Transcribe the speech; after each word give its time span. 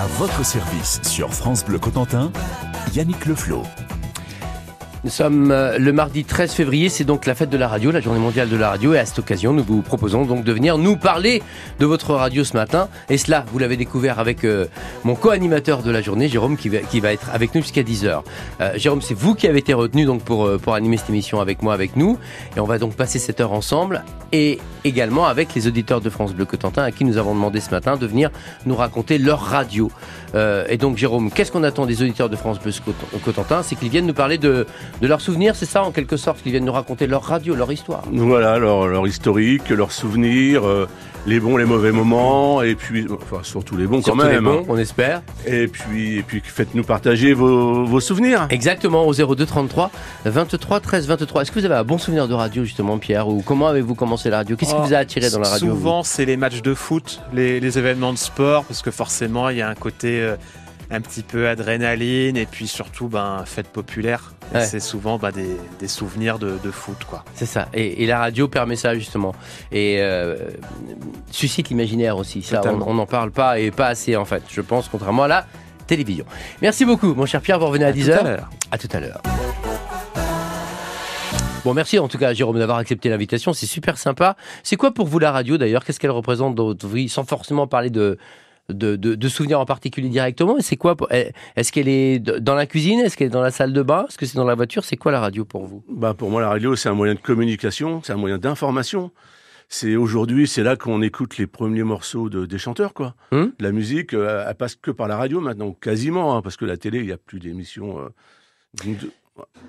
À 0.00 0.06
votre 0.18 0.42
service 0.42 0.98
sur 1.02 1.34
France 1.34 1.62
Bleu 1.62 1.78
Cotentin, 1.78 2.32
Yannick 2.94 3.26
Leflot. 3.26 3.64
Nous 5.02 5.10
sommes 5.10 5.50
euh, 5.50 5.78
le 5.78 5.94
mardi 5.94 6.24
13 6.24 6.52
février, 6.52 6.90
c'est 6.90 7.04
donc 7.04 7.24
la 7.24 7.34
fête 7.34 7.48
de 7.48 7.56
la 7.56 7.68
radio, 7.68 7.90
la 7.90 8.02
journée 8.02 8.20
mondiale 8.20 8.50
de 8.50 8.56
la 8.56 8.68
radio, 8.68 8.92
et 8.92 8.98
à 8.98 9.06
cette 9.06 9.18
occasion, 9.18 9.54
nous 9.54 9.64
vous 9.64 9.80
proposons 9.80 10.26
donc 10.26 10.44
de 10.44 10.52
venir 10.52 10.76
nous 10.76 10.98
parler 10.98 11.42
de 11.78 11.86
votre 11.86 12.12
radio 12.12 12.44
ce 12.44 12.54
matin. 12.54 12.86
Et 13.08 13.16
cela, 13.16 13.46
vous 13.50 13.58
l'avez 13.58 13.78
découvert 13.78 14.18
avec 14.18 14.44
euh, 14.44 14.66
mon 15.04 15.14
co-animateur 15.14 15.82
de 15.82 15.90
la 15.90 16.02
journée, 16.02 16.28
Jérôme, 16.28 16.58
qui 16.58 16.68
va, 16.68 16.80
qui 16.80 17.00
va 17.00 17.14
être 17.14 17.30
avec 17.32 17.54
nous 17.54 17.62
jusqu'à 17.62 17.82
10h. 17.82 18.22
Euh, 18.60 18.72
Jérôme, 18.76 19.00
c'est 19.00 19.14
vous 19.14 19.34
qui 19.34 19.48
avez 19.48 19.60
été 19.60 19.72
retenu 19.72 20.04
donc 20.04 20.22
pour, 20.22 20.44
euh, 20.44 20.58
pour 20.58 20.74
animer 20.74 20.98
cette 20.98 21.08
émission 21.08 21.40
avec 21.40 21.62
moi, 21.62 21.72
avec 21.72 21.96
nous, 21.96 22.18
et 22.54 22.60
on 22.60 22.66
va 22.66 22.78
donc 22.78 22.94
passer 22.94 23.18
cette 23.18 23.40
heure 23.40 23.52
ensemble, 23.52 24.04
et 24.32 24.58
également 24.84 25.26
avec 25.26 25.54
les 25.54 25.66
auditeurs 25.66 26.00
de 26.00 26.10
France 26.10 26.34
Bleu 26.34 26.44
Cotentin, 26.44 26.82
à 26.82 26.90
qui 26.92 27.04
nous 27.04 27.16
avons 27.16 27.34
demandé 27.34 27.60
ce 27.60 27.70
matin 27.70 27.96
de 27.96 28.06
venir 28.06 28.30
nous 28.66 28.76
raconter 28.76 29.18
leur 29.18 29.40
radio. 29.40 29.90
Euh, 30.34 30.64
et 30.68 30.76
donc, 30.76 30.96
Jérôme, 30.96 31.30
qu'est-ce 31.30 31.50
qu'on 31.50 31.64
attend 31.64 31.86
des 31.86 32.02
auditeurs 32.02 32.28
de 32.28 32.36
France 32.36 32.60
Bleu 32.60 32.72
Cotentin? 33.24 33.62
C'est 33.62 33.76
qu'ils 33.76 33.88
viennent 33.88 34.06
nous 34.06 34.14
parler 34.14 34.38
de, 34.38 34.66
de 35.00 35.06
leurs 35.06 35.20
souvenirs, 35.20 35.54
c'est 35.56 35.66
ça 35.66 35.82
en 35.82 35.90
quelque 35.90 36.16
sorte, 36.16 36.42
qu'ils 36.42 36.52
viennent 36.52 36.64
nous 36.64 36.72
raconter 36.72 37.06
leur 37.06 37.22
radio, 37.22 37.54
leur 37.54 37.70
histoire. 37.72 38.02
Voilà, 38.12 38.58
leur, 38.58 38.86
leur 38.86 39.06
historique, 39.06 39.68
leurs 39.70 39.92
souvenirs, 39.92 40.66
euh, 40.66 40.86
les 41.26 41.38
bons, 41.40 41.56
les 41.56 41.64
mauvais 41.66 41.92
moments, 41.92 42.62
et 42.62 42.74
puis, 42.74 43.06
enfin, 43.10 43.42
surtout 43.42 43.76
les 43.76 43.86
bons 43.86 43.98
quand 44.02 44.14
Surtout 44.14 44.22
les 44.22 44.34
même. 44.34 44.44
bons, 44.44 44.64
on 44.68 44.78
espère. 44.78 45.22
Et 45.46 45.68
puis, 45.68 46.16
et 46.18 46.22
puis 46.22 46.42
faites-nous 46.44 46.82
partager 46.84 47.32
vos, 47.34 47.84
vos 47.84 48.00
souvenirs. 48.00 48.46
Exactement, 48.50 49.06
au 49.06 49.12
02 49.14 49.44
33 49.46 49.90
23 50.24 50.80
13 50.80 51.06
23. 51.08 51.42
Est-ce 51.42 51.52
que 51.52 51.58
vous 51.58 51.64
avez 51.66 51.74
un 51.74 51.84
bon 51.84 51.98
souvenir 51.98 52.26
de 52.28 52.34
radio, 52.34 52.64
justement, 52.64 52.98
Pierre? 52.98 53.28
Ou 53.28 53.42
comment 53.42 53.68
avez-vous 53.68 53.94
commencé 53.94 54.30
la 54.30 54.38
radio? 54.38 54.56
Qu'est-ce 54.56 54.70
qui 54.70 54.76
Oh, 54.80 54.84
vous 54.86 54.94
a 54.94 54.98
attiré 54.98 55.28
dans 55.30 55.40
la 55.40 55.48
radio 55.48 55.68
Souvent, 55.74 56.02
c'est 56.02 56.24
les 56.24 56.36
matchs 56.36 56.62
de 56.62 56.72
foot, 56.74 57.20
les, 57.34 57.60
les 57.60 57.78
événements 57.78 58.12
de 58.12 58.18
sport, 58.18 58.64
parce 58.64 58.80
que 58.82 58.90
forcément, 58.90 59.48
il 59.50 59.58
y 59.58 59.62
a 59.62 59.68
un 59.68 59.74
côté 59.74 60.20
euh, 60.22 60.36
un 60.90 61.00
petit 61.00 61.22
peu 61.22 61.48
adrénaline, 61.48 62.36
et 62.36 62.46
puis 62.46 62.66
surtout, 62.66 63.08
ben, 63.08 63.44
fête 63.46 63.68
populaire. 63.68 64.34
Ouais. 64.52 64.64
C'est 64.64 64.80
souvent 64.80 65.18
ben, 65.18 65.30
des, 65.30 65.56
des 65.78 65.88
souvenirs 65.88 66.38
de, 66.38 66.58
de 66.62 66.70
foot, 66.70 67.04
quoi. 67.08 67.24
C'est 67.34 67.46
ça. 67.46 67.68
Et, 67.72 68.02
et 68.02 68.06
la 68.06 68.18
radio 68.18 68.48
permet 68.48 68.76
ça, 68.76 68.94
justement. 68.94 69.34
Et 69.70 69.98
euh, 70.00 70.36
suscite 71.30 71.68
l'imaginaire 71.68 72.16
aussi. 72.16 72.42
Ça, 72.42 72.58
on 72.58 72.62
Totalement. 72.62 72.86
on 72.88 72.94
n'en 72.94 73.06
parle 73.06 73.30
pas 73.30 73.60
et 73.60 73.70
pas 73.70 73.86
assez, 73.86 74.16
en 74.16 74.24
fait. 74.24 74.42
Je 74.50 74.60
pense, 74.60 74.88
contrairement 74.88 75.22
à 75.24 75.28
la 75.28 75.46
télévision. 75.86 76.24
Merci 76.62 76.84
beaucoup, 76.84 77.14
mon 77.14 77.26
cher 77.26 77.40
Pierre. 77.40 77.58
Vous 77.58 77.66
revenez 77.66 77.84
à, 77.84 77.88
À 77.88 77.92
10h. 77.92 78.04
tout 78.18 78.26
à 78.26 78.30
l'heure. 78.30 78.50
À 78.72 78.78
tout 78.78 78.88
à 78.92 79.00
l'heure. 79.00 79.20
Bon, 81.64 81.74
merci 81.74 81.98
en 81.98 82.08
tout 82.08 82.16
cas, 82.16 82.32
Jérôme, 82.32 82.58
d'avoir 82.58 82.78
accepté 82.78 83.10
l'invitation. 83.10 83.52
C'est 83.52 83.66
super 83.66 83.98
sympa. 83.98 84.34
C'est 84.62 84.76
quoi 84.76 84.92
pour 84.94 85.06
vous 85.06 85.18
la 85.18 85.30
radio 85.30 85.58
d'ailleurs? 85.58 85.84
Qu'est-ce 85.84 86.00
qu'elle 86.00 86.10
représente 86.10 86.54
dans 86.54 86.64
votre 86.64 86.86
vie? 86.86 87.10
Sans 87.10 87.24
forcément 87.24 87.66
parler 87.66 87.90
de, 87.90 88.16
de, 88.72 88.96
de- 88.96 89.14
de 89.14 89.28
souvenirs 89.28 89.60
en 89.60 89.64
particulier 89.66 90.08
directement. 90.08 90.58
Et 90.58 90.62
c'est 90.62 90.76
quoi 90.76 90.96
Est-ce 91.56 91.72
qu'elle 91.72 91.88
est 91.88 92.18
dans 92.18 92.54
la 92.54 92.66
cuisine? 92.66 93.00
Est-ce 93.00 93.16
qu'elle 93.16 93.28
est 93.28 93.30
dans 93.30 93.42
la 93.42 93.50
salle 93.50 93.72
de 93.72 93.82
bain? 93.82 94.06
Est-ce 94.08 94.18
que 94.18 94.26
c'est 94.26 94.36
dans 94.36 94.44
la 94.44 94.54
voiture? 94.54 94.84
C'est 94.84 94.96
quoi 94.96 95.12
la 95.12 95.20
radio 95.20 95.44
pour 95.44 95.66
vous? 95.66 95.82
Bah, 95.88 96.14
pour 96.14 96.30
moi, 96.30 96.40
la 96.40 96.48
radio, 96.48 96.76
c'est 96.76 96.88
un 96.88 96.94
moyen 96.94 97.14
de 97.14 97.20
communication, 97.20 98.00
c'est 98.04 98.12
un 98.12 98.16
moyen 98.16 98.38
d'information. 98.38 99.10
C'est 99.72 99.94
aujourd'hui, 99.94 100.48
c'est 100.48 100.64
là 100.64 100.74
qu'on 100.76 101.00
écoute 101.00 101.38
les 101.38 101.46
premiers 101.46 101.84
morceaux 101.84 102.28
de, 102.28 102.44
des 102.44 102.58
chanteurs, 102.58 102.92
quoi. 102.92 103.14
Hum 103.30 103.52
la 103.60 103.70
musique, 103.70 104.14
euh, 104.14 104.44
elle 104.48 104.54
passe 104.56 104.74
que 104.74 104.90
par 104.90 105.06
la 105.06 105.16
radio 105.16 105.40
maintenant, 105.40 105.72
quasiment, 105.72 106.36
hein, 106.36 106.42
parce 106.42 106.56
que 106.56 106.64
la 106.64 106.76
télé, 106.76 106.98
il 106.98 107.06
n'y 107.06 107.12
a 107.12 107.16
plus 107.18 107.38
d'émissions. 107.38 108.00
euh, 108.00 108.08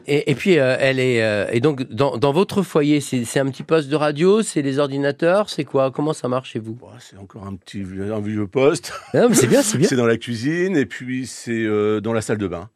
Et, 0.07 0.31
et 0.31 0.35
puis, 0.35 0.57
euh, 0.57 0.75
elle 0.79 0.99
est. 0.99 1.21
euh, 1.23 1.47
et 1.51 1.59
donc, 1.59 1.83
dans, 1.83 2.17
dans 2.17 2.31
votre 2.31 2.63
foyer, 2.63 2.99
c'est 3.01 3.39
un 3.39 3.49
petit 3.49 3.63
poste 3.63 3.89
de 3.89 3.95
radio 3.95 4.41
C'est 4.41 4.61
les 4.61 4.79
ordinateurs 4.79 5.49
C'est 5.49 5.63
quoi? 5.63 5.91
Comment 5.91 6.13
ça 6.13 6.27
marche 6.27 6.51
chez 6.51 6.59
vous? 6.59 6.77
C'est 6.99 7.17
encore 7.17 7.45
un 7.45 7.55
petit 7.55 7.81
un 7.81 8.19
vieux 8.19 8.47
poste. 8.47 8.93
Mais 9.13 9.33
c'est 9.33 9.47
bien, 9.47 9.61
c'est 9.61 9.77
bien. 9.79 9.87
C'est 9.87 9.95
dans 9.95 10.07
la 10.07 10.17
cuisine 10.17 10.75
et 10.75 10.85
puis 10.85 11.27
c'est 11.27 11.51
euh, 11.51 12.01
dans 12.01 12.13
la 12.13 12.21
salle 12.21 12.39
de 12.39 12.47
bain. 12.47 12.69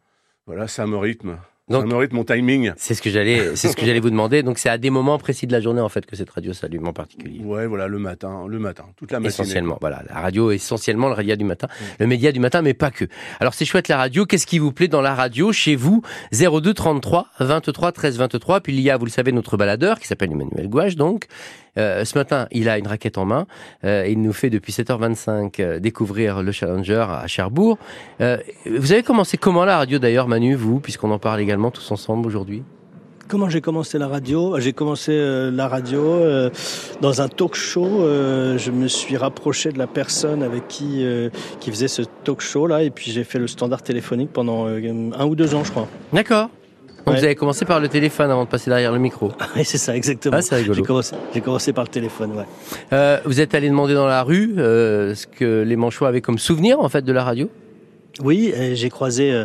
Voilà, 0.46 0.68
ça 0.68 0.86
me 0.86 0.98
rythme. 0.98 1.38
Donc- 1.68 1.92
rythme 1.92 2.16
mon 2.18 2.24
timing. 2.24 2.74
C'est 2.78 2.94
ce 2.94 3.02
que 3.02 3.10
j'allais, 3.10 3.56
c'est 3.56 3.70
ce 3.70 3.76
que 3.76 3.86
j'allais 3.86 4.00
vous 4.00 4.12
demander. 4.12 4.44
Donc, 4.44 4.60
c'est 4.60 4.70
à 4.70 4.78
des 4.78 4.90
moments 4.92 5.18
précis 5.18 5.48
de 5.48 5.52
la 5.52 5.62
journée 5.62 5.82
en 5.82 5.90
fait 5.90 6.06
que 6.06 6.16
cette 6.16 6.30
radio 6.30 6.54
s'allume 6.54 6.88
en 6.88 6.94
particulier. 6.94 7.40
Ouais, 7.44 7.66
voilà, 7.66 7.88
le 7.88 7.98
matin, 7.98 8.46
le 8.48 8.60
matin, 8.60 8.86
toute 8.98 9.12
la 9.12 9.20
matinée. 9.20 9.30
Essentiellement, 9.30 9.78
voilà, 9.82 10.04
la 10.08 10.20
radio 10.20 10.52
essentiellement 10.52 11.10
le 11.10 11.16
média 11.16 11.36
du 11.36 11.44
matin, 11.44 11.68
le 12.00 12.08
média 12.08 12.32
du 12.32 12.40
matin, 12.40 12.62
mais 12.62 12.74
pas 12.76 12.92
que. 12.92 13.06
Alors 13.40 13.54
c'est 13.56 13.66
chouette 13.66 13.88
la 13.88 13.98
radio. 13.98 14.26
Qu'est-ce 14.26 14.46
qui 14.46 14.60
vous 14.60 14.72
plaît 14.72 14.88
dans 14.88 15.02
la 15.02 15.16
radio 15.16 15.52
chez 15.52 15.76
vous? 15.76 16.02
02 16.32 16.74
33 16.74 17.28
23 17.40 17.92
13 17.92 18.18
23. 18.18 18.62
Puis 18.62 18.74
il 18.74 18.82
y 18.82 18.90
a, 18.92 18.98
vous 18.98 19.06
le 19.06 19.12
savez, 19.12 19.32
notre 19.32 19.58
baladeur 19.58 20.00
qui 20.00 20.08
s'appelle 20.08 20.32
Emmanuel 20.32 20.68
Gouache. 20.70 20.96
Donc 20.96 21.26
Euh, 21.78 22.06
ce 22.06 22.18
matin, 22.18 22.48
il 22.52 22.70
a 22.70 22.78
une 22.78 22.88
raquette 22.88 23.18
en 23.18 23.26
main. 23.26 23.46
Euh, 23.84 24.06
il 24.08 24.22
nous 24.22 24.34
fait 24.34 24.50
depuis 24.50 24.72
7h25 24.72 25.60
euh, 25.60 25.80
découvrir 25.80 26.42
le 26.42 26.52
Challenger 26.52 27.06
à 27.10 27.28
Cherbourg. 27.28 27.78
Euh, 28.22 28.38
vous 28.66 28.92
avez 28.92 29.04
commencé 29.04 29.38
comment 29.38 29.66
la 29.66 29.78
radio 29.78 30.00
d'ailleurs, 30.00 30.28
Manu, 30.28 30.56
vous, 30.56 30.80
puisqu'on 30.80 31.12
en 31.12 31.20
parle 31.20 31.42
également 31.42 31.72
tous 31.72 31.92
ensemble 31.92 32.28
aujourd'hui? 32.28 32.64
Comment 33.28 33.50
j'ai 33.50 33.60
commencé 33.60 33.98
la 33.98 34.08
radio? 34.08 34.60
J'ai 34.60 34.72
commencé 34.74 35.12
euh, 35.12 35.50
la 35.50 35.68
radio 35.68 36.00
euh, 36.04 36.52
dans 37.02 37.24
un 37.24 37.28
talk 37.28 37.56
show. 37.56 37.84
euh, 38.04 38.56
je 38.60 38.70
me 38.70 38.88
suis 38.88 39.18
rapproché 39.18 39.72
de 39.72 39.80
la 39.80 39.88
personne 39.88 40.44
avec 40.44 40.68
qui 40.68 41.04
euh, 41.04 41.30
qui 41.60 41.72
faisait 41.72 41.88
ce 41.88 42.04
talk 42.24 42.42
show 42.42 42.68
là, 42.68 42.84
et 42.84 42.92
puis 42.92 43.10
j'ai 43.12 43.24
fait 43.24 43.40
le 43.40 43.48
standard 43.48 43.82
téléphonique 43.82 44.30
pendant 44.32 44.68
un 44.68 45.26
ou 45.26 45.34
deux 45.36 45.56
ans, 45.56 45.64
je 45.64 45.72
crois. 45.72 45.88
D'accord. 46.14 46.50
Donc 47.06 47.14
Ouais. 47.14 47.20
vous 47.20 47.26
avez 47.26 47.36
commencé 47.36 47.66
par 47.66 47.80
le 47.80 47.88
téléphone 47.88 48.32
avant 48.32 48.46
de 48.46 48.50
passer 48.50 48.70
derrière 48.70 48.92
le 48.92 49.00
micro. 49.00 49.32
Oui, 49.56 49.64
c'est 49.64 49.78
ça, 49.78 49.96
exactement. 49.96 50.36
Ah, 50.38 50.42
c'est 50.42 50.56
rigolo. 50.56 50.74
J'ai 51.34 51.42
commencé, 51.42 51.72
par 51.74 51.84
le 51.84 51.90
téléphone, 51.90 52.32
ouais. 52.36 52.46
Euh, 52.94 53.20
vous 53.26 53.40
êtes 53.42 53.54
allé 53.54 53.70
demander 53.70 53.94
dans 53.94 54.08
la 54.08 54.24
rue 54.24 54.56
euh, 54.58 55.14
ce 55.14 55.28
que 55.28 55.62
les 55.64 55.76
Manchois 55.76 56.08
avaient 56.08 56.22
comme 56.22 56.40
souvenir 56.40 56.80
en 56.80 56.90
fait 56.90 57.04
de 57.04 57.12
la 57.14 57.24
radio? 57.24 57.50
Oui, 58.24 58.54
et 58.58 58.78
j'ai 58.78 58.90
croisé 58.90 59.32
euh, 59.34 59.44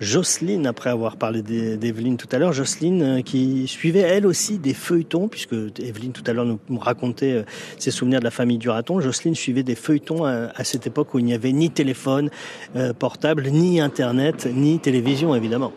Jocelyne 0.00 0.66
après 0.66 0.90
avoir 0.90 1.16
parlé 1.16 1.40
d'E- 1.40 1.76
d'Evelyne 1.76 2.16
tout 2.16 2.26
à 2.32 2.38
l'heure. 2.38 2.52
Jocelyne 2.52 3.02
euh, 3.02 3.20
qui 3.22 3.66
suivait 3.68 4.00
elle 4.00 4.26
aussi 4.26 4.58
des 4.58 4.74
feuilletons, 4.74 5.28
puisque 5.28 5.52
Evelyne 5.78 6.10
tout 6.12 6.24
à 6.26 6.32
l'heure 6.32 6.44
nous, 6.44 6.58
racontait 6.78 7.32
euh, 7.32 7.42
ses 7.78 7.92
souvenirs 7.92 8.18
de 8.18 8.24
la 8.24 8.32
famille 8.32 8.58
Duraton. 8.58 9.00
Jocelyne 9.00 9.36
suivait 9.36 9.62
des 9.62 9.76
feuilletons 9.76 10.24
à, 10.24 10.50
à 10.54 10.64
cette 10.64 10.86
époque 10.86 11.14
où 11.14 11.20
il 11.20 11.24
n'y 11.26 11.32
avait 11.34 11.52
ni 11.52 11.70
téléphone 11.70 12.28
euh, 12.76 12.92
portable, 12.92 13.46
ni 13.50 13.80
internet, 13.80 14.48
ni 14.52 14.80
télévision 14.80 15.34
évidemment. 15.36 15.72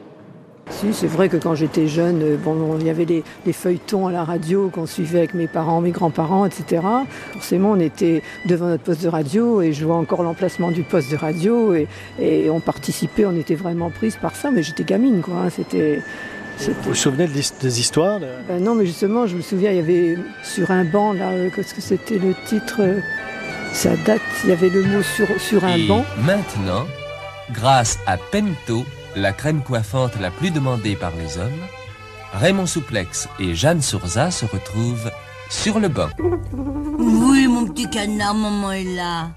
Si, 0.71 0.93
c'est 0.93 1.07
vrai 1.07 1.29
que 1.29 1.37
quand 1.37 1.53
j'étais 1.53 1.87
jeune, 1.87 2.21
euh, 2.23 2.37
bon, 2.37 2.77
il 2.79 2.87
y 2.87 2.89
avait 2.89 3.05
les, 3.05 3.23
les 3.45 3.53
feuilletons 3.53 4.07
à 4.07 4.11
la 4.11 4.23
radio 4.23 4.69
qu'on 4.73 4.85
suivait 4.87 5.19
avec 5.19 5.33
mes 5.33 5.47
parents, 5.47 5.79
mes 5.81 5.91
grands-parents, 5.91 6.45
etc. 6.45 6.81
Forcément, 7.33 7.71
on 7.71 7.79
était 7.79 8.23
devant 8.45 8.67
notre 8.67 8.83
poste 8.83 9.03
de 9.03 9.09
radio 9.09 9.61
et 9.61 9.73
je 9.73 9.85
vois 9.85 9.97
encore 9.97 10.23
l'emplacement 10.23 10.71
du 10.71 10.81
poste 10.83 11.11
de 11.11 11.17
radio 11.17 11.73
et, 11.75 11.87
et 12.19 12.49
on 12.49 12.59
participait, 12.61 13.25
on 13.25 13.35
était 13.35 13.55
vraiment 13.55 13.89
prise 13.91 14.15
par 14.15 14.35
ça, 14.35 14.49
mais 14.49 14.63
j'étais 14.63 14.83
gamine, 14.83 15.21
quoi. 15.21 15.35
hein, 15.45 15.49
C'était. 15.49 16.01
Vous 16.59 16.73
vous 16.89 16.95
souvenez 16.95 17.27
des 17.27 17.79
histoires 17.79 18.19
de- 18.19 18.27
Ben 18.47 18.63
non, 18.63 18.73
mais 18.75 18.85
justement, 18.85 19.25
je 19.27 19.35
me 19.35 19.41
souviens, 19.41 19.71
il 19.71 19.77
y 19.77 19.79
avait 19.79 20.17
sur 20.43 20.69
un 20.71 20.83
banc, 20.83 21.13
là, 21.13 21.29
euh, 21.31 21.49
qu'est-ce 21.55 21.73
que 21.73 21.81
c'était 21.81 22.17
le 22.19 22.33
titre 22.47 22.77
euh, 22.81 22.99
Ça 23.73 23.91
date, 24.05 24.21
il 24.43 24.49
y 24.51 24.53
avait 24.53 24.69
le 24.69 24.83
mot 24.83 25.01
sur, 25.01 25.27
sur 25.39 25.63
un 25.65 25.75
Et 25.75 25.87
banc. 25.87 26.05
maintenant, 26.23 26.85
grâce 27.51 27.97
à 28.05 28.17
Pento, 28.17 28.85
la 29.15 29.33
crème 29.33 29.61
coiffante 29.63 30.19
la 30.19 30.31
plus 30.31 30.51
demandée 30.51 30.95
par 30.95 31.11
les 31.15 31.37
hommes, 31.37 31.61
Raymond 32.33 32.65
Souplex 32.65 33.27
et 33.39 33.55
Jeanne 33.55 33.81
Sourza 33.81 34.31
se 34.31 34.45
retrouvent 34.45 35.11
sur 35.49 35.79
le 35.79 35.89
banc. 35.89 36.09
Oui, 36.97 37.47
mon 37.47 37.65
petit 37.67 37.89
canard, 37.89 38.35
maman 38.35 38.71
est 38.71 38.83
là. 38.95 39.31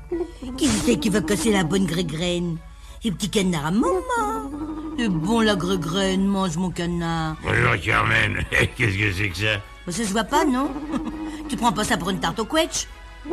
Qui 0.56 0.68
c'est 0.68 0.96
qui 0.98 1.08
va 1.08 1.20
casser 1.20 1.50
la 1.50 1.64
bonne 1.64 1.86
grégraine? 1.86 2.56
Le 3.04 3.10
petit 3.10 3.28
canard 3.30 3.66
à 3.66 3.70
maman. 3.70 4.50
C'est 4.96 5.08
bon 5.08 5.40
la 5.40 5.56
grégraine, 5.56 6.24
mange 6.26 6.56
mon 6.56 6.70
canard. 6.70 7.36
Bonjour 7.42 7.74
Carmen, 7.84 8.44
qu'est-ce 8.76 8.96
que 8.96 9.12
c'est 9.12 9.28
que 9.30 9.36
ça? 9.36 9.60
Ça 9.88 10.04
se 10.04 10.12
voit 10.12 10.24
pas, 10.24 10.44
non? 10.44 10.70
Tu 11.48 11.56
prends 11.56 11.72
pas 11.72 11.84
ça 11.84 11.96
pour 11.98 12.08
une 12.10 12.20
tarte 12.20 12.38
au 12.38 12.44
quetch 12.44 12.86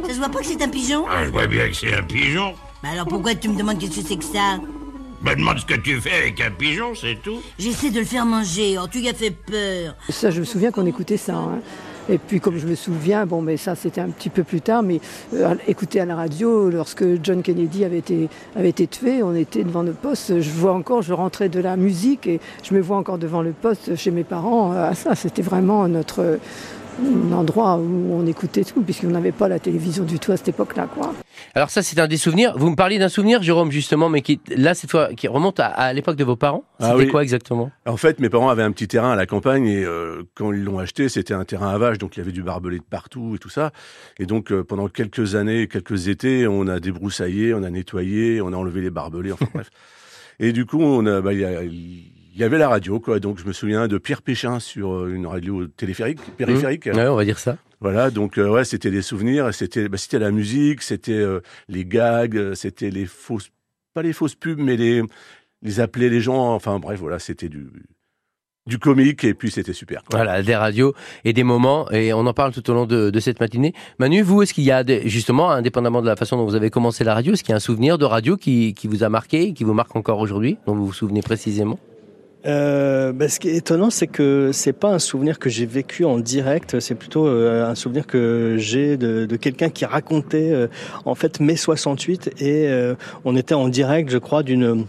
Ça 0.05 0.09
se 0.13 0.17
voit 0.17 0.27
pas 0.29 0.39
que 0.39 0.45
c'est 0.45 0.61
un 0.61 0.67
pigeon? 0.67 1.05
Ah, 1.09 1.23
Je 1.23 1.29
vois 1.29 1.47
bien 1.47 1.67
que 1.69 1.73
c'est 1.75 1.93
un 1.95 2.03
pigeon. 2.03 2.53
Bah 2.83 2.89
alors 2.93 3.05
pourquoi 3.05 3.35
tu 3.35 3.47
me 3.47 3.55
demandes 3.57 3.77
qu'est-ce 3.77 4.01
que 4.01 4.07
c'est 4.07 4.17
que 4.17 4.23
ça? 4.25 4.57
Bah 5.23 5.35
demande 5.35 5.59
ce 5.59 5.65
que 5.65 5.75
tu 5.75 6.01
fais 6.01 6.13
avec 6.23 6.41
un 6.41 6.49
pigeon, 6.49 6.95
c'est 6.95 7.21
tout. 7.21 7.41
J'essaie 7.59 7.91
de 7.91 7.99
le 7.99 8.05
faire 8.05 8.25
manger, 8.25 8.77
oh 8.81 8.87
tu 8.91 8.99
y 8.99 9.09
as 9.09 9.13
fait 9.13 9.29
peur. 9.31 9.95
Ça, 10.09 10.31
je 10.31 10.39
me 10.39 10.45
souviens 10.45 10.71
qu'on 10.71 10.85
écoutait 10.87 11.17
ça. 11.17 11.35
hein. 11.35 11.59
Et 12.09 12.17
puis, 12.17 12.39
comme 12.39 12.57
je 12.57 12.65
me 12.65 12.73
souviens, 12.73 13.27
bon, 13.27 13.43
mais 13.43 13.55
ça, 13.57 13.75
c'était 13.75 14.01
un 14.01 14.09
petit 14.09 14.31
peu 14.31 14.43
plus 14.43 14.59
tard, 14.61 14.81
mais 14.81 14.99
euh, 15.35 15.53
écouter 15.67 15.99
à 15.99 16.05
la 16.05 16.15
radio, 16.15 16.71
lorsque 16.71 17.05
John 17.23 17.43
Kennedy 17.43 17.85
avait 17.85 17.99
été, 17.99 18.27
avait 18.55 18.69
été 18.69 18.87
tué, 18.87 19.21
on 19.21 19.35
était 19.35 19.63
devant 19.63 19.83
le 19.83 19.93
poste. 19.93 20.41
Je 20.41 20.49
vois 20.49 20.73
encore, 20.73 21.03
je 21.03 21.13
rentrais 21.13 21.47
de 21.49 21.59
la 21.59 21.77
musique 21.77 22.25
et 22.25 22.39
je 22.63 22.73
me 22.73 22.81
vois 22.81 22.97
encore 22.97 23.19
devant 23.19 23.43
le 23.43 23.51
poste 23.51 23.95
chez 23.95 24.09
mes 24.09 24.23
parents. 24.23 24.73
euh, 24.73 24.93
ça, 24.93 25.13
c'était 25.13 25.43
vraiment 25.43 25.87
notre, 25.87 26.39
un 27.01 27.31
endroit 27.33 27.77
où 27.77 28.13
on 28.13 28.25
écoutait 28.25 28.63
tout, 28.63 28.81
puisqu'on 28.81 29.07
n'avait 29.07 29.31
pas 29.31 29.47
la 29.47 29.59
télévision 29.59 30.03
du 30.03 30.19
tout 30.19 30.31
à 30.31 30.37
cette 30.37 30.49
époque-là. 30.49 30.87
quoi. 30.93 31.13
Alors 31.55 31.69
ça, 31.69 31.81
c'est 31.81 31.99
un 31.99 32.07
des 32.07 32.17
souvenirs. 32.17 32.53
Vous 32.57 32.69
me 32.69 32.75
parliez 32.75 32.99
d'un 32.99 33.09
souvenir, 33.09 33.41
Jérôme, 33.41 33.71
justement, 33.71 34.09
mais 34.09 34.21
qui, 34.21 34.39
là, 34.55 34.73
cette 34.73 34.91
fois, 34.91 35.13
qui 35.13 35.27
remonte 35.27 35.59
à, 35.59 35.67
à 35.67 35.93
l'époque 35.93 36.15
de 36.15 36.23
vos 36.23 36.35
parents. 36.35 36.63
Ah 36.79 36.91
C'était 36.91 37.05
oui. 37.05 37.07
quoi 37.09 37.23
exactement? 37.23 37.71
En 37.85 37.97
fait, 37.97 38.19
mes 38.19 38.29
parents 38.29 38.49
avaient 38.49 38.63
un 38.63 38.71
petit 38.71 38.87
terrain 38.87 39.11
à 39.11 39.15
la 39.15 39.25
campagne 39.25 39.67
et 39.67 39.83
euh, 39.83 40.23
quand 40.35 40.51
ils 40.53 40.63
l'ont 40.63 40.79
acheté, 40.79 41.09
c'était 41.09 41.33
un 41.33 41.43
terrain 41.45 41.69
à 41.73 41.77
vaches, 41.77 41.97
donc 41.97 42.15
il 42.15 42.19
y 42.19 42.23
avait 42.23 42.31
du 42.31 42.43
barbelé 42.43 42.77
de 42.77 42.83
partout 42.83 43.33
et 43.35 43.39
tout 43.39 43.49
ça. 43.49 43.71
Et 44.19 44.25
donc 44.25 44.51
euh, 44.51 44.63
pendant 44.63 44.87
quelques 44.87 45.35
années, 45.35 45.67
quelques 45.67 46.07
étés, 46.07 46.47
on 46.47 46.67
a 46.67 46.79
débroussaillé, 46.79 47.53
on 47.53 47.63
a 47.63 47.69
nettoyé, 47.69 48.41
on 48.41 48.53
a 48.53 48.55
enlevé 48.55 48.81
les 48.81 48.89
barbelés, 48.91 49.31
enfin 49.31 49.47
bref. 49.53 49.69
Et 50.39 50.53
du 50.53 50.65
coup, 50.65 50.81
on 50.81 51.05
a, 51.05 51.21
bah, 51.21 51.33
il 51.33 51.39
y, 51.39 51.45
a- 51.45 51.61
il 52.33 52.39
y 52.39 52.43
avait 52.43 52.57
la 52.57 52.69
radio, 52.69 52.99
quoi. 52.99 53.19
Donc 53.19 53.39
je 53.39 53.45
me 53.45 53.53
souviens 53.53 53.87
de 53.87 53.97
Pierre 53.97 54.21
Péchin 54.21 54.59
sur 54.59 54.93
euh, 54.93 55.13
une 55.13 55.27
radio 55.27 55.67
téléphérique, 55.67 56.19
périphérique. 56.37 56.85
Ouais, 56.85 57.07
on 57.07 57.15
va 57.15 57.25
dire 57.25 57.39
ça. 57.39 57.57
Voilà, 57.79 58.11
donc 58.11 58.37
euh, 58.37 58.47
ouais, 58.49 58.63
c'était 58.63 58.91
des 58.91 59.01
souvenirs, 59.01 59.53
c'était 59.53 59.89
bah, 59.89 59.97
c'était 59.97 60.19
la 60.19 60.31
musique, 60.31 60.81
c'était 60.83 61.13
euh, 61.13 61.41
les 61.67 61.83
gags, 61.83 62.37
euh, 62.37 62.53
c'était 62.55 62.91
les 62.91 63.05
fausses, 63.05 63.49
pas 63.93 64.03
les 64.03 64.13
fausses 64.13 64.35
pubs, 64.35 64.59
mais 64.59 64.77
les 64.77 65.01
les 65.63 65.79
appeler 65.79 66.09
les 66.09 66.21
gens. 66.21 66.53
Enfin 66.53 66.79
bref, 66.79 66.99
voilà, 66.99 67.17
c'était 67.19 67.49
du 67.49 67.67
du 68.67 68.77
comique 68.77 69.23
et 69.23 69.33
puis 69.33 69.49
c'était 69.49 69.73
super. 69.73 70.03
quoi. 70.03 70.19
Voilà, 70.19 70.43
des 70.43 70.55
radios 70.55 70.93
et 71.25 71.33
des 71.33 71.43
moments, 71.43 71.89
et 71.89 72.13
on 72.13 72.27
en 72.27 72.33
parle 72.33 72.53
tout 72.53 72.69
au 72.69 72.73
long 72.75 72.85
de, 72.85 73.09
de 73.09 73.19
cette 73.19 73.39
matinée. 73.39 73.73
Manu, 73.97 74.21
vous, 74.21 74.43
est-ce 74.43 74.53
qu'il 74.53 74.63
y 74.63 74.71
a, 74.71 74.83
des- 74.83 75.09
justement, 75.09 75.49
indépendamment 75.49 76.03
de 76.03 76.07
la 76.07 76.15
façon 76.15 76.37
dont 76.37 76.45
vous 76.45 76.53
avez 76.53 76.69
commencé 76.69 77.03
la 77.03 77.15
radio, 77.15 77.33
est-ce 77.33 77.43
qu'il 77.43 77.49
y 77.49 77.53
a 77.53 77.57
un 77.57 77.59
souvenir 77.59 77.97
de 77.97 78.05
radio 78.05 78.37
qui, 78.37 78.75
qui 78.75 78.87
vous 78.87 79.03
a 79.03 79.09
marqué, 79.09 79.53
qui 79.53 79.63
vous 79.63 79.73
marque 79.73 79.95
encore 79.95 80.19
aujourd'hui, 80.19 80.59
dont 80.67 80.75
vous 80.75 80.85
vous 80.85 80.93
souvenez 80.93 81.23
précisément? 81.23 81.79
Euh, 82.45 83.11
bah, 83.13 83.29
ce 83.29 83.39
qui 83.39 83.49
est 83.49 83.55
étonnant, 83.55 83.89
c'est 83.89 84.07
que 84.07 84.51
c'est 84.51 84.73
pas 84.73 84.89
un 84.89 84.99
souvenir 84.99 85.37
que 85.37 85.49
j'ai 85.49 85.65
vécu 85.65 86.05
en 86.05 86.17
direct, 86.17 86.79
c'est 86.79 86.95
plutôt 86.95 87.27
euh, 87.27 87.69
un 87.69 87.75
souvenir 87.75 88.07
que 88.07 88.55
j'ai 88.57 88.97
de, 88.97 89.35
quelqu'un 89.35 89.69
qui 89.69 89.85
racontait 89.85 90.51
euh, 90.51 90.67
en 91.05 91.15
fait 91.15 91.39
mai 91.39 91.55
68 91.55 92.31
et 92.39 92.67
euh, 92.67 92.95
on 93.25 93.35
était 93.35 93.53
en 93.53 93.67
direct, 93.67 94.09
je 94.09 94.17
crois, 94.17 94.43
d'une 94.43 94.85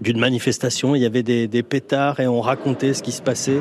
d'une 0.00 0.18
manifestation, 0.18 0.94
il 0.94 1.02
y 1.02 1.06
avait 1.06 1.22
des, 1.22 1.62
pétards 1.62 2.20
et 2.20 2.26
on 2.26 2.40
racontait 2.40 2.94
ce 2.94 3.02
qui 3.02 3.12
se 3.12 3.22
passait. 3.22 3.60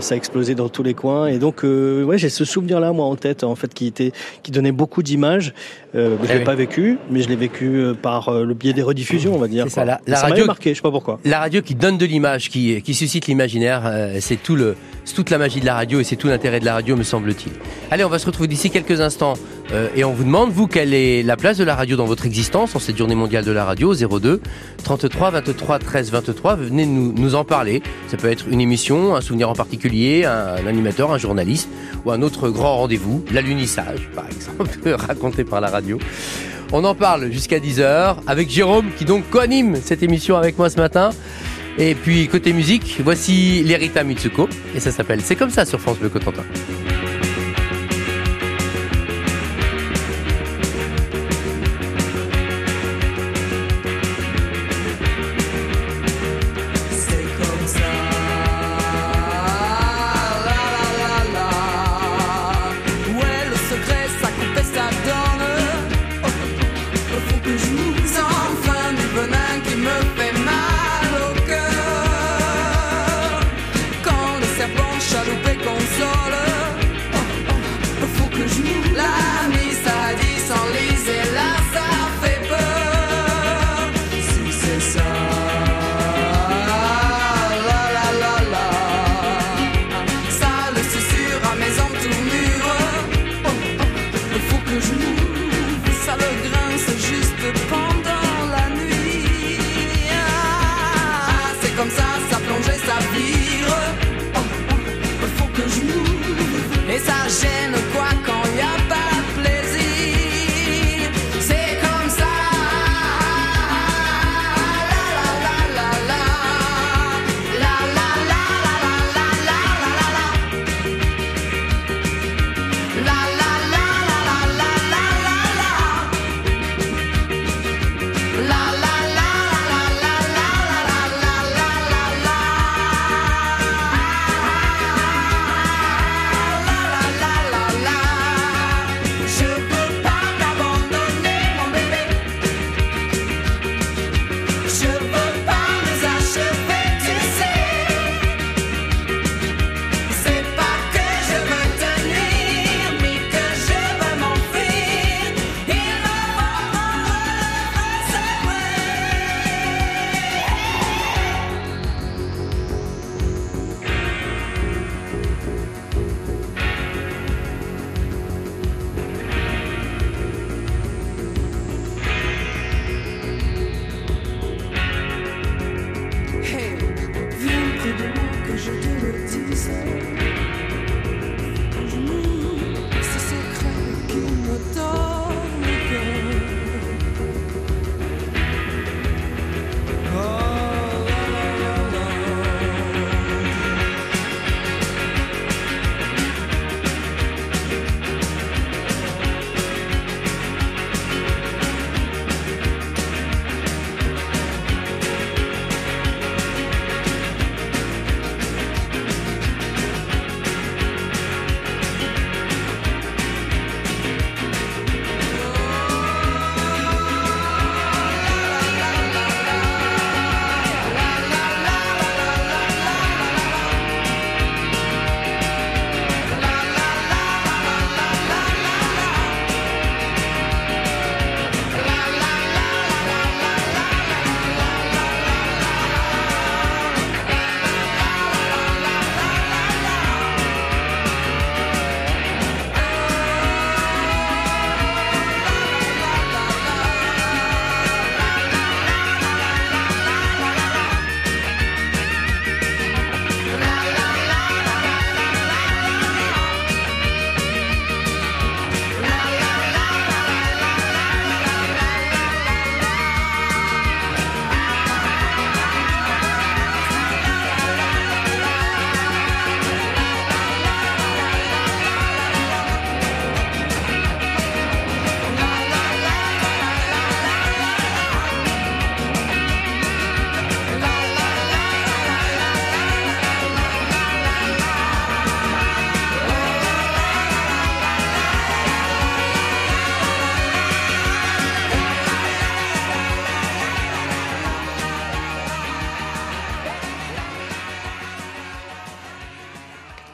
Ça 0.00 0.16
explosait 0.16 0.54
dans 0.54 0.68
tous 0.68 0.82
les 0.82 0.94
coins 0.94 1.26
et 1.26 1.38
donc 1.38 1.64
euh, 1.64 2.04
ouais 2.04 2.18
j'ai 2.18 2.28
ce 2.28 2.44
souvenir 2.44 2.80
là 2.80 2.92
moi 2.92 3.06
en 3.06 3.16
tête 3.16 3.44
en 3.44 3.54
fait 3.54 3.72
qui 3.72 3.86
était 3.86 4.12
qui 4.42 4.50
donnait 4.50 4.72
beaucoup 4.72 5.02
d'images. 5.02 5.54
Euh, 5.94 6.16
je 6.22 6.26
Eh 6.28 6.32
l'ai 6.32 6.38
oui. 6.38 6.44
pas 6.44 6.54
vécu, 6.54 6.96
mais 7.10 7.20
je 7.20 7.28
l'ai 7.28 7.36
vécu 7.36 7.66
euh, 7.76 7.92
par 7.92 8.28
euh, 8.30 8.44
le 8.46 8.54
biais 8.54 8.72
des 8.72 8.80
rediffusions 8.82 9.34
on 9.34 9.38
va 9.38 9.46
dire. 9.48 9.64
C'est 9.68 9.74
ça, 9.74 9.84
la- 9.84 10.00
la 10.06 10.16
ça 10.16 10.28
radio- 10.28 10.46
marqué, 10.46 10.70
je 10.70 10.76
sais 10.76 10.82
pas 10.82 10.90
pourquoi. 10.90 11.18
La 11.24 11.38
radio 11.40 11.60
qui 11.60 11.74
donne 11.74 11.98
de 11.98 12.06
l'image, 12.06 12.48
qui, 12.48 12.80
qui 12.80 12.94
suscite 12.94 13.26
l'imaginaire, 13.26 13.82
euh, 13.84 14.16
c'est 14.20 14.42
tout 14.42 14.56
le, 14.56 14.74
c'est 15.04 15.14
toute 15.14 15.28
la 15.28 15.36
magie 15.36 15.60
de 15.60 15.66
la 15.66 15.74
radio 15.74 16.00
et 16.00 16.04
c'est 16.04 16.16
tout 16.16 16.28
l'intérêt 16.28 16.60
de 16.60 16.64
la 16.64 16.72
radio, 16.74 16.96
me 16.96 17.02
semble-t-il. 17.02 17.52
Allez, 17.90 18.04
on 18.04 18.08
va 18.08 18.18
se 18.18 18.24
retrouver 18.24 18.48
d'ici 18.48 18.70
quelques 18.70 19.02
instants 19.02 19.34
euh, 19.72 19.88
et 19.94 20.02
on 20.04 20.12
vous 20.12 20.24
demande, 20.24 20.50
vous, 20.50 20.66
quelle 20.66 20.94
est 20.94 21.22
la 21.22 21.36
place 21.36 21.58
de 21.58 21.64
la 21.64 21.74
radio 21.74 21.96
dans 21.96 22.06
votre 22.06 22.24
existence 22.24 22.74
en 22.74 22.78
cette 22.78 22.96
journée 22.96 23.14
mondiale 23.14 23.44
de 23.44 23.52
la 23.52 23.64
radio 23.66 23.92
02 23.94 24.40
33 24.84 25.30
23 25.30 25.78
13 25.78 26.10
23. 26.10 26.56
Venez 26.56 26.86
nous, 26.86 27.12
nous 27.12 27.34
en 27.34 27.44
parler. 27.44 27.82
Ça 28.08 28.16
peut 28.16 28.30
être 28.30 28.46
une 28.50 28.60
émission, 28.62 29.14
un 29.14 29.20
souvenir 29.20 29.50
en 29.50 29.54
particulier, 29.54 30.24
un, 30.24 30.54
un 30.64 30.66
animateur, 30.66 31.12
un 31.12 31.18
journaliste 31.18 31.68
ou 32.06 32.10
un 32.12 32.22
autre 32.22 32.48
grand 32.48 32.76
rendez-vous, 32.78 33.22
l'alunissage, 33.30 34.08
par 34.14 34.24
exemple, 34.26 34.70
raconté 35.06 35.44
par 35.44 35.60
la 35.60 35.68
radio. 35.68 35.81
On 36.72 36.84
en 36.84 36.94
parle 36.94 37.30
jusqu'à 37.30 37.58
10h 37.58 38.16
avec 38.26 38.50
Jérôme 38.50 38.86
qui 38.96 39.04
donc 39.04 39.28
co-anime 39.30 39.76
cette 39.82 40.02
émission 40.02 40.36
avec 40.36 40.58
moi 40.58 40.70
ce 40.70 40.76
matin. 40.76 41.10
Et 41.78 41.94
puis 41.94 42.28
côté 42.28 42.52
musique, 42.52 43.00
voici 43.04 43.62
l'Erita 43.64 44.04
Mitsuko 44.04 44.48
et 44.74 44.80
ça 44.80 44.90
s'appelle 44.90 45.20
C'est 45.22 45.36
comme 45.36 45.50
ça 45.50 45.64
sur 45.64 45.80
France 45.80 45.98
Bleu 45.98 46.08
Cotentin. 46.08 46.44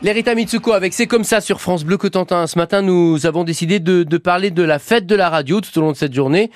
L'Erita 0.08 0.34
Mitsuko 0.34 0.72
avec 0.72 0.94
C'est 0.94 1.06
comme 1.06 1.22
ça 1.22 1.42
sur 1.42 1.60
France 1.60 1.84
Bleu 1.84 1.98
Cotentin. 1.98 2.46
Ce 2.46 2.56
matin, 2.56 2.80
nous 2.80 3.26
avons 3.26 3.44
décidé 3.44 3.78
de, 3.78 4.04
de 4.04 4.16
parler 4.16 4.50
de 4.50 4.62
la 4.62 4.78
fête 4.78 5.04
de 5.04 5.14
la 5.14 5.28
radio 5.28 5.60
tout 5.60 5.78
au 5.78 5.82
long 5.82 5.92
de 5.92 5.98
cette 5.98 6.14
journée. 6.14 6.50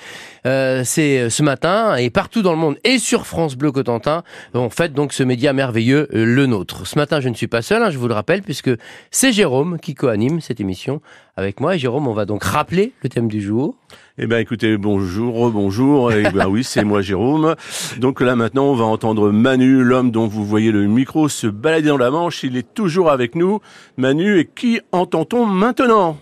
Euh, 0.47 0.81
c'est 0.83 1.29
ce 1.29 1.43
matin 1.43 1.95
et 1.95 2.09
partout 2.09 2.41
dans 2.41 2.53
le 2.53 2.57
monde 2.57 2.79
et 2.83 2.97
sur 2.97 3.27
France 3.27 3.55
Bleu 3.55 3.71
Cotentin, 3.71 4.23
on 4.55 4.71
fête 4.71 4.93
donc 4.93 5.13
ce 5.13 5.21
média 5.21 5.53
merveilleux, 5.53 6.07
euh, 6.15 6.25
le 6.25 6.47
nôtre. 6.47 6.87
Ce 6.87 6.97
matin, 6.97 7.21
je 7.21 7.29
ne 7.29 7.35
suis 7.35 7.47
pas 7.47 7.61
seul, 7.61 7.83
hein, 7.83 7.91
je 7.91 7.99
vous 7.99 8.07
le 8.07 8.15
rappelle, 8.15 8.41
puisque 8.41 8.71
c'est 9.11 9.31
Jérôme 9.31 9.77
qui 9.79 9.93
co-anime 9.93 10.41
cette 10.41 10.59
émission 10.59 10.99
avec 11.35 11.59
moi. 11.59 11.75
Et 11.75 11.79
Jérôme, 11.79 12.07
on 12.07 12.13
va 12.13 12.25
donc 12.25 12.43
rappeler 12.43 12.93
le 13.01 13.09
thème 13.09 13.27
du 13.27 13.41
jour. 13.41 13.75
Eh 14.17 14.27
ben 14.27 14.37
écoutez, 14.37 14.77
bonjour, 14.77 15.49
bonjour. 15.49 16.11
Eh 16.11 16.23
ben 16.33 16.47
oui, 16.47 16.63
c'est 16.63 16.83
moi 16.83 17.01
Jérôme. 17.01 17.55
Donc 17.97 18.21
là 18.21 18.35
maintenant, 18.35 18.65
on 18.65 18.75
va 18.75 18.85
entendre 18.85 19.31
Manu, 19.31 19.83
l'homme 19.83 20.11
dont 20.11 20.27
vous 20.27 20.45
voyez 20.45 20.71
le 20.71 20.85
micro 20.85 21.29
se 21.29 21.47
balader 21.47 21.89
dans 21.89 21.97
la 21.97 22.11
Manche. 22.11 22.43
Il 22.43 22.57
est 22.57 22.73
toujours 22.73 23.09
avec 23.09 23.35
nous. 23.35 23.59
Manu, 23.97 24.39
et 24.39 24.45
qui 24.45 24.81
entend-on 24.91 25.45
maintenant? 25.45 26.17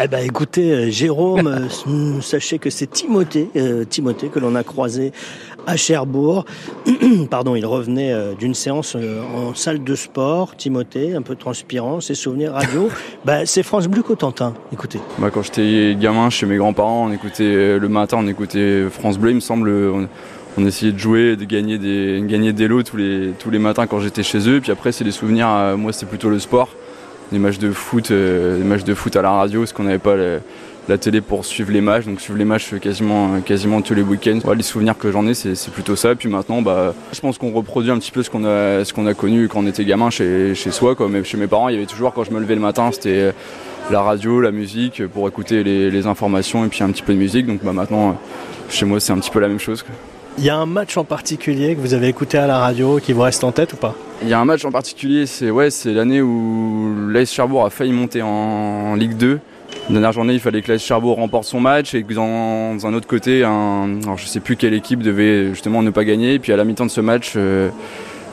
Eh 0.00 0.06
ben, 0.06 0.24
écoutez, 0.24 0.72
euh, 0.72 0.90
Jérôme, 0.90 1.48
euh, 1.48 2.20
sachez 2.20 2.60
que 2.60 2.70
c'est 2.70 2.86
Timothée, 2.86 3.48
euh, 3.56 3.84
Timothée 3.84 4.28
que 4.28 4.38
l'on 4.38 4.54
a 4.54 4.62
croisé 4.62 5.10
à 5.68 5.76
Cherbourg. 5.76 6.46
Pardon, 7.30 7.54
il 7.54 7.66
revenait 7.66 8.12
euh, 8.12 8.34
d'une 8.34 8.54
séance 8.54 8.96
euh, 8.96 9.22
en 9.22 9.54
salle 9.54 9.84
de 9.84 9.94
sport. 9.94 10.56
Timothée, 10.56 11.14
un 11.14 11.20
peu 11.20 11.36
transpirant, 11.36 12.00
ses 12.00 12.14
souvenirs 12.14 12.54
radio. 12.54 12.88
ben, 13.24 13.44
c'est 13.44 13.62
France 13.62 13.86
Bleu 13.86 14.02
Cotentin. 14.02 14.54
Écoutez. 14.72 14.98
Bah, 15.18 15.28
quand 15.30 15.42
j'étais 15.42 15.94
gamin 16.00 16.30
chez 16.30 16.46
mes 16.46 16.56
grands-parents, 16.56 17.06
on 17.08 17.12
écoutait 17.12 17.44
euh, 17.44 17.78
le 17.78 17.88
matin, 17.88 18.16
on 18.20 18.26
écoutait 18.26 18.86
France 18.90 19.18
Bleu, 19.18 19.30
il 19.30 19.36
me 19.36 19.40
semble. 19.40 19.68
On, 19.68 20.08
on 20.56 20.66
essayait 20.66 20.92
de 20.92 20.98
jouer, 20.98 21.36
de 21.36 21.44
gagner 21.44 21.78
des, 21.78 22.20
gagner 22.26 22.52
des 22.52 22.66
lots 22.66 22.82
tous 22.82 22.96
les, 22.96 23.32
tous 23.38 23.50
les 23.50 23.60
matins 23.60 23.86
quand 23.86 24.00
j'étais 24.00 24.24
chez 24.24 24.48
eux. 24.48 24.60
Puis 24.60 24.72
après, 24.72 24.90
c'est 24.90 25.04
des 25.04 25.12
souvenirs. 25.12 25.46
moi, 25.76 25.92
c'était 25.92 26.06
plutôt 26.06 26.30
le 26.30 26.40
sport, 26.40 26.70
des 27.30 27.38
matchs 27.38 27.58
de 27.58 27.70
foot, 27.70 28.10
des 28.10 28.64
matchs 28.64 28.82
de 28.82 28.94
foot 28.94 29.14
à 29.14 29.22
la 29.22 29.30
radio, 29.30 29.60
parce 29.60 29.72
qu'on 29.72 29.84
n'avait 29.84 29.98
pas 29.98 30.16
la 30.88 30.98
télé 30.98 31.20
pour 31.20 31.44
suivre 31.44 31.70
les 31.70 31.80
matchs. 31.80 32.06
Donc 32.06 32.20
suivre 32.20 32.38
les 32.38 32.44
matchs 32.44 32.74
quasiment, 32.80 33.40
quasiment 33.40 33.82
tous 33.82 33.94
les 33.94 34.02
week-ends. 34.02 34.40
Ouais, 34.44 34.56
les 34.56 34.62
souvenirs 34.62 34.96
que 34.96 35.12
j'en 35.12 35.26
ai, 35.26 35.34
c'est 35.34 35.70
plutôt 35.70 35.96
ça. 35.96 36.14
Puis 36.14 36.28
maintenant, 36.28 36.62
bah, 36.62 36.94
je 37.12 37.20
pense 37.20 37.38
qu'on 37.38 37.52
reproduit 37.52 37.90
un 37.90 37.98
petit 37.98 38.10
peu 38.10 38.22
ce 38.22 38.30
qu'on 38.30 38.44
a, 38.44 38.84
ce 38.84 38.92
qu'on 38.92 39.06
a 39.06 39.14
connu 39.14 39.48
quand 39.48 39.60
on 39.60 39.66
était 39.66 39.84
gamin 39.84 40.10
chez, 40.10 40.54
chez 40.54 40.70
soi. 40.70 40.94
Quoi. 40.94 41.08
Mais 41.08 41.22
chez 41.24 41.36
mes 41.36 41.46
parents, 41.46 41.68
il 41.68 41.74
y 41.74 41.78
avait 41.78 41.86
toujours, 41.86 42.12
quand 42.12 42.24
je 42.24 42.32
me 42.32 42.40
levais 42.40 42.54
le 42.54 42.60
matin, 42.60 42.90
c'était 42.92 43.32
la 43.90 44.02
radio, 44.02 44.40
la 44.40 44.50
musique, 44.50 45.06
pour 45.06 45.28
écouter 45.28 45.62
les, 45.62 45.90
les 45.90 46.06
informations 46.06 46.64
et 46.64 46.68
puis 46.68 46.82
un 46.82 46.90
petit 46.90 47.02
peu 47.02 47.12
de 47.12 47.18
musique. 47.18 47.46
Donc 47.46 47.62
bah, 47.62 47.72
maintenant, 47.72 48.18
chez 48.68 48.84
moi, 48.84 49.00
c'est 49.00 49.12
un 49.12 49.18
petit 49.18 49.30
peu 49.30 49.40
la 49.40 49.48
même 49.48 49.60
chose. 49.60 49.82
quoi. 49.82 49.94
Il 50.38 50.44
y 50.44 50.50
a 50.50 50.56
un 50.56 50.66
match 50.66 50.96
en 50.96 51.02
particulier 51.02 51.74
que 51.74 51.80
vous 51.80 51.94
avez 51.94 52.06
écouté 52.06 52.38
à 52.38 52.46
la 52.46 52.58
radio 52.58 53.00
qui 53.02 53.12
vous 53.12 53.22
reste 53.22 53.42
en 53.42 53.50
tête 53.50 53.72
ou 53.72 53.76
pas? 53.76 53.96
Il 54.22 54.28
y 54.28 54.32
a 54.32 54.38
un 54.38 54.44
match 54.44 54.64
en 54.64 54.70
particulier, 54.70 55.26
c'est 55.26 55.50
ouais, 55.50 55.68
l'année 55.86 56.22
où 56.22 56.94
l'AS 57.08 57.32
Cherbourg 57.32 57.66
a 57.66 57.70
failli 57.70 57.90
monter 57.92 58.22
en, 58.22 58.28
en 58.28 58.94
Ligue 58.94 59.16
2. 59.16 59.40
La 59.88 59.94
dernière 59.94 60.12
journée, 60.12 60.34
il 60.34 60.40
fallait 60.40 60.60
que 60.60 60.70
l'AS 60.70 60.82
Cherbourg 60.82 61.16
remporte 61.16 61.44
son 61.44 61.60
match 61.60 61.94
et 61.94 62.02
que 62.02 62.12
dans, 62.12 62.86
un 62.86 62.94
autre 62.94 63.06
côté, 63.06 63.42
alors 63.42 64.18
je 64.18 64.26
sais 64.26 64.40
plus 64.40 64.56
quelle 64.56 64.74
équipe 64.74 65.02
devait 65.02 65.48
justement 65.50 65.82
ne 65.82 65.90
pas 65.90 66.04
gagner. 66.04 66.34
Et 66.34 66.38
puis 66.38 66.52
à 66.52 66.56
la 66.56 66.64
mi-temps 66.64 66.84
de 66.84 66.90
ce 66.90 67.00
match, 67.00 67.32
euh, 67.36 67.70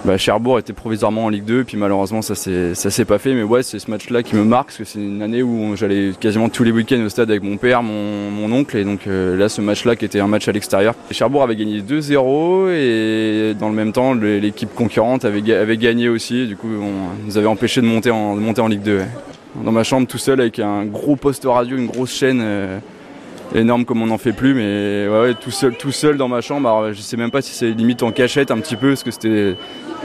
bah, 0.04 0.18
Cherbourg 0.18 0.60
était 0.60 0.74
provisoirement 0.74 1.26
en 1.26 1.30
Ligue 1.30 1.46
2. 1.46 1.62
Et 1.62 1.64
puis 1.64 1.78
malheureusement, 1.78 2.22
ça 2.22 2.36
s'est 2.36 2.76
ça 2.76 2.90
s'est 2.90 3.06
pas 3.06 3.20
fait. 3.20 3.34
Mais 3.34 3.44
ouais, 3.44 3.64
c'est 3.64 3.80
ce 3.80 3.90
match-là 3.90 4.22
qui 4.22 4.36
me 4.36 4.44
marque 4.44 4.68
parce 4.68 4.78
que 4.80 4.84
c'est 4.84 5.00
une 5.00 5.22
année 5.22 5.44
où 5.44 5.78
j'allais 5.78 6.12
quasiment 6.20 6.50
tous 6.50 6.64
les 6.64 6.72
week-ends 6.72 7.02
au 7.06 7.10
stade 7.10 7.30
avec 7.30 7.42
mon 7.44 7.56
père, 7.56 7.84
mon, 7.84 8.52
oncle. 8.52 8.78
Et 8.78 8.84
donc 8.84 9.08
euh, 9.08 9.38
là, 9.38 9.48
ce 9.48 9.62
match-là 9.62 9.96
qui 9.96 10.04
était 10.04 10.20
un 10.20 10.28
match 10.28 10.48
à 10.48 10.52
l'extérieur. 10.52 10.94
Cherbourg 11.12 11.44
avait 11.44 11.56
gagné 11.56 11.82
2-0 11.82 12.70
et 12.72 13.54
dans 13.58 13.70
le 13.70 13.76
même 13.76 13.92
temps, 13.94 14.14
l'équipe 14.14 14.74
concurrente 14.76 15.26
avait, 15.26 15.42
ga- 15.42 15.62
avait 15.62 15.78
gagné 15.78 16.10
aussi. 16.10 16.48
Du 16.48 16.56
coup, 16.58 16.68
on 16.68 17.26
nous 17.26 17.38
avait 17.38 17.48
empêché 17.48 17.82
de 17.82 17.88
monter 17.88 18.12
en, 18.12 18.68
Ligue 18.68 18.84
2. 18.84 18.98
ouais. 18.98 19.06
Dans 19.64 19.72
ma 19.72 19.84
chambre, 19.84 20.08
tout 20.08 20.18
seul, 20.18 20.42
avec 20.42 20.60
un 20.60 20.86
gros 20.86 21.16
poste 21.16 21.46
radio, 21.46 21.78
une 21.78 21.88
grosse 21.88 22.14
chaîne. 22.14 22.42
euh, 22.42 22.80
énorme 23.54 23.86
comme 23.86 24.02
on 24.02 24.08
n'en 24.08 24.18
fait 24.18 24.34
plus 24.34 24.56
mais 24.56 25.08
ouais, 25.08 25.22
ouais, 25.22 25.34
tout 25.36 25.52
seul 25.52 25.76
tout 25.78 25.92
seul 25.92 26.18
dans 26.18 26.28
ma 26.28 26.42
chambre 26.42 26.68
alors 26.68 26.92
je 26.94 27.00
sais 27.00 27.16
même 27.16 27.30
pas 27.30 27.44
si 27.44 27.54
c'est 27.54 27.70
limite 27.70 28.02
en 28.02 28.12
cachette 28.12 28.50
un 28.50 28.58
petit 28.58 28.76
peu 28.76 28.90
parce 28.90 29.04
que 29.04 29.12
c'était 29.12 29.56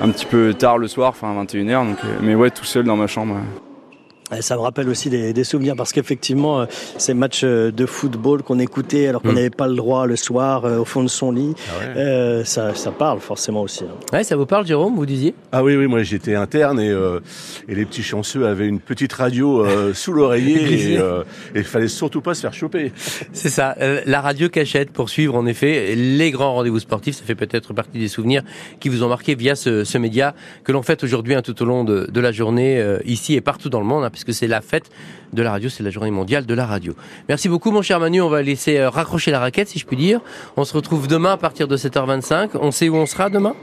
un 0.03 0.11
petit 0.11 0.27
peu 0.27 0.53
tard 0.53 0.77
le 0.77 0.89
soir 0.89 1.09
enfin 1.09 1.35
21h 1.45 1.89
donc 1.89 1.99
euh, 2.05 2.19
mais 2.21 2.35
ouais 2.35 2.51
tout 2.51 2.67
seul 2.67 2.85
dans 2.85 2.97
ma 2.97 3.07
chambre. 3.07 3.37
Ça 4.41 4.57
me 4.57 4.61
rappelle 4.61 4.89
aussi 4.89 5.11
des, 5.11 5.33
des 5.33 5.45
souvenirs 5.45 5.75
parce 5.77 5.93
qu'effectivement, 5.93 6.61
euh, 6.61 6.67
ces 6.99 7.15
matchs 7.15 7.43
euh, 7.45 7.71
de 7.73 7.87
football 7.87 8.43
qu'on 8.43 8.59
écoutait 8.59 9.09
alors 9.09 9.23
qu'on 9.23 9.33
Mm. 9.33 9.35
n'avait 9.35 9.51
pas 9.51 9.67
le 9.69 9.75
droit 9.75 10.07
le 10.07 10.17
soir 10.17 10.65
euh, 10.65 10.79
au 10.79 10.85
fond 10.85 11.03
de 11.03 11.09
son 11.09 11.33
lit, 11.33 11.55
euh, 11.97 12.45
ça, 12.45 12.75
ça 12.75 12.91
parle 12.93 13.21
forcément 13.21 13.63
aussi. 13.63 13.85
hein. 13.85 13.95
Ouais, 14.17 14.25
ça 14.25 14.37
vous 14.37 14.47
parle, 14.47 14.67
Jérôme, 14.67 14.95
vous 14.95 15.07
disiez? 15.07 15.35
Ah 15.53 15.63
oui, 15.65 15.77
oui, 15.77 15.87
moi 15.87 16.03
j'étais 16.03 16.35
interne 16.35 16.79
et, 16.81 16.89
euh, 16.91 17.21
et 17.69 17.75
les 17.75 17.85
petits 17.85 18.03
chanceux 18.03 18.47
avaient 18.47 18.67
une 18.67 18.81
petite 18.81 19.13
radio 19.13 19.65
euh, 19.65 19.93
sous 19.95 20.13
l'oreiller 20.13 20.93
et 20.95 20.99
euh, 20.99 21.23
il 21.55 21.65
fallait 21.65 21.89
surtout 21.89 22.21
pas 22.21 22.35
se 22.35 22.41
faire 22.43 22.55
choper. 22.55 22.93
C'est 23.33 23.49
ça, 23.51 23.75
euh, 23.81 24.01
la 24.07 24.21
radio 24.21 24.49
cachette 24.49 24.91
pour 24.93 25.09
suivre 25.11 25.35
en 25.37 25.47
effet 25.47 25.95
les 25.97 26.31
grands 26.31 26.55
rendez-vous 26.55 26.79
sportifs. 26.81 27.17
Ça 27.17 27.25
fait 27.25 27.35
peut-être 27.35 27.73
partie 27.73 27.99
des 27.99 28.09
souvenirs 28.09 28.43
qui 28.81 28.89
vous 28.89 29.03
ont 29.03 29.09
marqué 29.09 29.35
via 29.35 29.55
ce, 29.57 29.85
ce 29.85 29.99
média 29.99 30.35
que 30.65 30.73
l'on 30.73 30.83
fête 30.83 31.03
aujourd'hui 31.05 31.35
hein, 31.35 31.43
tout 31.43 31.61
au 31.63 31.65
long 31.65 31.85
de, 31.85 32.07
de 32.11 32.21
la 32.21 32.33
journée 32.33 32.79
euh, 32.81 32.99
ici 33.05 33.35
et 33.35 33.41
partout 33.41 33.69
dans 33.71 33.81
le 33.81 33.87
monde, 33.87 34.05
hein, 34.05 34.11
puisque 34.25 34.39
c'est 34.39 34.47
la 34.47 34.61
fête 34.61 34.91
de 35.33 35.43
la 35.43 35.51
radio, 35.51 35.69
c'est 35.69 35.83
la 35.83 35.91
journée 35.91 36.11
mondiale 36.11 36.47
de 36.47 36.55
la 36.55 36.67
radio. 36.67 36.95
Merci 37.29 37.49
beaucoup 37.49 37.71
mon 37.71 37.83
cher 37.83 38.01
Manu, 38.01 38.21
on 38.21 38.29
va 38.29 38.43
laisser 38.43 38.79
euh, 38.79 38.91
raccrocher 38.91 39.31
la 39.31 39.41
raquette 39.41 39.69
si 39.69 39.79
je 39.79 39.87
puis 39.87 39.97
dire. 39.97 40.21
On 40.57 40.65
se 40.65 40.75
retrouve 40.75 41.09
demain 41.09 41.33
à 41.33 41.37
partir 41.37 41.69
de 41.69 41.77
7h25. 41.77 42.51
On 42.61 42.71
sait 42.71 42.89
où 42.89 42.97
on 42.97 43.07
sera 43.07 43.31
demain? 43.31 43.55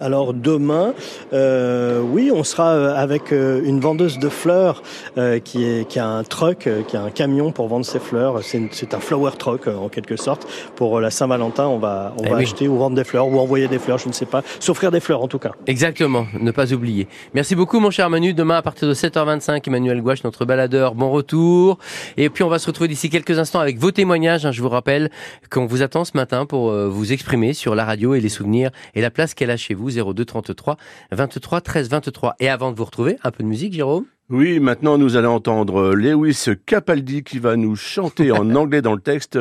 Alors 0.00 0.34
demain, 0.34 0.92
euh, 1.32 2.00
oui, 2.02 2.30
on 2.34 2.44
sera 2.44 2.70
euh, 2.72 2.94
avec 2.94 3.32
euh, 3.32 3.62
une 3.64 3.80
vendeuse 3.80 4.18
de 4.18 4.28
fleurs 4.28 4.82
euh, 5.16 5.38
qui, 5.38 5.64
est, 5.64 5.88
qui 5.88 5.98
a 5.98 6.06
un 6.06 6.22
truck, 6.22 6.68
qui 6.86 6.96
a 6.96 7.02
un 7.02 7.10
camion 7.10 7.50
pour 7.52 7.68
vendre 7.68 7.84
ses 7.86 7.98
fleurs. 7.98 8.40
C'est 8.42 8.94
un 8.94 9.00
flower 9.00 9.30
truck 9.38 9.68
en 9.68 9.88
quelque 9.88 10.16
sorte. 10.16 10.46
Pour 10.76 11.00
la 11.00 11.10
Saint-Valentin, 11.10 11.66
on 11.66 11.78
va, 11.78 12.12
on 12.18 12.24
Eh 12.24 12.28
va 12.28 12.36
oui. 12.36 12.42
acheter 12.42 12.68
ou 12.68 12.76
vendre 12.76 12.96
des 12.96 13.04
fleurs 13.04 13.28
ou 13.28 13.38
envoyer 13.38 13.68
des 13.68 13.78
fleurs, 13.78 13.98
je 13.98 14.08
ne 14.08 14.12
sais 14.12 14.26
pas. 14.26 14.42
S'offrir 14.60 14.90
des 14.90 15.00
fleurs 15.00 15.22
en 15.22 15.28
tout 15.28 15.38
cas. 15.38 15.52
Exactement, 15.66 16.26
ne 16.38 16.50
pas 16.50 16.72
oublier. 16.74 17.08
Merci 17.34 17.54
beaucoup 17.54 17.80
mon 17.80 17.90
cher 17.90 18.10
Manu. 18.10 18.34
Demain 18.34 18.56
à 18.56 18.62
partir 18.62 18.86
de 18.88 18.94
7h25, 18.94 19.62
Emmanuel 19.66 20.02
Gouache, 20.02 20.24
notre 20.24 20.44
baladeur, 20.44 20.94
bon 20.94 21.10
retour. 21.10 21.78
Et 22.16 22.28
puis 22.28 22.44
on 22.44 22.48
va 22.48 22.58
se 22.58 22.66
retrouver 22.66 22.88
d'ici 22.88 23.08
quelques 23.10 23.38
instants 23.38 23.60
avec 23.60 23.78
vos 23.78 23.90
témoignages. 23.92 24.44
hein. 24.46 24.52
Je 24.52 24.60
vous 24.62 24.68
rappelle 24.68 25.10
qu'on 25.50 25.66
vous 25.66 25.82
attend 25.82 26.04
ce 26.04 26.12
matin 26.16 26.44
pour 26.46 26.70
vous 26.72 27.12
exprimer 27.12 27.54
sur 27.54 27.74
la 27.74 27.84
radio 27.84 28.14
et 28.14 28.20
les 28.20 28.28
souvenirs 28.28 28.70
et 28.94 29.00
la 29.00 29.10
place 29.10 29.32
qu'elle 29.34 29.50
a 29.50 29.56
chez 29.56 29.74
vous, 29.74 29.85
02 29.90 30.24
33 30.24 30.76
23 31.12 31.60
13 31.60 31.88
23. 31.88 32.34
Et 32.40 32.48
avant 32.48 32.72
de 32.72 32.76
vous 32.76 32.84
retrouver, 32.84 33.18
un 33.24 33.30
peu 33.30 33.42
de 33.42 33.48
musique 33.48 33.72
Jérôme? 33.72 34.04
Oui, 34.28 34.58
maintenant 34.58 34.98
nous 34.98 35.16
allons 35.16 35.34
entendre 35.34 35.94
Lewis 35.94 36.46
Capaldi 36.66 37.22
qui 37.22 37.38
va 37.38 37.56
nous 37.56 37.76
chanter 37.76 38.32
en 38.32 38.54
anglais 38.56 38.82
dans 38.82 38.94
le 38.94 39.00
texte 39.00 39.38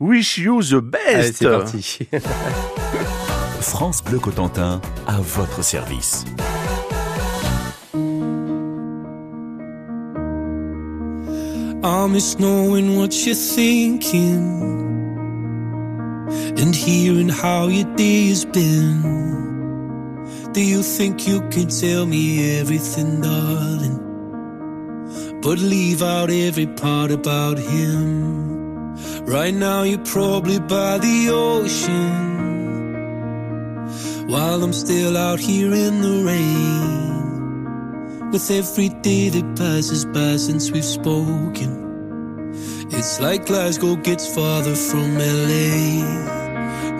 Wish 0.00 0.38
you 0.38 0.62
the 0.62 0.82
best. 0.82 1.36
C'est 1.36 1.48
parti. 1.48 1.98
France 3.60 4.02
Bleu 4.02 4.18
Cotentin, 4.18 4.80
à 5.06 5.20
votre 5.20 5.62
service. 5.62 6.24
I 11.84 12.06
miss 12.08 12.38
knowing 12.38 12.96
what 12.96 13.26
you're 13.26 13.34
thinking 13.34 14.62
and 16.56 16.74
hearing 16.74 17.28
how 17.28 17.68
your 17.68 17.86
day 17.96 18.28
has 18.28 18.44
been. 18.44 19.51
Do 20.52 20.62
you 20.62 20.82
think 20.82 21.26
you 21.26 21.40
can 21.48 21.68
tell 21.68 22.04
me 22.04 22.58
everything, 22.60 23.22
darling? 23.22 23.98
But 25.40 25.58
leave 25.58 26.02
out 26.02 26.28
every 26.28 26.66
part 26.66 27.10
about 27.10 27.56
him. 27.56 28.94
Right 29.24 29.54
now, 29.54 29.82
you're 29.82 30.04
probably 30.04 30.60
by 30.60 30.98
the 30.98 31.30
ocean 31.30 32.28
while 34.28 34.62
I'm 34.62 34.74
still 34.74 35.16
out 35.16 35.40
here 35.40 35.72
in 35.72 36.02
the 36.02 36.22
rain. 36.26 38.30
With 38.30 38.50
every 38.50 38.90
day 38.90 39.30
that 39.30 39.56
passes 39.56 40.04
by 40.04 40.36
since 40.36 40.70
we've 40.70 40.84
spoken, 40.84 42.52
it's 42.90 43.20
like 43.20 43.46
Glasgow 43.46 43.96
gets 43.96 44.26
farther 44.34 44.74
from 44.74 45.16
LA. 45.16 46.41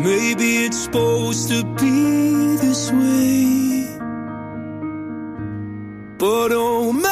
Maybe 0.02 0.64
it's 0.66 0.82
supposed 0.82 1.48
to 1.50 1.62
be 1.80 2.56
this 2.56 2.90
way. 2.90 3.86
But 6.18 6.50
oh 6.50 6.92
my 6.92 7.11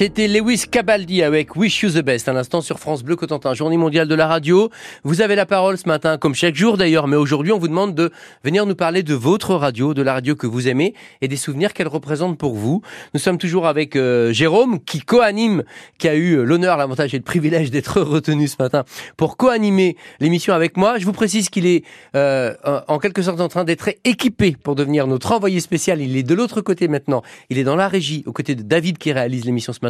C'était 0.00 0.28
Lewis 0.28 0.64
Cabaldi 0.70 1.22
avec 1.22 1.56
Wish 1.56 1.82
You 1.82 1.90
the 1.90 2.02
Best, 2.02 2.26
à 2.26 2.32
l'instant 2.32 2.62
sur 2.62 2.78
France 2.78 3.02
Bleu 3.02 3.16
Cotentin, 3.16 3.52
journée 3.52 3.76
mondiale 3.76 4.08
de 4.08 4.14
la 4.14 4.26
radio. 4.26 4.70
Vous 5.04 5.20
avez 5.20 5.34
la 5.34 5.44
parole 5.44 5.76
ce 5.76 5.86
matin, 5.86 6.16
comme 6.16 6.34
chaque 6.34 6.54
jour 6.54 6.78
d'ailleurs, 6.78 7.06
mais 7.06 7.16
aujourd'hui 7.16 7.52
on 7.52 7.58
vous 7.58 7.68
demande 7.68 7.94
de 7.94 8.10
venir 8.42 8.64
nous 8.64 8.74
parler 8.74 9.02
de 9.02 9.12
votre 9.12 9.54
radio, 9.54 9.92
de 9.92 10.00
la 10.00 10.14
radio 10.14 10.34
que 10.34 10.46
vous 10.46 10.68
aimez 10.68 10.94
et 11.20 11.28
des 11.28 11.36
souvenirs 11.36 11.74
qu'elle 11.74 11.86
représente 11.86 12.38
pour 12.38 12.54
vous. 12.54 12.80
Nous 13.12 13.20
sommes 13.20 13.36
toujours 13.36 13.66
avec 13.66 13.94
euh, 13.94 14.32
Jérôme 14.32 14.82
qui 14.82 15.00
co-anime, 15.00 15.64
qui 15.98 16.08
a 16.08 16.14
eu 16.14 16.46
l'honneur, 16.46 16.78
l'avantage 16.78 17.12
et 17.12 17.18
le 17.18 17.22
privilège 17.22 17.70
d'être 17.70 18.00
retenu 18.00 18.48
ce 18.48 18.56
matin 18.58 18.84
pour 19.18 19.36
co-animer 19.36 19.98
l'émission 20.18 20.54
avec 20.54 20.78
moi. 20.78 20.96
Je 20.98 21.04
vous 21.04 21.12
précise 21.12 21.50
qu'il 21.50 21.66
est 21.66 21.84
euh, 22.16 22.54
en 22.88 22.98
quelque 23.00 23.20
sorte 23.20 23.42
en 23.42 23.48
train 23.48 23.64
d'être 23.64 23.90
équipé 24.04 24.56
pour 24.62 24.76
devenir 24.76 25.06
notre 25.06 25.32
envoyé 25.32 25.60
spécial. 25.60 26.00
Il 26.00 26.16
est 26.16 26.22
de 26.22 26.34
l'autre 26.34 26.62
côté 26.62 26.88
maintenant. 26.88 27.20
Il 27.50 27.58
est 27.58 27.64
dans 27.64 27.76
la 27.76 27.86
régie, 27.86 28.22
aux 28.24 28.32
côtés 28.32 28.54
de 28.54 28.62
David 28.62 28.96
qui 28.96 29.12
réalise 29.12 29.44
l'émission 29.44 29.74
ce 29.74 29.80
matin 29.82 29.89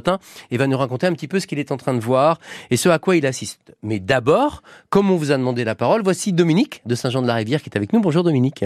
et 0.51 0.57
va 0.57 0.67
nous 0.67 0.77
raconter 0.77 1.07
un 1.07 1.13
petit 1.13 1.29
peu 1.29 1.41
ce 1.41 1.47
qu'il 1.47 1.59
est 1.59 1.73
en 1.73 1.77
train 1.77 1.95
de 1.95 2.01
voir 2.01 2.39
et 2.71 2.77
ce 2.77 2.89
à 2.89 2.99
quoi 2.99 3.17
il 3.17 3.27
assiste. 3.27 3.75
Mais 3.83 4.01
d'abord, 4.01 4.63
comme 4.89 5.11
on 5.11 5.17
vous 5.17 5.33
a 5.33 5.37
demandé 5.37 5.65
la 5.65 5.75
parole, 5.75 6.03
voici 6.03 6.33
Dominique 6.33 6.83
de 6.87 6.95
Saint-Jean-de-la-Rivière 6.95 7.63
qui 7.63 7.69
est 7.69 7.77
avec 7.77 7.93
nous. 7.93 8.01
Bonjour 8.01 8.25
Dominique. 8.25 8.65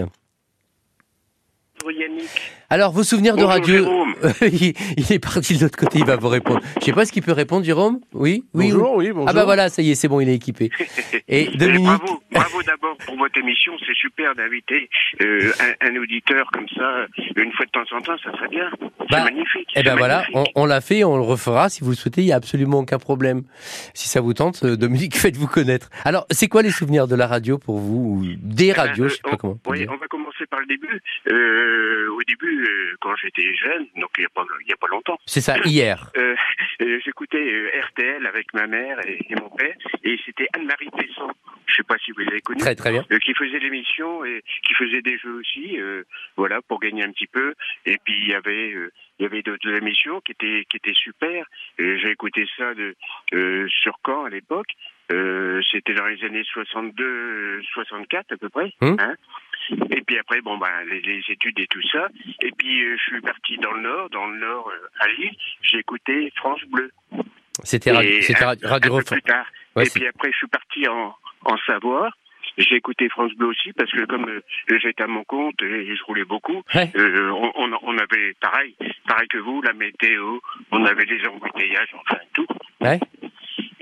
Bonjour 1.79 2.01
Yannick. 2.01 2.29
Alors, 2.69 2.91
vos 2.91 3.03
souvenirs 3.03 3.35
Bonjour, 3.35 3.49
de 3.49 3.53
radio, 3.53 3.73
Jérôme. 3.83 4.15
il, 4.41 4.73
il 4.97 5.11
est 5.13 5.19
parti 5.19 5.55
de 5.57 5.63
l'autre 5.63 5.77
côté, 5.77 5.99
il 5.99 6.05
va 6.05 6.15
vous 6.15 6.29
répondre. 6.29 6.61
Je 6.79 6.85
sais 6.85 6.93
pas 6.93 7.05
ce 7.05 7.11
qu'il 7.11 7.21
peut 7.21 7.31
répondre, 7.31 7.63
Jérôme 7.63 7.99
Oui 8.13 8.43
oui, 8.53 8.71
Bonjour, 8.71 8.95
oui, 8.95 9.11
bonjour. 9.11 9.29
Ah 9.29 9.33
bah 9.33 9.45
voilà, 9.45 9.69
ça 9.69 9.81
y 9.81 9.91
est, 9.91 9.95
c'est 9.95 10.07
bon, 10.07 10.19
il 10.19 10.29
est 10.29 10.35
équipé. 10.35 10.71
Et 11.27 11.45
Dominique, 11.57 11.85
Bravo, 11.85 12.23
bravo 12.31 12.63
d'abord 12.63 12.97
pour 13.05 13.17
votre 13.17 13.37
émission. 13.39 13.73
C'est 13.85 13.93
super 13.95 14.33
d'inviter 14.35 14.89
euh, 15.21 15.51
un, 15.81 15.89
un 15.89 15.95
auditeur 16.01 16.49
comme 16.51 16.67
ça 16.75 17.05
une 17.35 17.51
fois 17.51 17.65
de 17.65 17.71
temps 17.71 17.95
en 17.97 18.01
temps. 18.01 18.15
Ça 18.23 18.31
serait 18.31 18.47
bien. 18.49 18.69
C'est 18.79 19.11
Bah, 19.11 19.23
magnifique. 19.25 19.69
eh 19.75 19.83
ben 19.83 19.95
voilà, 19.95 20.25
on, 20.33 20.43
on 20.55 20.65
l'a 20.65 20.81
fait, 20.81 21.03
on 21.03 21.15
le 21.17 21.23
refera 21.23 21.69
si 21.69 21.83
vous 21.83 21.91
le 21.91 21.95
souhaitez, 21.95 22.21
il 22.21 22.27
y 22.27 22.31
a 22.31 22.35
absolument 22.35 22.79
aucun 22.79 22.97
problème. 22.97 23.43
Si 23.93 24.09
ça 24.09 24.21
vous 24.21 24.33
tente, 24.33 24.63
euh, 24.63 24.75
Dominique, 24.75 25.15
faites-vous 25.17 25.47
connaître. 25.47 25.89
Alors, 26.03 26.25
c'est 26.31 26.47
quoi 26.47 26.61
les 26.63 26.71
souvenirs 26.71 27.07
de 27.07 27.15
la 27.15 27.27
radio 27.27 27.57
pour 27.59 27.77
vous 27.77 28.19
ou 28.21 28.25
des 28.41 28.71
radios, 28.71 29.05
Euh, 29.05 29.09
je 29.09 29.13
sais 29.15 29.21
pas 29.23 29.31
on- 29.33 29.37
comment. 29.37 29.57
oui, 29.67 29.85
on 29.89 29.97
va 29.97 30.07
commencer 30.07 30.45
par 30.49 30.59
le 30.61 30.65
début. 30.65 31.01
Euh, 31.31 32.07
au 32.17 32.23
début, 32.27 32.54
euh, 32.63 32.95
quand 33.01 33.15
j'étais 33.15 33.53
jeune, 33.55 33.87
donc 33.97 34.09
il 34.17 34.21
n'y 34.21 34.25
a, 34.25 34.29
pas- 34.29 34.41
a 34.43 34.87
longtemps. 34.91 35.17
C'est 35.25 35.41
ça, 35.41 35.57
hier. 35.65 36.11
Euh, 36.17 36.35
euh, 36.81 36.99
J'écoutais 37.05 37.71
RTL 37.81 38.25
avec 38.25 38.53
ma 38.53 38.67
mère 38.67 38.97
et, 39.07 39.19
et 39.29 39.35
mon 39.35 39.49
père, 39.49 39.75
et 40.03 40.17
c'était 40.25 40.47
Anne-Marie 40.53 40.89
Pesson. 40.97 41.29
Je 41.67 41.75
sais 41.75 41.83
pas 41.83 41.97
si 41.97 42.11
vous 42.11 42.19
l'avez 42.19 42.41
connue. 42.41 42.59
Très 42.59 42.75
très 42.75 42.91
bien. 42.91 43.03
Qui 43.23 43.33
faisait 43.33 43.59
l'émission 43.59 44.23
et 44.25 44.43
qui 44.67 44.73
faisait 44.75 45.01
des 45.01 45.17
jeux 45.17 45.33
aussi, 45.33 45.77
voilà, 46.37 46.61
pour 46.61 46.79
gagner 46.79 47.03
un 47.03 47.11
petit 47.11 47.27
peu. 47.27 47.53
Et 47.85 47.97
puis 48.03 48.13
il 48.21 48.27
y 48.29 48.33
avait, 48.33 48.69
il 48.71 49.23
y 49.23 49.25
avait 49.25 49.41
d'autres 49.41 49.69
émissions 49.75 50.21
qui 50.21 50.33
étaient 50.33 50.65
qui 50.69 50.77
étaient 50.77 50.93
super. 50.93 51.45
J'ai 51.79 52.09
écouté 52.11 52.45
ça 52.57 52.73
de 52.73 52.95
euh, 53.33 53.67
sur 53.69 53.97
Caen 54.05 54.25
à 54.25 54.29
l'époque. 54.29 54.69
Euh, 55.11 55.61
C'était 55.71 55.93
dans 55.93 56.05
les 56.07 56.23
années 56.23 56.43
62, 56.45 57.03
euh, 57.03 57.61
64 57.73 58.31
à 58.33 58.37
peu 58.37 58.49
près. 58.49 58.71
Hum. 58.81 58.97
Hein 58.99 59.15
et 59.91 60.01
puis 60.01 60.17
après, 60.19 60.41
bon 60.41 60.57
bah 60.57 60.83
les, 60.89 61.01
les 61.01 61.21
études 61.29 61.59
et 61.59 61.67
tout 61.67 61.81
ça. 61.91 62.07
Et 62.41 62.51
puis 62.57 62.83
euh, 62.85 62.95
je 62.97 63.03
suis 63.03 63.21
parti 63.21 63.57
dans 63.57 63.71
le 63.71 63.81
Nord, 63.81 64.09
dans 64.09 64.27
le 64.27 64.37
Nord 64.39 64.69
euh, 64.69 64.87
à 64.99 65.07
Lille. 65.09 65.35
J'ai 65.61 65.79
écouté 65.79 66.31
France 66.35 66.61
Bleu. 66.67 66.91
C'était 67.63 67.91
radio, 67.91 68.19
radio 68.67 68.95
un 68.95 68.99
peu 68.99 69.03
plus 69.05 69.21
tard. 69.21 69.45
Ouais, 69.75 69.85
et 69.85 69.89
puis 69.89 70.07
après, 70.07 70.31
je 70.31 70.37
suis 70.37 70.47
parti 70.47 70.87
en, 70.87 71.15
en 71.45 71.57
Savoie. 71.65 72.09
J'ai 72.57 72.75
écouté 72.75 73.09
France 73.09 73.33
Bleu 73.33 73.47
aussi 73.47 73.73
parce 73.73 73.91
que 73.91 74.05
comme 74.05 74.29
euh, 74.29 74.41
j'étais 74.81 75.03
à 75.03 75.07
mon 75.07 75.23
compte 75.25 75.61
et 75.61 75.93
je 75.95 76.03
roulais 76.03 76.23
beaucoup, 76.23 76.63
Ouais. 76.73 76.89
euh, 76.95 77.29
on, 77.31 77.51
on, 77.55 77.77
on 77.81 77.97
avait 77.97 78.33
pareil, 78.39 78.75
pareil 79.07 79.27
que 79.27 79.39
vous, 79.39 79.61
la 79.61 79.73
météo, 79.73 80.39
on 80.71 80.85
avait 80.85 81.03
les 81.05 81.27
embouteillages, 81.27 81.93
enfin 81.95 82.17
tout. 82.33 82.47
Ouais. 82.79 82.99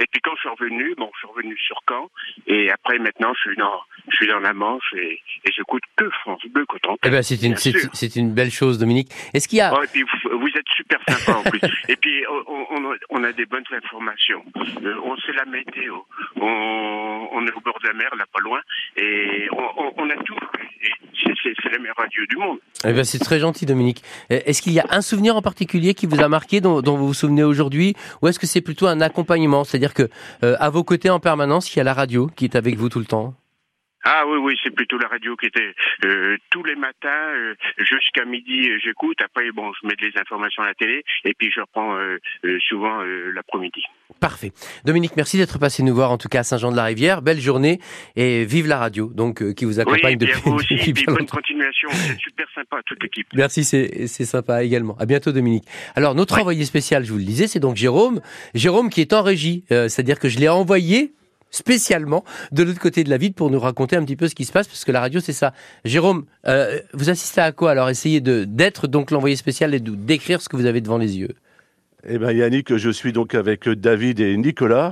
Et 0.03 0.07
puis 0.11 0.19
quand 0.21 0.35
je 0.35 0.41
suis 0.41 0.49
revenu, 0.49 0.95
bon, 0.97 1.09
je 1.13 1.19
suis 1.19 1.27
revenu 1.27 1.57
sur 1.57 1.79
Caen 1.87 2.09
et 2.45 2.69
après 2.71 2.99
maintenant 2.99 3.33
je 3.35 3.49
suis 3.49 3.57
dans, 3.57 3.79
je 4.09 4.15
suis 4.17 4.27
dans 4.27 4.39
la 4.39 4.53
Manche 4.53 4.93
et, 4.97 5.21
et 5.45 5.51
j'écoute 5.55 5.83
que 5.95 6.09
France 6.09 6.41
Bleu 6.49 6.65
Cotentin. 6.65 6.97
Eh 7.05 7.09
ben, 7.09 7.23
c'est 7.23 7.41
une, 7.41 7.55
c'est, 7.55 8.21
belle 8.21 8.51
chose, 8.51 8.77
Dominique. 8.79 9.09
Est-ce 9.33 9.47
qu'il 9.47 9.59
y 9.59 9.61
a, 9.61 9.73
Oh, 9.73 9.81
et 9.81 9.87
puis 9.87 10.03
vous, 10.03 10.39
vous 10.39 10.47
êtes 10.49 10.67
super 10.75 10.99
sympa 11.07 11.39
en 11.39 11.43
plus. 11.43 11.61
Et 11.87 11.95
puis 11.95 12.23
on, 12.29 12.65
on, 12.71 12.95
on 13.09 13.23
a 13.23 13.31
des 13.31 13.45
bonnes 13.45 13.63
informations. 13.71 14.43
Euh, 14.83 14.95
on 15.03 15.15
sait 15.17 15.33
la 15.33 15.45
météo. 15.45 15.95
On, 16.35 17.13
on 17.33 17.47
est 17.47 17.53
au 17.53 17.61
bord 17.61 17.77
de 17.81 17.87
la 17.87 17.93
mer, 17.93 18.09
là 18.17 18.25
pas 18.31 18.39
loin, 18.41 18.59
et 18.97 19.47
on, 19.51 20.09
a 20.09 20.15
tout. 20.23 20.35
C'est, 21.43 21.71
la 21.71 21.79
meilleure 21.79 21.95
radio 21.97 22.25
du 22.29 22.37
monde. 22.37 22.59
eh 22.85 22.93
ben, 22.93 23.03
c'est 23.03 23.19
très 23.19 23.39
gentil, 23.39 23.65
Dominique. 23.65 24.03
Est-ce 24.29 24.61
qu'il 24.61 24.73
y 24.73 24.79
a 24.79 24.85
un 24.91 25.01
souvenir 25.01 25.35
en 25.35 25.41
particulier 25.41 25.93
qui 25.93 26.05
vous 26.05 26.21
a 26.21 26.27
marqué, 26.27 26.61
dont, 26.61 26.81
dont 26.81 26.97
vous 26.97 27.07
vous 27.07 27.13
souvenez 27.13 27.43
aujourd'hui, 27.43 27.95
ou 28.21 28.27
est-ce 28.27 28.39
que 28.39 28.45
c'est 28.45 28.61
plutôt 28.61 28.87
un 28.87 29.01
accompagnement, 29.01 29.63
c'est-à-dire 29.63 29.92
euh, 29.99 30.55
à 30.59 30.69
vos 30.69 30.83
côtés 30.83 31.09
en 31.09 31.19
permanence, 31.19 31.73
il 31.73 31.77
y 31.77 31.81
a 31.81 31.83
la 31.83 31.93
radio 31.93 32.27
qui 32.27 32.45
est 32.45 32.55
avec 32.55 32.75
vous 32.75 32.89
tout 32.89 32.99
le 32.99 33.05
temps. 33.05 33.33
Ah 34.05 34.25
oui, 34.27 34.37
oui, 34.37 34.59
c'est 34.61 34.75
plutôt 34.75 34.97
la 34.97 35.07
radio 35.07 35.37
qui 35.37 35.45
était 35.45 35.73
euh, 36.03 36.35
tous 36.49 36.63
les 36.63 36.75
matins 36.75 37.07
euh, 37.07 37.55
jusqu'à 37.77 38.25
midi. 38.25 38.69
j'écoute. 38.83 39.17
Après, 39.21 39.49
bon, 39.51 39.71
je 39.81 39.87
mets 39.87 39.95
les 40.01 40.11
informations 40.19 40.61
à 40.61 40.67
la 40.67 40.73
télé 40.73 41.05
et 41.23 41.33
puis 41.33 41.49
je 41.55 41.61
reprends 41.61 41.97
souvent 42.67 43.01
l'après-midi. 43.01 43.83
Parfait. 44.19 44.51
Dominique, 44.85 45.13
merci 45.17 45.37
d'être 45.37 45.59
passé 45.59 45.83
nous 45.83 45.93
voir 45.93 46.11
en 46.11 46.17
tout 46.17 46.29
cas 46.29 46.39
à 46.39 46.43
Saint-Jean-de-la-Rivière. 46.43 47.21
Belle 47.21 47.39
journée 47.41 47.79
et 48.15 48.45
vive 48.45 48.67
la 48.67 48.77
radio, 48.77 49.11
donc 49.13 49.41
euh, 49.41 49.53
qui 49.53 49.65
vous 49.65 49.75
Oui, 49.75 49.81
accompagne 49.81 50.13
à 50.13 50.15
depuis, 50.15 50.41
vous 50.45 50.53
aussi, 50.53 50.75
depuis 50.75 51.03
et 51.03 51.05
bonne 51.05 51.17
longtemps. 51.19 51.37
continuation. 51.37 51.89
C'est 51.91 52.19
super 52.19 52.45
sympa, 52.55 52.77
toute 52.85 53.01
l'équipe. 53.03 53.27
Merci, 53.33 53.63
c'est 53.63 54.07
c'est 54.07 54.25
sympa 54.25 54.63
également. 54.63 54.95
À 54.99 55.05
bientôt, 55.05 55.31
Dominique. 55.31 55.65
Alors, 55.95 56.15
notre 56.15 56.39
envoyé 56.39 56.63
spécial, 56.65 57.03
je 57.03 57.11
vous 57.11 57.17
le 57.17 57.23
disais, 57.25 57.47
c'est 57.47 57.59
donc 57.59 57.75
Jérôme. 57.75 58.21
Jérôme 58.53 58.89
qui 58.89 59.01
est 59.01 59.13
en 59.13 59.23
régie, 59.23 59.65
euh, 59.71 59.89
c'est-à-dire 59.89 60.19
que 60.19 60.29
je 60.29 60.39
l'ai 60.39 60.49
envoyé 60.49 61.13
spécialement 61.51 62.23
de 62.51 62.63
l'autre 62.63 62.79
côté 62.79 63.03
de 63.03 63.09
la 63.11 63.17
ville 63.17 63.33
pour 63.33 63.51
nous 63.51 63.59
raconter 63.59 63.95
un 63.95 64.03
petit 64.03 64.15
peu 64.15 64.27
ce 64.27 64.33
qui 64.33 64.43
se 64.45 64.51
passe, 64.51 64.67
parce 64.67 64.85
que 64.85 64.91
la 64.91 64.99
radio, 65.01 65.19
c'est 65.19 65.33
ça. 65.33 65.53
Jérôme, 65.85 66.25
euh, 66.47 66.79
vous 66.93 67.09
assistez 67.11 67.41
à 67.41 67.51
quoi? 67.51 67.71
Alors, 67.71 67.89
essayez 67.89 68.21
de 68.21 68.43
d'être 68.43 68.87
donc 68.87 69.11
l'envoyé 69.11 69.35
spécial 69.35 69.73
et 69.75 69.79
de 69.79 69.93
décrire 69.93 70.41
ce 70.41 70.49
que 70.49 70.55
vous 70.55 70.65
avez 70.65 70.81
devant 70.81 70.97
les 70.97 71.17
yeux. 71.19 71.35
Eh 72.05 72.17
ben 72.17 72.31
Yannick, 72.31 72.75
je 72.75 72.89
suis 72.89 73.13
donc 73.13 73.33
avec 73.33 73.69
David 73.69 74.19
et 74.19 74.35
Nicolas. 74.35 74.91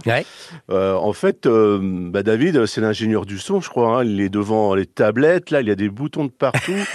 Euh, 0.70 0.94
en 0.94 1.12
fait, 1.12 1.46
euh, 1.46 1.78
bah, 1.82 2.24
David, 2.24 2.66
c'est 2.68 2.80
l'ingénieur 2.80 3.26
du 3.26 3.38
son, 3.38 3.60
je 3.60 3.70
crois. 3.70 4.00
hein. 4.00 4.04
Il 4.06 4.22
est 4.22 4.30
devant 4.30 4.74
les 4.76 4.86
tablettes, 4.86 5.52
là, 5.52 5.60
il 5.62 5.68
y 5.68 5.72
a 5.72 5.76
des 5.76 5.90
boutons 5.90 6.26
de 6.26 6.32
partout. 6.32 6.72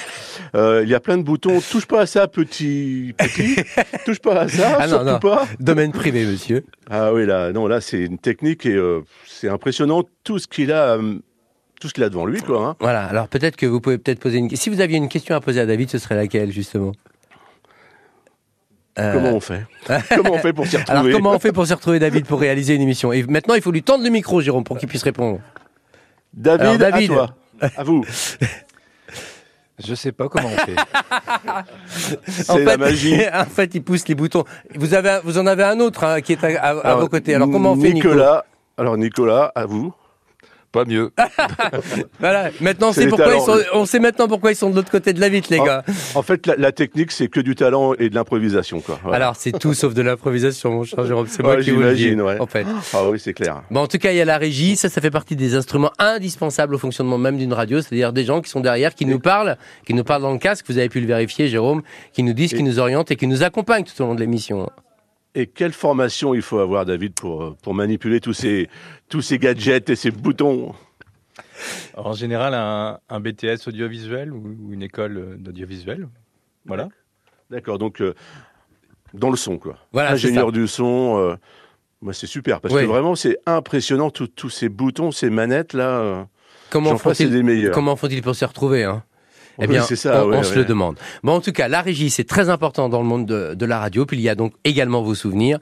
Euh, 0.54 0.82
il 0.84 0.88
y 0.90 0.94
a 0.94 1.00
plein 1.00 1.16
de 1.16 1.22
boutons. 1.22 1.60
Touche 1.60 1.86
pas 1.86 2.02
à 2.02 2.06
ça, 2.06 2.28
petit, 2.28 3.14
petit. 3.16 3.56
Touche 4.04 4.18
pas 4.20 4.34
à 4.42 4.48
ça, 4.48 4.76
Ah 4.78 4.86
non, 4.86 5.02
non. 5.02 5.18
pas. 5.18 5.46
Domaine 5.60 5.92
privé, 5.92 6.26
monsieur. 6.26 6.62
Ah 6.90 7.12
oui, 7.14 7.24
là, 7.24 7.52
non, 7.52 7.66
là, 7.66 7.80
c'est 7.80 8.00
une 8.00 8.18
technique 8.18 8.66
et 8.66 8.78
c'est 9.26 9.48
impressionnant 9.48 10.04
tout 10.24 10.38
ce 10.38 10.46
qu'il 10.46 10.72
a, 10.72 10.98
euh, 10.98 11.14
tout 11.80 11.88
ce 11.88 11.94
qu'il 11.94 12.04
a 12.04 12.10
devant 12.10 12.26
lui, 12.26 12.42
quoi. 12.42 12.66
hein. 12.66 12.76
Voilà, 12.80 13.04
alors 13.06 13.28
peut-être 13.28 13.56
que 13.56 13.64
vous 13.64 13.80
pouvez 13.80 13.96
peut-être 13.96 14.20
poser 14.20 14.36
une 14.38 14.50
Si 14.54 14.68
vous 14.68 14.80
aviez 14.82 14.98
une 14.98 15.08
question 15.08 15.34
à 15.34 15.40
poser 15.40 15.60
à 15.60 15.66
David, 15.66 15.88
ce 15.88 15.96
serait 15.98 16.16
laquelle, 16.16 16.52
justement? 16.52 16.92
Euh, 18.98 19.12
Comment 19.12 19.32
on 19.34 19.40
fait? 19.40 19.62
Comment 20.16 20.32
on 20.34 20.38
fait 20.38 20.52
pour 20.52 20.66
s'y 20.66 20.76
retrouver? 20.76 20.98
Alors 21.00 21.12
comment 21.12 21.32
on 21.32 21.38
fait 21.38 21.52
pour 21.52 21.66
s'y 21.66 21.74
retrouver, 21.74 21.98
David, 21.98 22.24
pour 22.26 22.40
réaliser 22.40 22.74
une 22.74 22.82
émission? 22.82 23.12
Et 23.12 23.22
maintenant, 23.24 23.54
il 23.54 23.60
faut 23.62 23.70
lui 23.72 23.82
tendre 23.82 24.02
le 24.04 24.10
micro, 24.10 24.40
Jérôme, 24.40 24.64
pour 24.64 24.78
qu'il 24.78 24.88
puisse 24.88 25.02
répondre. 25.02 25.40
David, 26.32 26.60
Alors, 26.62 26.78
David. 26.78 27.10
à 27.10 27.14
toi. 27.14 27.34
À 27.76 27.84
vous. 27.84 28.04
Je 29.84 29.94
sais 29.94 30.12
pas 30.12 30.28
comment 30.30 30.48
on 30.48 30.56
fait. 30.56 30.74
En 32.48 32.54
C'est 32.56 32.64
la 32.64 32.70
fait- 32.72 32.76
magie. 32.78 33.20
en 33.32 33.44
fait, 33.44 33.74
il 33.74 33.82
pousse 33.82 34.08
les 34.08 34.14
boutons. 34.14 34.44
Vous, 34.74 34.94
avez, 34.94 35.18
vous 35.24 35.36
en 35.36 35.46
avez 35.46 35.64
un 35.64 35.78
autre 35.80 36.04
hein, 36.04 36.20
qui 36.22 36.32
est 36.32 36.42
à, 36.42 36.48
à- 36.48 36.68
à 36.70 36.80
Alors, 36.86 37.00
vos 37.00 37.08
côtés. 37.08 37.34
Alors 37.34 37.50
comment 37.50 37.72
on 37.72 37.76
fait, 37.80 37.92
Nico? 37.92 38.08
Nicolas. 38.08 38.44
Alors 38.78 38.96
Nicolas, 38.96 39.52
à 39.54 39.66
vous. 39.66 39.92
Pas 40.76 40.84
mieux. 40.84 41.10
Voilà. 42.20 42.50
Maintenant, 42.60 42.92
C'est 42.92 43.08
pourquoi 43.08 43.34
ils 43.34 43.40
sont, 43.40 43.58
on 43.72 43.86
sait 43.86 43.98
maintenant 43.98 44.28
pourquoi 44.28 44.52
ils 44.52 44.56
sont 44.56 44.68
de 44.68 44.76
l'autre 44.76 44.90
côté 44.90 45.14
de 45.14 45.20
la 45.20 45.30
vitre, 45.30 45.48
les 45.50 45.58
gars. 45.58 45.82
En, 46.14 46.20
fait, 46.22 46.46
la, 46.46 46.56
la 46.56 46.70
technique, 46.72 47.12
c'est 47.12 47.28
que 47.28 47.40
du 47.40 47.54
talent 47.54 47.94
et 47.94 48.10
de 48.10 48.14
l'improvisation, 48.14 48.80
quoi. 48.80 49.00
Alors, 49.10 49.36
c'est 49.36 49.52
tout 49.58 49.72
sauf 49.72 49.94
de 49.94 50.02
l'improvisation, 50.02 50.70
mon 50.72 50.84
cher 50.84 51.06
Jérôme. 51.06 51.26
C'est 51.28 51.42
moi 51.42 51.56
Ouais, 51.56 51.62
qui 51.62 51.70
vous 51.70 51.80
le 51.80 51.94
dis. 51.94 52.02
j'imagine, 52.10 52.20
ouais. 52.22 52.38
En 52.40 52.46
fait. 52.46 52.66
Ah 52.92 53.08
oui, 53.08 53.18
c'est 53.18 53.32
clair. 53.32 53.62
Bon, 53.70 53.80
en 53.80 53.86
tout 53.86 53.96
cas, 53.98 54.12
il 54.12 54.16
y 54.18 54.20
a 54.20 54.26
la 54.26 54.36
régie. 54.36 54.76
Ça, 54.76 54.90
ça 54.90 55.00
fait 55.00 55.10
partie 55.10 55.34
des 55.36 55.54
instruments 55.54 55.92
indispensables 55.98 56.74
au 56.74 56.78
fonctionnement 56.78 57.16
même 57.16 57.38
d'une 57.38 57.54
radio. 57.54 57.80
C'est-à-dire 57.80 58.12
des 58.12 58.24
gens 58.24 58.42
qui 58.42 58.50
sont 58.50 58.60
derrière, 58.60 58.94
qui 58.94 59.06
nous 59.06 59.18
parlent, 59.18 59.56
qui 59.86 59.94
nous 59.94 60.04
parlent 60.04 60.22
dans 60.22 60.32
le 60.32 60.38
casque. 60.38 60.66
Vous 60.68 60.76
avez 60.76 60.90
pu 60.90 61.00
le 61.00 61.06
vérifier, 61.06 61.48
Jérôme, 61.48 61.82
qui 62.12 62.22
nous 62.22 62.34
disent, 62.34 62.52
qui 62.52 62.62
nous 62.62 62.78
orientent 62.78 63.10
et 63.10 63.16
qui 63.16 63.26
nous 63.26 63.42
accompagnent 63.42 63.84
tout 63.84 64.02
au 64.02 64.06
long 64.06 64.14
de 64.14 64.20
l'émission. 64.20 64.68
Et 65.38 65.46
quelle 65.46 65.72
formation 65.72 66.32
il 66.34 66.40
faut 66.42 66.58
avoir, 66.58 66.86
David, 66.86 67.12
pour, 67.12 67.42
euh, 67.44 67.56
pour 67.62 67.74
manipuler 67.74 68.20
tous 68.20 68.32
ces, 68.32 68.68
tous 69.10 69.20
ces 69.20 69.38
gadgets 69.38 69.90
et 69.90 69.94
ces 69.94 70.10
boutons? 70.10 70.74
En 71.94 72.14
général, 72.14 72.54
un, 72.54 72.98
un 73.08 73.20
BTS 73.20 73.68
audiovisuel 73.68 74.32
ou, 74.32 74.56
ou 74.62 74.72
une 74.72 74.82
école 74.82 75.16
euh, 75.18 75.36
d'audiovisuel. 75.36 76.08
Voilà. 76.64 76.88
D'accord, 77.50 77.76
donc 77.78 78.00
euh, 78.00 78.14
dans 79.12 79.30
le 79.30 79.36
son, 79.36 79.58
quoi. 79.58 79.76
Voilà, 79.92 80.08
c'est 80.10 80.14
Ingénieur 80.14 80.52
du 80.52 80.66
son, 80.66 81.18
euh, 81.18 81.36
moi, 82.00 82.14
c'est 82.14 82.26
super, 82.26 82.60
parce 82.62 82.74
que 82.74 82.84
vraiment, 82.84 83.14
c'est 83.14 83.38
impressionnant, 83.44 84.10
tous 84.10 84.50
ces 84.50 84.68
boutons, 84.70 85.12
ces 85.12 85.28
manettes, 85.30 85.74
là. 85.74 85.98
euh, 86.00 86.24
Comment 86.70 86.96
font-ils 86.96 87.30
font-ils 87.96 88.22
pour 88.22 88.34
s'y 88.34 88.44
retrouver 88.44 88.84
hein? 88.84 89.04
Eh 89.58 89.66
bien, 89.66 89.82
ça, 89.82 90.24
on, 90.24 90.30
ouais, 90.30 90.36
on 90.38 90.42
se 90.42 90.54
le 90.54 90.64
demande. 90.64 90.96
Bon, 91.22 91.32
en 91.32 91.40
tout 91.40 91.52
cas, 91.52 91.68
la 91.68 91.80
régie, 91.82 92.10
c'est 92.10 92.24
très 92.24 92.48
important 92.48 92.88
dans 92.88 93.00
le 93.00 93.06
monde 93.06 93.26
de, 93.26 93.54
de 93.54 93.66
la 93.66 93.78
radio. 93.78 94.06
Puis 94.06 94.16
il 94.16 94.22
y 94.22 94.28
a 94.28 94.34
donc 94.34 94.52
également 94.64 95.02
vos 95.02 95.14
souvenirs. 95.14 95.58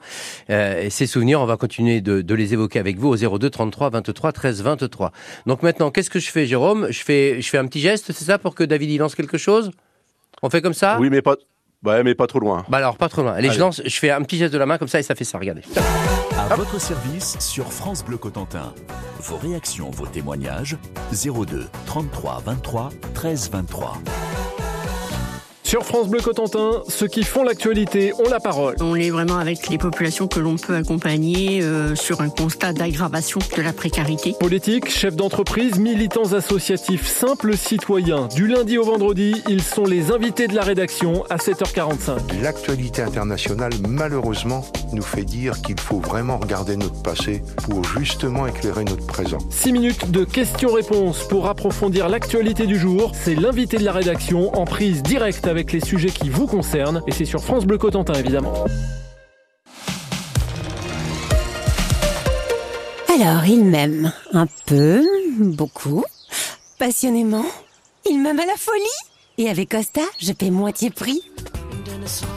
Euh, 0.49 0.83
et 0.83 0.89
ces 0.89 1.07
souvenirs, 1.07 1.41
on 1.41 1.45
va 1.45 1.57
continuer 1.57 2.01
de, 2.01 2.21
de 2.21 2.35
les 2.35 2.53
évoquer 2.53 2.79
avec 2.79 2.97
vous 2.97 3.09
au 3.09 3.37
02 3.37 3.49
33 3.49 3.89
23 3.89 4.31
13 4.31 4.61
23. 4.63 5.11
Donc 5.45 5.63
maintenant, 5.63 5.91
qu'est-ce 5.91 6.09
que 6.09 6.19
je 6.19 6.29
fais, 6.29 6.45
Jérôme? 6.45 6.87
Je 6.89 7.03
fais, 7.03 7.41
je 7.41 7.49
fais 7.49 7.57
un 7.57 7.65
petit 7.65 7.79
geste, 7.79 8.11
c'est 8.11 8.25
ça, 8.25 8.37
pour 8.37 8.55
que 8.55 8.63
David 8.63 8.89
y 8.89 8.97
lance 8.97 9.15
quelque 9.15 9.37
chose? 9.37 9.71
On 10.41 10.49
fait 10.49 10.61
comme 10.61 10.73
ça? 10.73 10.97
Oui, 10.99 11.09
mais 11.09 11.21
pas, 11.21 11.35
ouais, 11.83 12.03
mais 12.03 12.15
pas 12.15 12.27
trop 12.27 12.39
loin. 12.39 12.63
Bah 12.69 12.77
alors, 12.77 12.97
pas 12.97 13.09
trop 13.09 13.23
loin. 13.23 13.33
Allez, 13.33 13.47
je 13.47 13.53
Allez. 13.53 13.59
lance, 13.59 13.81
je 13.83 13.97
fais 13.99 14.11
un 14.11 14.21
petit 14.21 14.37
geste 14.37 14.53
de 14.53 14.57
la 14.59 14.65
main 14.65 14.77
comme 14.77 14.87
ça 14.87 14.99
et 14.99 15.03
ça 15.03 15.15
fait 15.15 15.23
ça, 15.23 15.37
regardez. 15.37 15.61
À 16.37 16.55
votre 16.55 16.79
service 16.79 17.37
sur 17.39 17.71
France 17.71 18.03
Bleu 18.03 18.17
Cotentin. 18.17 18.73
Vos 19.19 19.37
réactions, 19.37 19.89
vos 19.91 20.05
témoignages 20.05 20.77
02 21.11 21.65
33 21.85 22.41
23 22.45 22.89
13 23.13 23.49
23. 23.51 23.97
Sur 25.65 25.83
France 25.83 26.09
Bleu 26.09 26.21
Cotentin, 26.21 26.83
ceux 26.87 27.07
qui 27.07 27.23
font 27.23 27.41
l'actualité 27.41 28.13
ont 28.19 28.29
la 28.29 28.39
parole. 28.39 28.75
On 28.81 28.93
est 28.93 29.09
vraiment 29.09 29.39
avec 29.39 29.67
les 29.69 29.79
populations 29.79 30.27
que 30.27 30.39
l'on 30.39 30.57
peut 30.57 30.75
accompagner 30.75 31.63
euh, 31.63 31.95
sur 31.95 32.21
un 32.21 32.29
constat 32.29 32.71
d'aggravation 32.71 33.39
de 33.57 33.61
la 33.63 33.73
précarité. 33.73 34.35
Politiques, 34.39 34.91
chefs 34.91 35.15
d'entreprise, 35.15 35.79
militants 35.79 36.33
associatifs, 36.33 37.07
simples 37.07 37.57
citoyens. 37.57 38.27
Du 38.35 38.45
lundi 38.45 38.77
au 38.77 38.83
vendredi, 38.83 39.41
ils 39.49 39.63
sont 39.63 39.85
les 39.85 40.11
invités 40.11 40.47
de 40.47 40.53
la 40.53 40.61
rédaction 40.61 41.25
à 41.31 41.37
7h45. 41.37 42.43
L'actualité 42.43 43.01
internationale, 43.01 43.73
malheureusement, 43.89 44.63
nous 44.93 45.01
fait 45.01 45.25
dire 45.25 45.59
qu'il 45.63 45.79
faut 45.79 45.99
vraiment 45.99 46.37
regarder 46.37 46.77
notre 46.77 47.01
passé 47.01 47.41
pour 47.63 47.83
justement 47.83 48.45
éclairer 48.45 48.83
notre 48.83 49.07
présent. 49.07 49.39
6 49.49 49.71
minutes 49.71 50.11
de 50.11 50.25
questions-réponses 50.25 51.27
pour 51.27 51.47
approfondir 51.47 52.07
l'actualité 52.07 52.67
du 52.67 52.77
jour. 52.77 53.13
C'est 53.15 53.33
l'invité 53.33 53.77
de 53.77 53.83
la 53.83 53.93
rédaction 53.93 54.55
en 54.55 54.65
prise 54.65 55.01
directe 55.01 55.47
avec 55.47 55.54
les 55.71 55.79
sujets 55.79 56.09
qui 56.09 56.29
vous 56.29 56.47
concernent. 56.47 57.01
Et 57.07 57.11
c'est 57.11 57.25
sur 57.25 57.41
France 57.43 57.65
Bleu 57.65 57.77
Cotentin, 57.77 58.13
évidemment. 58.13 58.53
Alors, 63.13 63.45
il 63.45 63.63
m'aime 63.63 64.11
un 64.33 64.45
peu, 64.65 65.01
beaucoup, 65.39 66.03
passionnément. 66.77 67.45
Il 68.09 68.21
m'aime 68.21 68.39
à 68.39 68.45
la 68.45 68.57
folie. 68.57 68.83
Et 69.37 69.49
avec 69.49 69.69
Costa, 69.69 70.01
je 70.19 70.33
paie 70.33 70.49
moitié 70.49 70.89
prix. 70.89 71.21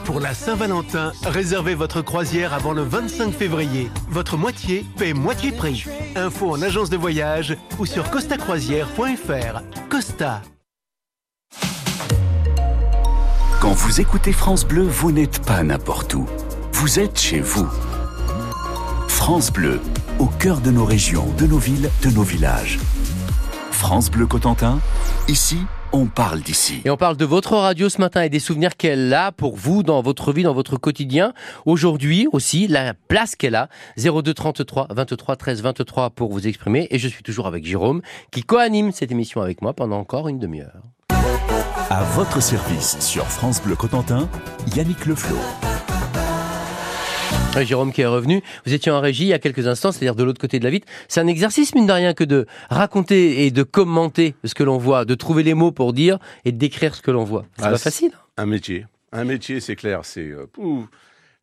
Pour 0.05 0.19
la 0.19 0.33
Saint-Valentin, 0.33 1.11
réservez 1.25 1.75
votre 1.75 2.01
croisière 2.01 2.53
avant 2.53 2.73
le 2.73 2.81
25 2.81 3.31
février. 3.31 3.89
Votre 4.09 4.37
moitié 4.37 4.85
paie 4.97 5.13
moitié 5.13 5.51
prix. 5.51 5.85
Info 6.15 6.49
en 6.49 6.61
agence 6.61 6.89
de 6.89 6.97
voyage 6.97 7.55
ou 7.77 7.85
sur 7.85 8.09
costacroisière.fr. 8.09 9.61
Costa. 9.89 10.41
Quand 13.69 13.75
vous 13.75 14.01
écoutez 14.01 14.31
France 14.31 14.65
Bleu, 14.65 14.81
vous 14.81 15.11
n'êtes 15.11 15.45
pas 15.45 15.61
n'importe 15.61 16.15
où. 16.15 16.25
Vous 16.73 16.99
êtes 16.99 17.19
chez 17.19 17.39
vous. 17.39 17.67
France 19.07 19.53
Bleu, 19.53 19.79
au 20.17 20.25
cœur 20.25 20.59
de 20.59 20.71
nos 20.71 20.85
régions, 20.85 21.27
de 21.37 21.45
nos 21.45 21.59
villes, 21.59 21.91
de 22.01 22.09
nos 22.09 22.23
villages. 22.23 22.79
France 23.69 24.09
Bleu 24.09 24.25
Cotentin, 24.25 24.79
ici, 25.27 25.59
on 25.91 26.07
parle 26.07 26.41
d'ici. 26.41 26.81
Et 26.83 26.89
on 26.89 26.97
parle 26.97 27.15
de 27.15 27.25
votre 27.25 27.57
radio 27.57 27.89
ce 27.89 28.01
matin 28.01 28.23
et 28.23 28.29
des 28.29 28.39
souvenirs 28.39 28.75
qu'elle 28.75 29.13
a 29.13 29.31
pour 29.31 29.55
vous 29.55 29.83
dans 29.83 30.01
votre 30.01 30.33
vie, 30.33 30.41
dans 30.41 30.55
votre 30.55 30.77
quotidien. 30.77 31.33
Aujourd'hui 31.67 32.27
aussi, 32.31 32.67
la 32.67 32.95
place 32.95 33.35
qu'elle 33.35 33.53
a. 33.53 33.69
02 33.97 34.33
33 34.33 34.87
23 34.89 35.35
13 35.35 35.61
23 35.61 36.09
pour 36.09 36.31
vous 36.31 36.47
exprimer. 36.47 36.87
Et 36.89 36.97
je 36.97 37.07
suis 37.07 37.21
toujours 37.21 37.45
avec 37.45 37.67
Jérôme 37.67 38.01
qui 38.31 38.41
co-anime 38.41 38.91
cette 38.91 39.11
émission 39.11 39.43
avec 39.43 39.61
moi 39.61 39.73
pendant 39.73 39.99
encore 39.99 40.27
une 40.27 40.39
demi-heure. 40.39 40.81
À 41.89 42.03
votre 42.15 42.41
service 42.41 42.99
sur 42.99 43.25
France 43.25 43.61
Bleu 43.61 43.75
Cotentin, 43.75 44.29
Yannick 44.75 45.05
Leflot. 45.05 45.37
Jérôme 47.63 47.91
qui 47.91 48.01
est 48.01 48.05
revenu. 48.05 48.41
Vous 48.65 48.73
étiez 48.73 48.91
en 48.91 49.01
régie 49.01 49.23
il 49.23 49.27
y 49.29 49.33
a 49.33 49.39
quelques 49.39 49.67
instants, 49.67 49.91
c'est-à-dire 49.91 50.15
de 50.15 50.23
l'autre 50.23 50.39
côté 50.39 50.59
de 50.59 50.63
la 50.63 50.69
vitre. 50.69 50.87
C'est 51.09 51.19
un 51.19 51.27
exercice, 51.27 51.75
mine 51.75 51.87
de 51.87 51.91
rien, 51.91 52.13
que 52.13 52.23
de 52.23 52.45
raconter 52.69 53.45
et 53.45 53.51
de 53.51 53.63
commenter 53.63 54.35
ce 54.45 54.53
que 54.53 54.63
l'on 54.63 54.77
voit, 54.77 55.03
de 55.03 55.13
trouver 55.15 55.43
les 55.43 55.53
mots 55.55 55.71
pour 55.71 55.91
dire 55.93 56.19
et 56.45 56.51
de 56.51 56.57
décrire 56.57 56.95
ce 56.95 57.01
que 57.01 57.11
l'on 57.11 57.23
voit. 57.25 57.45
C'est 57.57 57.65
Ah, 57.65 57.71
pas 57.71 57.77
facile. 57.77 58.11
Un 58.37 58.45
métier. 58.45 58.85
Un 59.11 59.25
métier, 59.25 59.59
c'est 59.59 59.75
clair. 59.75 60.01
C'est 60.03 60.21
euh, 60.29 60.45
pouf, 60.51 60.85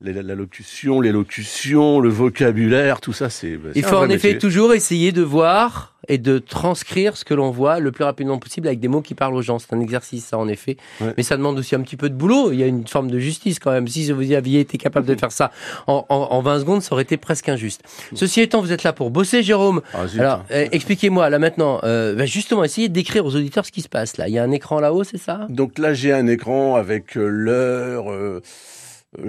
la, 0.03 0.35
locution, 0.35 1.01
l'élocution, 1.01 2.01
le 2.01 2.11
vocabulaire, 2.11 3.01
tout 3.01 3.13
ça, 3.15 3.31
c'est. 3.31 3.57
bah, 3.57 3.71
Il 3.75 3.83
faut 3.83 3.97
en 3.97 4.09
effet 4.11 4.29
métier. 4.35 4.39
toujours 4.39 4.75
essayer 4.75 5.11
de 5.13 5.23
voir 5.23 5.95
et 6.09 6.19
de 6.19 6.39
transcrire 6.39 7.17
ce 7.17 7.25
que 7.25 7.35
l'on 7.35 7.51
voit 7.51 7.81
le 7.81 7.91
plus 7.91 8.05
rapidement 8.05 8.39
possible 8.39 8.69
avec 8.69 8.79
des 8.79 8.87
mots 8.87 9.01
qui 9.01 9.15
parlent 9.15 9.35
aux 9.35 9.43
gens. 9.43 9.59
C'est 9.59 9.73
un 9.73 9.81
exercice, 9.81 10.27
ça, 10.27 10.39
en 10.39 10.47
effet. 10.49 10.77
Mais 11.17 11.23
ça 11.25 11.37
demande 11.37 11.59
aussi 11.59 11.75
un 11.75 11.81
petit 11.81 11.97
peu 11.97 12.09
de 12.11 12.15
boulot. 12.15 12.53
Il 12.53 12.61
y 12.61 12.63
a 12.63 12.67
une 12.67 12.87
forme 12.87 13.11
de 13.11 13.19
justice 13.19 13.59
quand 13.59 13.73
même. 13.73 13.89
Si 13.89 14.13
vous 14.13 14.31
aviez 14.33 14.61
été 14.61 14.79
capable 14.79 15.07
de 15.07 15.19
faire 15.19 15.33
ça 15.33 15.51
en, 15.89 16.05
en- 16.09 16.29
en 16.31 16.43
20 16.43 16.61
secondes, 16.61 16.83
ça 16.83 16.93
aurait 16.93 17.03
été 17.03 17.17
presque 17.17 17.49
injuste. 17.49 17.83
Ceci 18.15 18.41
étant, 18.43 18.61
vous 18.61 18.71
êtes 18.73 18.85
là 18.85 18.93
pour 18.93 19.11
bosser, 19.11 19.43
Jérôme. 19.43 19.81
Ah. 19.95 20.03
Alors, 20.19 20.45
euh, 20.53 20.69
expliquez-moi, 20.71 21.29
là 21.31 21.39
maintenant, 21.41 21.81
euh, 21.83 22.15
bah, 22.15 22.27
justement, 22.27 22.63
essayez 22.63 22.89
de 22.89 22.95
décrire 22.95 23.25
aux 23.27 23.35
auditeurs 23.35 23.67
ce 23.67 23.73
qui 23.73 23.81
se 23.83 23.89
passe 23.89 24.17
là. 24.19 24.29
Il 24.29 24.35
y 24.35 24.39
a 24.39 24.45
un 24.45 24.53
écran 24.53 24.79
là-haut, 24.79 25.03
c'est 25.03 25.19
ça? 25.19 25.47
Donc 25.49 25.79
là, 25.79 25.93
j'ai 25.95 26.13
un 26.13 26.27
écran 26.29 26.77
avec 26.77 27.17
euh, 27.17 27.27
l'heure, 27.27 28.13
euh, 28.13 28.43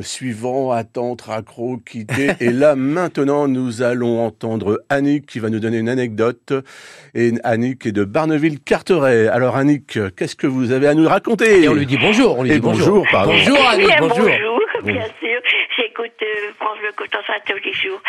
suivant, 0.02 0.72
attendre, 0.72 1.30
accro, 1.30 1.78
quitter. 1.78 2.32
Et 2.40 2.52
là, 2.52 2.76
maintenant, 2.76 3.48
nous 3.48 3.82
allons 3.82 4.20
entendre 4.26 4.82
Annick 4.90 5.26
qui 5.26 5.40
va 5.40 5.50
nous 5.50 5.60
donner 5.60 5.78
une 5.78 5.90
anecdote. 5.90 6.54
Et 7.16 7.34
Annick 7.44 7.86
est 7.86 7.92
de 7.92 8.04
Barneville-Carteret. 8.04 9.28
Alors, 9.28 9.56
Annick, 9.56 9.98
qu'est-ce 10.16 10.36
que 10.36 10.48
vous 10.48 10.72
avez 10.72 10.88
à 10.88 10.94
nous 10.94 11.08
raconter? 11.08 11.63
Et 11.63 11.70
on 11.70 11.74
lui 11.74 11.86
dit 11.86 11.98
bonjour, 11.98 12.40
on 12.40 12.44
lui 12.44 12.52
Et 12.52 12.56
dit 12.56 12.60
bonjour. 12.60 13.06
pardon. 13.12 13.34
Bonjour 13.34 13.60
Annick, 13.70 13.90
bonjour. 14.00 14.26
bien 14.84 15.06
sûr. 15.20 15.42
J'écoute 15.78 16.24
euh, 16.24 16.54
France 16.60 16.80
Le 16.82 16.92
Cotentin 16.94 17.40
tous 17.46 17.63
les 17.63 17.74
jours. 17.74 18.02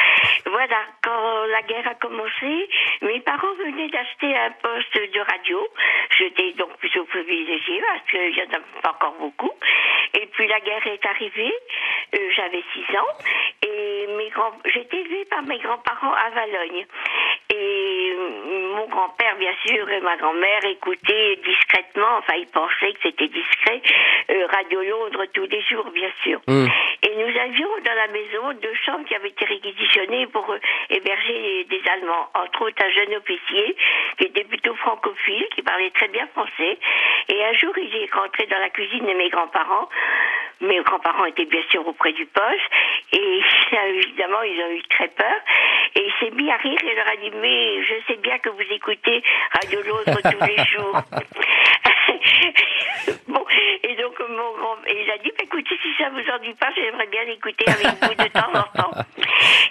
Voilà, 0.47 0.81
quand 1.03 1.45
la 1.47 1.61
guerre 1.63 1.87
a 1.87 1.95
commencé, 1.97 2.69
mes 3.03 3.21
parents 3.21 3.55
venaient 3.59 3.91
d'acheter 3.91 4.35
un 4.35 4.51
poste 4.63 4.95
de 4.95 5.21
radio. 5.21 5.69
J'étais 6.17 6.53
donc 6.53 6.77
plutôt 6.79 7.05
privilégiée 7.05 7.83
parce 7.87 8.11
qu'il 8.11 8.33
n'y 8.33 8.41
en 8.41 8.59
a 8.59 8.81
pas 8.83 8.91
encore 8.93 9.17
beaucoup. 9.21 9.53
Et 10.15 10.27
puis 10.33 10.47
la 10.49 10.61
guerre 10.61 10.87
est 10.87 11.05
arrivée, 11.05 11.53
euh, 12.15 12.31
j'avais 12.35 12.63
6 12.73 12.97
ans, 12.97 13.13
et 13.67 14.07
mes 14.17 14.31
grands, 14.31 14.53
j'étais 14.65 15.01
élevée 15.01 15.27
par 15.27 15.43
mes 15.43 15.59
grands-parents 15.59 16.15
à 16.15 16.31
Valogne. 16.31 16.87
Et 17.51 18.13
euh, 18.15 18.75
mon 18.75 18.87
grand-père, 18.89 19.37
bien 19.37 19.53
sûr, 19.67 19.89
et 19.91 20.01
ma 20.01 20.17
grand-mère 20.17 20.65
écoutaient 20.65 21.37
discrètement, 21.45 22.19
enfin 22.19 22.35
ils 22.39 22.47
pensaient 22.47 22.93
que 22.93 23.01
c'était 23.03 23.29
discret, 23.29 23.83
euh, 24.31 24.47
Radio 24.47 24.83
Londres 24.83 25.25
tous 25.35 25.47
les 25.47 25.63
jours, 25.63 25.91
bien 25.91 26.11
sûr. 26.23 26.41
Et 26.49 27.15
nous 27.17 27.39
avions 27.39 27.58
dans 27.85 27.95
la 27.95 28.07
maison 28.09 28.53
deux 28.61 28.75
chambres 28.85 29.05
qui 29.07 29.15
avaient 29.15 29.29
été 29.29 29.45
réquisitionnées 29.45 30.27
pour 30.29 30.49
euh, 30.51 30.59
héberger 30.91 31.65
des 31.65 31.83
Allemands, 31.91 32.29
entre 32.35 32.63
autres 32.63 32.85
un 32.85 32.91
jeune 32.91 33.15
officier 33.17 33.77
qui 34.19 34.27
était 34.27 34.45
plutôt 34.45 34.75
francophile, 34.77 35.47
qui 35.55 35.63
parlait 35.63 35.91
très 35.91 36.09
bien 36.09 36.27
français. 36.29 36.79
Et 37.29 37.45
un 37.45 37.53
jour, 37.55 37.77
il 37.77 37.97
est 37.97 38.13
rentré 38.15 38.47
dans 38.47 38.59
la 38.59 38.71
cuisine 38.71 39.07
de 39.07 39.13
mes 39.13 39.29
grands-parents. 39.29 39.89
Mes 40.61 40.81
grands-parents 40.81 41.25
étaient 41.27 41.45
bien 41.47 41.63
sûr 41.71 41.87
auprès 41.87 42.13
du 42.13 42.27
poste 42.27 42.71
et 43.13 43.41
évidemment 43.95 44.43
ils 44.43 44.61
ont 44.61 44.71
eu 44.71 44.83
très 44.91 45.09
peur 45.09 45.37
et 45.95 46.05
il 46.05 46.13
s'est 46.19 46.35
mis 46.35 46.51
à 46.51 46.57
rire 46.57 46.79
et 46.83 46.95
leur 46.97 47.07
a 47.07 47.17
dit 47.17 47.31
mais 47.41 47.83
je 47.85 47.95
sais 48.09 48.17
bien 48.17 48.39
que 48.39 48.49
vous 48.49 48.67
écoutez 48.71 49.23
Radio 49.53 49.83
Londres 49.83 50.21
tous 50.21 50.47
les 50.47 50.65
jours. 50.65 51.01
bon 53.29 53.45
et 53.83 53.95
donc 53.97 54.19
mon 54.29 54.53
grand 54.59 54.77
et 54.87 55.03
il 55.03 55.11
a 55.11 55.19
dit 55.19 55.31
bah, 55.31 55.45
écoutez 55.45 55.77
si 55.83 55.95
ça 55.99 56.09
vous 56.11 56.31
ennuie 56.31 56.55
pas 56.55 56.71
j'aimerais 56.75 57.07
bien 57.07 57.25
l'écouter 57.25 57.65
avec 57.69 57.87
vous 58.03 58.15
de 58.15 58.29
temps 58.29 58.53
en 58.55 58.83
temps. 58.83 58.93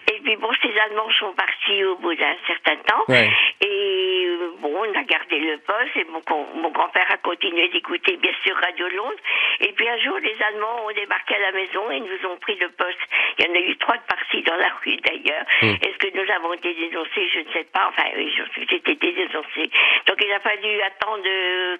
Et 0.10 0.20
puis 0.24 0.36
bon 0.38 0.50
ces 0.62 0.78
Allemands 0.80 1.12
sont 1.20 1.34
partis 1.34 1.84
au 1.84 1.98
bout 1.98 2.15
d'un 2.15 2.36
certain 2.48 2.76
temps 2.78 3.04
Ouais. 3.10 3.30
et 3.62 4.26
euh, 4.28 4.52
bon 4.60 4.74
on 4.78 5.00
a 5.00 5.04
gardé 5.04 5.39
le 5.39 5.58
poste 5.60 5.96
et 5.96 6.06
mon, 6.06 6.22
mon 6.56 6.70
grand-père 6.70 7.10
a 7.12 7.17
continué 7.17 7.67
d'écouter 7.70 8.17
bien 8.17 8.32
sûr 8.43 8.56
Radio 8.56 8.88
Londres 8.89 9.20
et 9.60 9.72
puis 9.74 9.88
un 9.88 9.98
jour 10.00 10.17
les 10.20 10.36
Allemands 10.41 10.86
ont 10.86 10.93
débarqué 10.93 11.36
à 11.36 11.39
la 11.39 11.52
maison 11.52 11.91
et 11.91 12.00
nous 12.00 12.30
ont 12.30 12.38
pris 12.38 12.56
le 12.58 12.70
poste. 12.70 13.00
Il 13.39 13.46
y 13.46 13.50
en 13.50 13.56
a 13.56 13.60
eu 13.60 13.76
trois 13.78 13.98
de 13.98 14.04
partis 14.08 14.41
dans 14.43 14.56
la 14.56 14.70
rue 14.84 14.98
d'ailleurs. 14.98 15.46
Mm. 15.62 15.76
Est-ce 15.82 15.98
que 15.98 16.15
nous 16.17 16.32
avons 16.32 16.54
été 16.54 16.74
dénoncés? 16.74 17.30
Je 17.34 17.39
ne 17.39 17.52
sais 17.54 17.65
pas. 17.74 17.88
Enfin 17.89 18.10
oui, 18.15 18.34
été 18.72 18.96
dénoncés. 19.13 19.70
Donc 20.08 20.17
il 20.24 20.32
a 20.32 20.39
fallu 20.39 20.82
attendre 20.82 21.24
euh, 21.28 21.78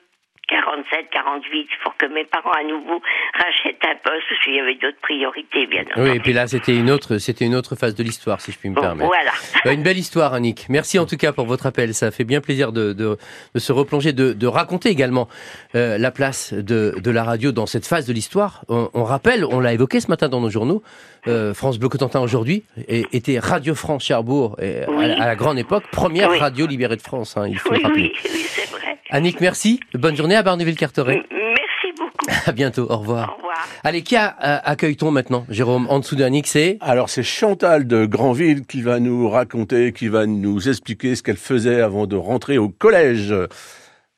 47, 0.48 1.10
48 1.12 1.68
pour 1.84 1.96
que 1.98 2.06
mes 2.06 2.24
parents 2.26 2.52
à 2.52 2.64
nouveau 2.64 3.02
rachètent 3.34 3.84
un 3.84 3.96
poste 4.04 4.24
parce 4.30 4.44
qu'il 4.44 4.56
y 4.56 4.60
avait 4.60 4.76
d'autres 4.76 5.00
priorités 5.02 5.68
bien 5.68 5.82
entendu. 5.84 6.10
Oui, 6.10 6.16
et 6.16 6.20
puis 6.20 6.34
là, 6.34 6.48
c'était 6.48 6.76
une 6.76 6.90
autre, 6.90 7.18
c'était 7.18 7.46
une 7.46 7.56
autre 7.56 7.76
phase 7.76 7.96
de 7.96 8.04
l'histoire, 8.04 8.40
si 8.40 8.52
je 8.52 8.58
puis 8.58 8.70
me 8.70 8.76
permettre. 8.76 9.08
voilà. 9.08 9.32
Bah, 9.66 9.74
une 9.78 9.84
belle 9.84 9.98
histoire, 9.98 10.34
Annick. 10.34 10.68
Merci 10.70 11.00
en 11.00 11.06
tout 11.06 11.18
cas 11.18 11.32
pour 11.34 11.46
votre 11.46 11.66
appel. 11.66 11.94
Ça 11.94 12.12
fait 12.12 12.24
bien 12.24 12.40
plaisir 12.42 12.72
de, 12.72 12.94
de, 12.94 13.18
de 13.54 13.60
se 13.60 13.72
replonger, 13.74 14.14
de, 14.14 14.34
de 14.34 14.48
raconter 14.48 14.90
également 14.90 15.28
euh, 15.76 15.98
la 15.98 16.12
place 16.12 16.54
de, 16.54 16.96
de 16.98 17.12
la 17.12 17.24
radio 17.24 17.52
dans 17.52 17.66
cette 17.66 17.86
phase 17.86 18.06
de 18.08 18.14
l'histoire. 18.14 18.64
On, 18.70 18.90
on 18.94 19.04
rappelle, 19.04 19.44
on 19.46 19.60
l'a 19.60 19.74
évoqué 19.74 20.00
ce 20.00 20.08
matin 20.08 20.30
dans 20.30 20.40
nos 20.42 20.50
journaux, 20.50 20.82
euh, 21.28 21.54
France 21.54 21.78
Bleu 21.78 21.90
Cotentin 21.90 22.22
aujourd'hui 22.22 22.64
était 22.88 23.40
Radio 23.40 23.76
France 23.76 24.04
Cherbourg 24.06 24.56
et 24.62 24.84
à, 24.84 25.08
la- 25.08 25.24
à 25.24 25.26
la 25.28 25.36
grande 25.36 25.60
époque, 25.60 25.84
première 25.92 26.30
Oui. 26.32 26.38
radio 26.40 26.66
libérée 26.68 26.96
de 26.96 27.02
France, 27.02 27.36
hein, 27.36 27.48
il 27.50 27.58
faut 27.60 27.72
Oui, 27.72 27.80
le 27.82 27.88
rappeler. 27.88 28.14
oui, 28.24 28.30
oui, 28.34 28.40
c'est 28.48 28.70
vrai. 28.72 28.87
Annick, 29.10 29.40
merci. 29.42 29.80
Bonne 29.94 30.16
journée 30.16 30.36
à 30.36 30.44
Barneville-Carteret. 30.44 31.24
Merci 31.32 31.98
beaucoup. 31.98 32.40
À 32.46 32.52
bientôt. 32.52 32.88
Au 32.90 32.98
revoir. 32.98 33.38
Allez, 33.84 34.02
qui 34.04 34.16
a- 34.16 34.36
euh, 34.44 34.58
accueille-t-on 34.64 35.12
maintenant, 35.12 35.46
Jérôme 35.50 35.88
En 35.90 36.00
dessous 36.00 36.16
d'Annick, 36.16 36.48
c'est? 36.48 36.78
Alors 36.82 37.10
c'est 37.10 37.24
Chantal 37.24 37.88
de 37.88 38.06
Granville 38.06 38.66
qui 38.66 38.82
va 38.82 39.00
nous 39.00 39.30
raconter, 39.30 39.94
qui 39.94 40.08
va 40.10 40.26
nous 40.26 40.68
expliquer 40.70 41.16
ce 41.16 41.24
qu'elle 41.24 41.38
faisait 41.38 41.82
avant 41.82 42.06
de 42.06 42.16
rentrer 42.16 42.58
au 42.58 42.70
collège. 42.70 43.34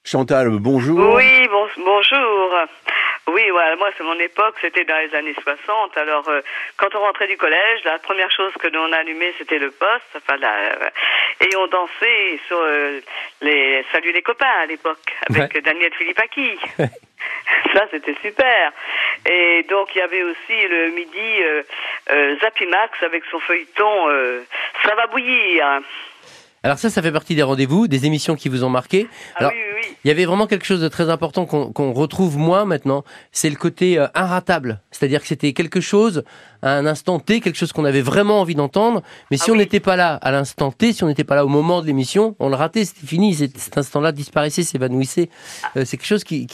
Chantal, 0.04 0.50
bonjour. 0.60 0.98
Oui, 1.16 1.24
bon, 1.24 1.38
bonjour. 1.38 1.39
Oui, 3.32 3.50
voilà, 3.52 3.76
moi, 3.76 3.90
c'est 3.98 4.04
mon 4.04 4.20
époque, 4.20 4.56
c'était 4.62 4.84
dans 4.86 4.98
les 4.98 5.14
années 5.16 5.36
60. 5.44 5.98
Alors, 5.98 6.28
euh, 6.30 6.42
quand 6.78 6.94
on 6.96 7.00
rentrait 7.00 7.28
du 7.28 7.38
collège, 7.38 7.84
la 7.86 8.00
première 8.00 8.32
chose 8.32 8.54
que 8.60 8.68
l'on 8.68 8.92
allumait, 8.94 9.34
c'était 9.38 9.60
le 9.60 9.72
poste. 9.72 10.10
Enfin, 10.16 10.38
la- 10.38 10.74
euh, 10.74 10.90
et 11.42 11.56
on 11.56 11.68
dansait 11.68 12.40
sur 12.48 12.60
euh, 12.60 13.00
les 13.42 13.86
Salut 13.92 14.12
les 14.12 14.22
copains 14.22 14.60
à 14.62 14.66
l'époque, 14.66 15.14
avec 15.30 15.58
Daniel 15.64 15.94
Philippaki. 15.94 16.58
Ça, 17.74 17.86
c'était 17.92 18.16
super. 18.22 18.72
Et 19.30 19.64
donc, 19.64 19.94
il 19.94 19.98
y 20.00 20.02
avait 20.02 20.24
aussi 20.24 20.68
le 20.68 20.90
midi 20.92 21.44
euh, 21.44 21.64
euh, 22.12 22.36
Zappy 22.40 22.66
Max 22.66 23.02
avec 23.04 23.24
son 23.30 23.40
feuilleton 23.40 24.08
Ça 24.84 24.96
va 24.96 25.08
bouillir. 25.08 25.82
Alors 26.64 26.78
ça, 26.78 26.90
ça 26.90 27.02
fait 27.02 27.12
partie 27.12 27.36
des 27.36 27.44
rendez-vous, 27.44 27.88
des 27.88 28.06
émissions 28.06 28.36
qui 28.36 28.50
vous 28.50 28.64
ont 28.64 28.70
marqué. 28.70 29.08
Alors, 29.36 29.52
il 30.04 30.08
y 30.08 30.12
avait 30.12 30.26
vraiment 30.26 30.48
quelque 30.48 30.66
chose 30.66 30.82
de 30.82 30.88
très 30.88 31.10
important 31.10 31.46
qu'on 31.46 31.72
qu'on 31.72 31.94
retrouve 31.94 32.38
moins 32.38 32.66
maintenant, 32.66 33.04
c'est 33.32 33.50
le 33.50 33.56
côté 33.56 33.98
euh, 33.98 34.08
inratable. 34.16 34.82
C'est-à-dire 34.92 35.22
que 35.22 35.28
c'était 35.28 35.54
quelque 35.54 35.82
chose 35.82 36.24
à 36.62 36.72
un 36.72 36.86
instant 36.86 37.20
T, 37.20 37.40
quelque 37.42 37.58
chose 37.58 37.72
qu'on 37.72 37.86
avait 37.86 38.02
vraiment 38.02 38.42
envie 38.42 38.56
d'entendre, 38.56 39.02
mais 39.32 39.38
si 39.38 39.52
on 39.52 39.56
n'était 39.56 39.80
pas 39.80 39.96
là 39.96 40.20
à 40.22 40.32
l'instant 40.32 40.72
T, 40.72 40.94
si 40.94 41.04
on 41.04 41.08
n'était 41.08 41.24
pas 41.24 41.36
là 41.36 41.46
au 41.46 41.48
moment 41.48 41.82
de 41.82 41.88
l'émission, 41.88 42.36
on 42.40 42.50
le 42.50 42.56
ratait, 42.56 42.86
c'était 42.86 43.08
fini, 43.08 43.34
cet, 43.34 43.78
instant-là 43.78 44.12
disparaissait, 44.12 44.64
s'évanouissait. 44.64 45.30
Euh, 45.78 45.86
c'est 45.86 45.98
quelque 45.98 46.08
chose 46.08 46.24
qui 46.24 46.48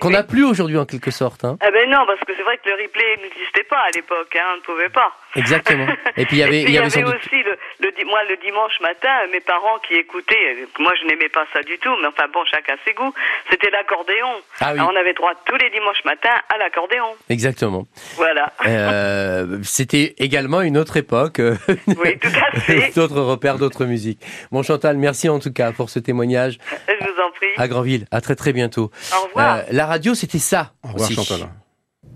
qu'on 0.00 0.10
n'a 0.10 0.22
plus 0.22 0.44
aujourd'hui 0.44 0.78
en 0.78 0.86
quelque 0.86 1.10
sorte. 1.10 1.44
hein. 1.44 1.56
Eh 1.66 1.70
ben 1.70 1.88
non, 1.90 1.98
parce 2.06 2.20
que 2.20 2.32
c'est 2.36 2.42
vrai 2.42 2.58
que 2.58 2.68
le 2.68 2.74
replay 2.82 3.16
n'existait 3.22 3.64
pas 3.64 3.78
à 3.78 3.90
l'époque, 3.94 4.34
hein, 4.36 4.46
on 4.54 4.56
ne 4.56 4.62
pouvait 4.62 4.88
pas. 4.88 5.12
Exactement. 5.34 5.86
Et 6.16 6.24
puis 6.26 6.36
il 6.36 6.40
y 6.40 6.42
avait, 6.48 6.62
y 6.62 6.76
doute 6.78 7.14
aussi, 7.14 7.42
le, 7.42 8.04
moi, 8.06 8.20
le 8.28 8.36
dimanche 8.42 8.80
matin, 8.80 9.10
mes 9.32 9.40
parents 9.40 9.78
qui 9.86 9.94
écoutaient, 9.94 10.66
moi 10.78 10.92
je 11.00 11.06
n'aimais 11.06 11.28
pas 11.28 11.44
ça 11.52 11.62
du 11.62 11.78
tout, 11.78 11.94
mais 12.00 12.08
enfin 12.08 12.24
bon, 12.32 12.40
chacun 12.50 12.74
ses 12.84 12.94
goûts, 12.94 13.12
c'était 13.50 13.70
l'accordéon. 13.70 14.28
Ah 14.60 14.72
oui. 14.72 14.80
On 14.80 14.96
avait 14.96 15.12
droit 15.14 15.32
tous 15.44 15.56
les 15.56 15.70
dimanches 15.70 16.04
matins 16.04 16.36
à 16.52 16.58
l'accordéon. 16.58 17.06
exactement. 17.28 17.86
Voilà. 18.16 18.52
Euh, 18.66 19.25
c'était 19.62 20.14
également 20.18 20.60
une 20.62 20.76
autre 20.76 20.96
époque. 20.96 21.38
euh, 21.40 21.56
Oui, 21.86 22.18
tout 22.20 22.28
à 22.54 22.58
fait. 22.60 22.92
d'autres 22.96 23.20
repères, 23.20 23.58
d'autres 23.58 23.84
musiques. 23.84 24.20
Bon 24.52 24.62
Chantal, 24.62 24.96
merci 24.98 25.28
en 25.28 25.38
tout 25.38 25.52
cas 25.52 25.72
pour 25.72 25.90
ce 25.90 25.98
témoignage 25.98 26.58
Je 26.88 26.92
vous 27.04 27.20
en 27.26 27.30
prie. 27.34 27.46
à 27.56 27.68
Grandville. 27.68 28.06
À 28.10 28.20
très 28.20 28.34
très 28.36 28.52
bientôt. 28.52 28.90
Au 29.12 29.26
revoir. 29.26 29.56
Euh, 29.58 29.62
la 29.70 29.86
radio, 29.86 30.14
c'était 30.14 30.38
ça. 30.38 30.72
Au 30.82 30.88
revoir, 30.88 31.10
aussi. 31.10 31.14
Chantal. 31.14 31.48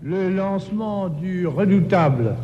Le 0.03 0.31
lancement 0.31 1.09
du 1.09 1.47
redoutable 1.47 2.37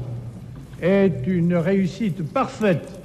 est 0.83 1.22
une 1.26 1.57
réussite 1.57 2.22
parfaite 2.33 2.95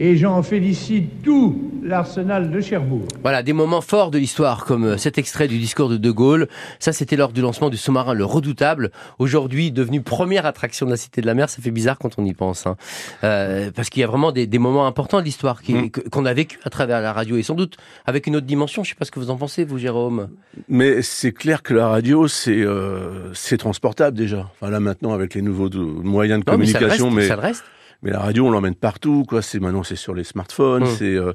et 0.00 0.16
j'en 0.16 0.42
félicite 0.42 1.22
tout 1.22 1.70
l'arsenal 1.82 2.50
de 2.50 2.60
Cherbourg. 2.60 3.06
Voilà, 3.22 3.42
des 3.42 3.52
moments 3.52 3.80
forts 3.80 4.10
de 4.10 4.18
l'histoire, 4.18 4.64
comme 4.64 4.84
euh, 4.84 4.96
cet 4.96 5.18
extrait 5.18 5.48
du 5.48 5.58
discours 5.58 5.88
de 5.88 5.96
De 5.96 6.10
Gaulle. 6.10 6.48
Ça, 6.78 6.92
c'était 6.92 7.16
lors 7.16 7.32
du 7.32 7.40
lancement 7.40 7.68
du 7.70 7.76
sous-marin 7.76 8.14
Le 8.14 8.24
Redoutable, 8.24 8.90
aujourd'hui 9.18 9.72
devenu 9.72 10.00
première 10.02 10.46
attraction 10.46 10.86
de 10.86 10.90
la 10.90 10.96
Cité 10.96 11.20
de 11.20 11.26
la 11.26 11.34
Mer. 11.34 11.48
Ça 11.48 11.62
fait 11.62 11.70
bizarre 11.70 11.98
quand 11.98 12.10
on 12.18 12.24
y 12.24 12.34
pense, 12.34 12.66
hein. 12.66 12.76
Euh, 13.24 13.70
parce 13.74 13.90
qu'il 13.90 14.00
y 14.00 14.04
a 14.04 14.06
vraiment 14.06 14.32
des, 14.32 14.46
des 14.46 14.58
moments 14.58 14.86
importants 14.86 15.18
de 15.20 15.24
l'histoire 15.24 15.62
qui- 15.62 15.90
que- 15.90 16.00
qu'on 16.08 16.26
a 16.26 16.34
vécu 16.34 16.58
à 16.64 16.70
travers 16.70 17.00
la 17.00 17.12
radio, 17.12 17.36
et 17.36 17.42
sans 17.42 17.54
doute 17.54 17.76
avec 18.06 18.26
une 18.26 18.36
autre 18.36 18.46
dimension. 18.46 18.84
Je 18.84 18.90
sais 18.90 18.94
pas 18.94 19.04
ce 19.04 19.10
que 19.10 19.18
vous 19.20 19.30
en 19.30 19.36
pensez, 19.36 19.64
vous, 19.64 19.78
Jérôme. 19.78 20.28
Mais 20.68 21.02
c'est 21.02 21.32
clair 21.32 21.62
que 21.62 21.74
la 21.74 21.88
radio, 21.88 22.28
c'est 22.28 22.60
euh, 22.60 23.32
c'est 23.34 23.56
transportable 23.56 24.16
déjà. 24.16 24.48
Enfin 24.60 24.70
là 24.70 24.78
maintenant 24.80 25.12
avec 25.12 25.34
les 25.34 25.42
nouveaux 25.42 25.68
de- 25.68 25.78
moyens 25.78 26.44
de 26.44 26.50
Non, 26.50 26.58
mais 26.58 26.66
ça 26.66 26.78
le 26.80 26.86
communication, 26.86 27.06
reste, 27.06 27.16
mais 27.16 27.26
ça 27.28 27.34
le 27.36 27.40
reste. 27.42 27.64
Mais 28.02 28.10
la 28.10 28.20
radio, 28.20 28.46
on 28.46 28.50
l'emmène 28.50 28.74
partout. 28.74 29.24
Quoi, 29.26 29.42
c'est 29.42 29.58
maintenant 29.58 29.82
c'est 29.82 29.96
sur 29.96 30.14
les 30.14 30.24
smartphones. 30.24 30.84
Mm. 30.84 30.96
C'est 30.98 31.14
euh, 31.14 31.32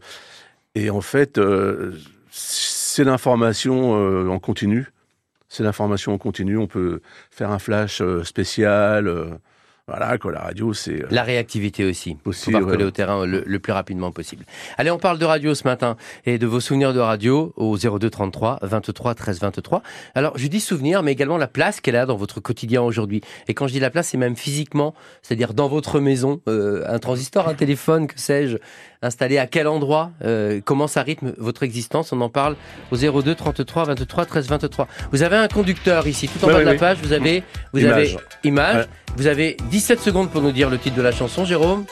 et 0.76 0.90
en 0.90 1.02
fait 1.02 1.38
euh, 1.38 1.94
c'est 2.32 3.04
l'information 3.04 3.96
euh, 3.98 4.28
en 4.30 4.40
continu. 4.40 4.88
C'est 5.50 5.64
l'information 5.64 6.14
en 6.14 6.18
continu. 6.18 6.58
On 6.58 6.68
peut 6.68 7.02
faire 7.30 7.52
un 7.52 7.60
flash 7.60 8.02
spécial. 8.24 9.40
Euh, 9.90 9.94
voilà 9.94 10.18
quoi, 10.18 10.32
la 10.32 10.40
radio, 10.40 10.74
c'est 10.74 11.04
euh, 11.04 11.08
La 11.12 11.24
réactivité 11.24 11.84
aussi. 11.84 12.18
Aussi, 12.26 12.52
Faut 12.52 12.58
ouais, 12.60 12.82
au 12.82 12.92
terrain 12.92 13.26
le, 13.26 13.44
le 13.46 13.60
plus 13.60 13.74
rapidement 13.74 14.12
possible. 14.12 14.46
Allez, 14.78 14.92
on 14.92 14.98
parle 14.98 15.20
de 15.20 15.26
radio 15.26 15.54
ce 15.56 15.66
matin 15.66 15.98
et 16.26 16.38
de 16.38 16.48
vos 16.48 16.62
souvenirs 16.62 16.94
de 16.94 17.00
radio 17.00 17.54
au 17.58 17.78
02 17.78 18.10
33 18.10 18.60
23 18.62 19.16
13 19.16 19.42
23. 19.42 19.84
Alors, 20.16 20.38
je 20.38 20.48
dis 20.48 20.62
souvenirs, 20.62 21.04
mais 21.04 21.12
également 21.12 21.38
la 21.38 21.48
place 21.48 21.82
qu'elle 21.82 21.98
a 21.98 22.06
dans 22.06 22.16
votre 22.16 22.40
quotidien 22.40 22.82
aujourd'hui. 22.82 23.22
Et 23.50 23.54
quand 23.54 23.68
je 23.68 23.74
dis 23.74 23.80
la 23.80 23.90
place, 23.90 24.08
c'est 24.10 24.18
même 24.18 24.38
physiquement, 24.38 24.94
c'est-à-dire 25.22 25.54
dans 25.54 25.68
votre 25.68 26.00
maison, 26.00 26.42
euh, 26.48 26.86
un 26.88 27.00
transistor, 27.00 27.50
un 27.50 27.54
téléphone, 27.54 28.08
que 28.08 28.20
sais-je, 28.20 28.58
installé 29.04 29.38
à 29.38 29.46
quel 29.48 29.68
endroit 29.68 30.12
euh, 30.24 30.62
Comment 30.64 30.88
ça 30.88 31.04
rythme 31.04 31.34
votre 31.38 31.64
existence? 31.64 32.12
On 32.12 32.22
en 32.22 32.30
parle 32.30 32.56
au 32.92 32.96
02 32.98 33.36
33 33.36 33.86
23 33.86 34.26
13 34.26 34.48
23. 34.50 34.88
Vous 35.12 35.22
avez 35.24 35.36
un 35.36 35.48
conducteur 35.48 36.08
ici, 36.08 36.28
tout 36.28 36.44
en 36.46 36.48
bas 36.48 36.60
de 36.60 36.66
la 36.66 36.76
page, 36.76 36.98
vous 37.04 37.14
avez, 37.14 37.44
vous 37.74 37.80
Image. 37.82 37.92
avez 37.94 38.18
image. 38.44 38.76
Ouais. 38.76 38.86
Vous 39.18 39.28
avez 39.28 39.58
17 39.70 40.00
secondes 40.00 40.30
pour 40.32 40.42
nous 40.42 40.52
dire 40.52 40.70
le 40.70 40.78
titre 40.78 40.96
de 40.96 41.02
la 41.02 41.12
chanson, 41.12 41.46
Jérôme. 41.46 41.86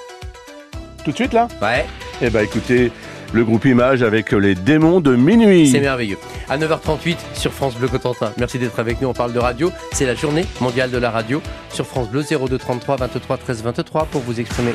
Tout 1.04 1.12
de 1.12 1.16
suite 1.16 1.34
là? 1.34 1.48
Ouais. 1.62 1.86
Eh 2.22 2.30
ben 2.30 2.44
écoutez, 2.44 2.92
le 3.34 3.44
groupe 3.44 3.66
Image 3.66 4.04
avec 4.04 4.32
les 4.32 4.56
démons 4.56 5.02
de 5.02 5.16
minuit. 5.16 5.70
C'est 5.72 5.80
merveilleux. 5.80 6.18
À 6.50 6.58
9h38 6.58 7.18
sur 7.34 7.52
France 7.54 7.76
Bleu 7.76 7.88
Cotentin. 7.88 8.34
Merci 8.38 8.60
d'être 8.60 8.80
avec 8.80 9.02
nous. 9.02 9.08
On 9.08 9.14
parle 9.14 9.34
de 9.34 9.40
radio. 9.40 9.72
C'est 9.94 10.06
la 10.06 10.16
journée 10.16 10.46
mondiale 10.60 10.92
de 10.92 10.98
la 10.98 11.10
radio 11.12 11.42
sur 11.72 11.86
France 11.86 12.10
Bleu 12.10 12.24
02 12.24 12.58
33 12.58 12.98
23 12.98 13.38
13 13.38 13.64
23 13.64 14.06
pour 14.06 14.22
vous 14.22 14.40
exprimer. 14.40 14.74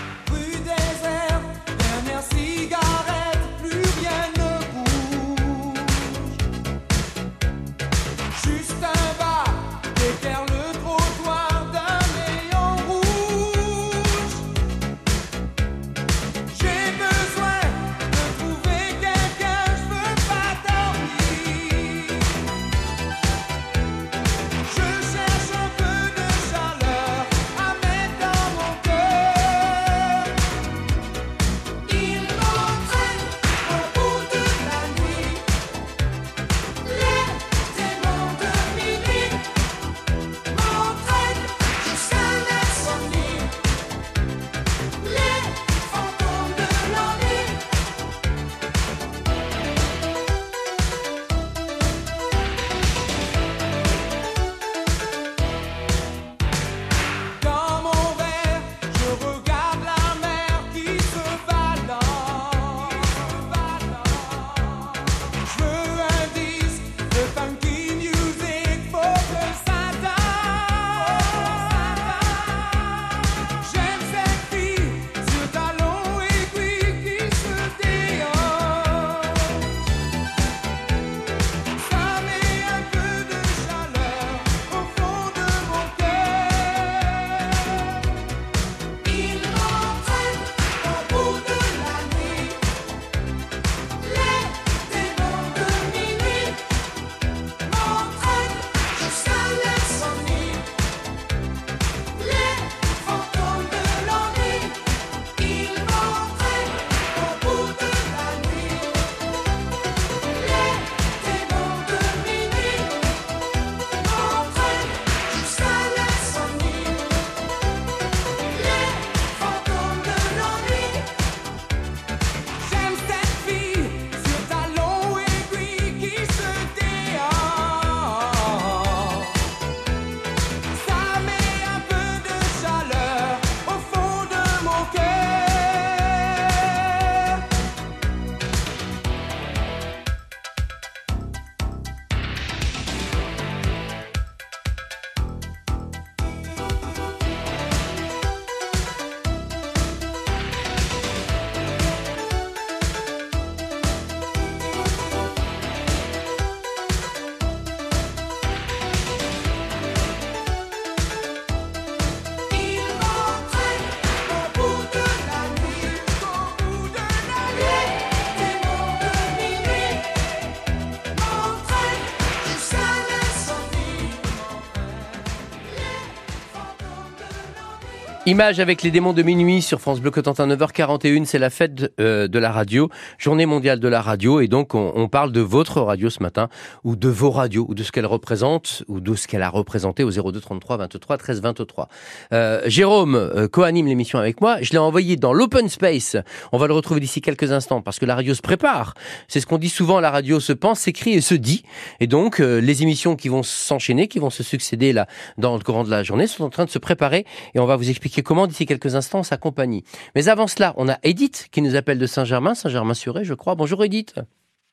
Image 178.29 178.59
avec 178.59 178.83
les 178.83 178.91
démons 178.91 179.13
de 179.13 179.23
minuit 179.23 179.63
sur 179.63 179.81
France 179.81 180.01
Bleu 180.01 180.11
Cotentin 180.11 180.49
9h41, 180.49 181.27
c'est 181.27 181.39
la 181.39 181.49
fête 181.49 181.93
euh, 182.01 182.27
de 182.27 182.41
la 182.41 182.51
radio, 182.51 182.91
journée 183.19 183.47
mondiale 183.47 183.79
de 183.79 183.87
la 183.87 184.01
radio 184.01 184.41
et 184.41 184.49
donc 184.49 184.75
on, 184.75 184.91
on 184.97 185.07
parle 185.07 185.31
de 185.31 185.41
votre 185.41 185.81
radio 185.81 186.11
ce 186.11 186.21
matin 186.21 186.49
ou 186.83 186.97
de 186.97 187.09
vos 187.09 187.31
radios 187.31 187.67
ou 187.69 187.75
de 187.77 187.85
ce 187.85 187.93
qu'elle 187.93 188.05
représente 188.05 188.83
ou 188.89 188.99
de 188.99 189.15
ce 189.15 189.29
qu'elle 189.29 189.43
a 189.45 189.49
représenté 189.49 190.03
au 190.03 190.11
02 190.11 190.41
33 190.41 190.77
23 190.77 191.19
13 191.19 191.41
23. 191.41 191.89
Euh, 192.33 192.63
Jérôme 192.67 193.15
euh, 193.15 193.47
co-anime 193.47 193.87
l'émission 193.87 194.19
avec 194.19 194.41
moi, 194.41 194.57
je 194.61 194.73
l'ai 194.73 194.79
envoyé 194.79 195.15
dans 195.15 195.33
l'open 195.33 195.69
space. 195.69 196.17
On 196.51 196.59
va 196.59 196.67
le 196.67 196.75
retrouver 196.75 196.99
d'ici 196.99 197.21
quelques 197.21 197.53
instants 197.53 197.81
parce 197.81 198.01
que 198.01 198.07
la 198.07 198.17
radio 198.17 198.35
se 198.35 198.43
prépare. 198.43 198.95
C'est 199.29 199.39
ce 199.39 199.47
qu'on 199.47 199.59
dit 199.59 199.69
souvent, 199.69 200.01
la 200.01 200.11
radio 200.11 200.41
se 200.41 200.53
pense, 200.53 200.81
s'écrit 200.81 201.13
et 201.13 201.21
se 201.21 201.35
dit. 201.37 201.63
Et 202.01 202.09
donc 202.09 202.41
euh, 202.41 202.61
les 202.61 202.83
émissions 202.83 203.15
qui 203.15 203.29
vont 203.29 203.45
s'enchaîner, 203.45 204.09
qui 204.09 204.19
vont 204.19 204.31
se 204.31 204.43
succéder 204.43 204.93
là 204.93 205.07
dans 205.39 205.55
le 205.57 205.63
courant 205.63 205.85
de 205.85 205.91
la 205.91 206.03
journée 206.03 206.27
sont 206.27 206.43
en 206.43 206.51
train 206.51 206.65
de 206.65 206.71
se 206.71 206.81
préparer 206.81 207.25
et 207.55 207.61
on 207.61 207.67
va 207.67 207.77
vous 207.77 207.89
expliquer 207.89 208.16
comment 208.23 208.47
d'ici 208.47 208.67
quelques 208.67 208.95
instants 208.95 209.21
on 209.21 209.23
s'accompagne. 209.23 209.83
Mais 210.15 210.29
avant 210.29 210.47
cela, 210.47 210.75
on 210.77 210.89
a 210.89 210.99
Edith 211.03 211.49
qui 211.51 211.63
nous 211.63 211.77
appelle 211.77 211.99
de 211.99 212.07
Saint-Germain, 212.07 212.55
Saint-Germain-sur-Aie, 212.55 213.25
je 213.25 213.35
crois. 213.35 213.55
Bonjour 213.55 213.85
Edith. 213.85 214.15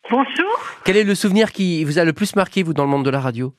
Bonjour. 0.09 0.59
Quel 0.85 0.97
est 0.97 1.03
le 1.03 1.15
souvenir 1.15 1.51
qui 1.51 1.83
vous 1.83 1.97
a 1.97 2.03
le 2.03 2.13
plus 2.13 2.35
marqué, 2.35 2.63
vous, 2.63 2.73
dans 2.73 2.83
le 2.83 2.89
monde 2.89 3.05
de 3.05 3.09
la 3.09 3.21
radio? 3.21 3.53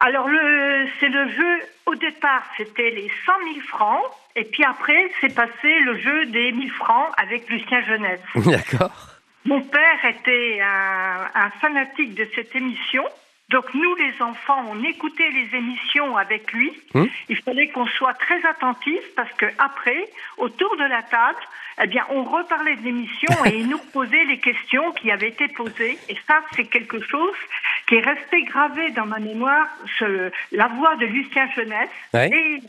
Alors, 0.00 0.28
le, 0.28 0.86
c'est 0.98 1.08
le 1.08 1.28
jeu, 1.28 1.60
au 1.86 1.94
départ, 1.94 2.42
c'était 2.56 2.90
les 2.90 3.10
100 3.26 3.32
000 3.54 3.66
francs. 3.66 4.02
Et 4.36 4.44
puis 4.44 4.64
après, 4.64 5.10
c'est 5.20 5.34
passé 5.34 5.78
le 5.84 5.98
jeu 5.98 6.26
des 6.26 6.52
1000 6.52 6.70
francs 6.72 7.12
avec 7.16 7.48
Lucien 7.48 7.82
Jeunesse. 7.82 8.20
D'accord. 8.46 9.10
Mon 9.44 9.60
père 9.60 10.04
était 10.08 10.60
un, 10.62 11.28
un 11.34 11.50
fanatique 11.60 12.14
de 12.14 12.26
cette 12.34 12.54
émission. 12.56 13.04
Donc 13.50 13.72
nous, 13.74 13.94
les 13.96 14.20
enfants, 14.22 14.64
on 14.70 14.82
écoutait 14.84 15.28
les 15.30 15.56
émissions 15.58 16.16
avec 16.16 16.50
lui. 16.52 16.72
Hum 16.94 17.08
Il 17.28 17.36
fallait 17.36 17.68
qu'on 17.68 17.86
soit 17.86 18.14
très 18.14 18.44
attentifs 18.46 19.04
parce 19.16 19.30
que 19.34 19.46
après, 19.58 20.08
autour 20.38 20.74
de 20.76 20.84
la 20.84 21.02
table, 21.02 21.38
eh 21.82 21.86
bien, 21.86 22.06
on 22.10 22.22
reparlait 22.24 22.76
de 22.76 22.82
l'émission 22.82 23.32
et 23.44 23.58
il 23.58 23.68
nous 23.68 23.78
posait 23.92 24.24
les 24.24 24.38
questions 24.38 24.92
qui 24.92 25.10
avaient 25.10 25.28
été 25.28 25.48
posées. 25.48 25.98
Et 26.08 26.16
ça, 26.26 26.40
c'est 26.56 26.64
quelque 26.64 27.00
chose 27.02 27.36
qui 27.86 27.96
est 27.96 28.00
resté 28.00 28.42
gravé 28.44 28.90
dans 28.92 29.06
ma 29.06 29.18
mémoire, 29.18 29.66
ce- 29.98 30.30
la 30.52 30.68
voix 30.68 30.96
de 30.96 31.06
Lucien 31.06 31.46
Jeunesse 31.54 31.90
Ouais. 32.14 32.30
et, 32.32 32.60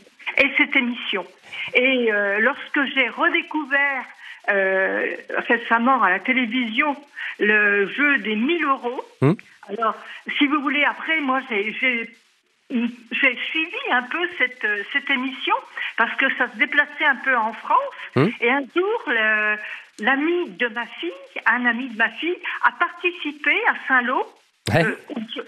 et 0.44 0.50
cette 0.58 0.76
émission. 0.76 1.26
Et 1.74 2.12
euh, 2.12 2.38
lorsque 2.40 2.84
j'ai 2.94 3.08
redécouvert 3.08 4.04
euh, 4.50 5.14
récemment 5.48 6.02
à 6.02 6.10
la 6.10 6.18
télévision 6.20 6.96
le 7.38 7.88
jeu 7.88 8.18
des 8.18 8.36
1000 8.36 8.64
euros, 8.64 9.02
Hum 9.22 9.36
alors, 9.68 9.94
si 10.38 10.46
vous 10.46 10.60
voulez, 10.60 10.84
après, 10.84 11.20
moi, 11.20 11.40
j'ai- 11.48 11.72
suivi 12.70 13.76
un 13.92 14.02
peu 14.02 14.28
cette, 14.38 14.64
euh, 14.64 14.82
cette 14.92 15.08
émission 15.08 15.54
parce 15.96 16.14
que 16.16 16.26
ça 16.36 16.50
se 16.50 16.56
déplaçait 16.56 17.04
un 17.04 17.16
peu 17.16 17.36
en 17.36 17.52
France. 17.52 17.94
Hum. 18.16 18.30
Et 18.40 18.50
un 18.50 18.62
jour, 18.74 19.02
l'ami 20.00 20.50
de 20.50 20.68
ma 20.68 20.86
fille, 20.86 21.12
un 21.46 21.64
ami 21.66 21.88
de 21.88 21.96
ma 21.96 22.08
fille, 22.10 22.36
a 22.64 22.72
participé 22.72 23.54
à 23.68 23.74
Saint-Lô 23.86 24.26
Ouais. 24.74 24.84
euh, 24.84 24.96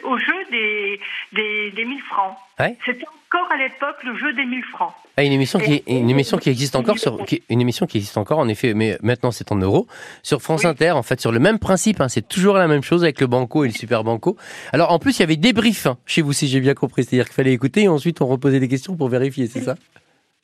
au, 0.04 0.10
au 0.12 0.18
jeu 0.18 0.32
des, 0.50 1.00
des, 1.32 1.70
des 1.72 1.84
1000 1.84 2.00
francs. 2.02 2.36
Ouais. 2.58 2.76
C'était 2.86 3.04
encore 3.30 3.50
à 3.52 3.56
l'époque 3.56 3.96
le 4.04 4.16
jeu 4.16 4.32
des 4.32 4.44
1000 4.44 4.62
francs. 4.64 4.92
Ah, 5.16 5.24
une 5.24 5.32
émission 5.32 5.58
qui, 5.58 5.82
une 5.88 6.08
émission 6.08 6.38
qui 6.38 6.48
existe 6.48 6.76
encore 6.76 6.96
sur, 6.98 7.24
qui- 7.24 7.42
une 7.48 7.60
émission 7.60 7.86
qui 7.86 7.96
existe 7.98 8.16
encore 8.16 8.38
en 8.38 8.46
effet, 8.48 8.72
mais 8.74 8.96
maintenant 9.02 9.32
c'est 9.32 9.50
en 9.50 9.56
euros 9.56 9.88
sur 10.22 10.40
France 10.40 10.64
Inter 10.64 10.92
en 10.92 11.02
fait 11.02 11.20
sur 11.20 11.32
le 11.32 11.40
même 11.40 11.58
principe. 11.58 12.00
hein, 12.00 12.08
c'est 12.08 12.26
toujours 12.28 12.56
la 12.56 12.68
même 12.68 12.82
chose 12.84 13.02
avec 13.02 13.20
le 13.20 13.26
banco 13.26 13.64
et 13.64 13.68
le 13.68 13.74
super 13.74 14.04
banco. 14.04 14.36
Alors 14.72 14.92
en 14.92 15.00
plus 15.00 15.18
il 15.18 15.20
y 15.20 15.22
avait 15.24 15.36
des 15.36 15.52
briefs 15.52 15.86
hein, 15.86 15.98
chez 16.06 16.22
vous 16.22 16.32
si 16.32 16.46
j'ai 16.46 16.60
bien 16.60 16.74
compris, 16.74 17.02
c'est-à-dire 17.02 17.24
qu'il 17.26 17.34
fallait 17.34 17.52
écouter 17.52 17.82
et 17.82 17.88
ensuite 17.88 18.20
on 18.20 18.26
reposait 18.28 18.60
des 18.60 18.68
questions 18.68 18.96
pour 18.96 19.08
vérifier, 19.08 19.48
c'est 19.48 19.62
ça? 19.62 19.74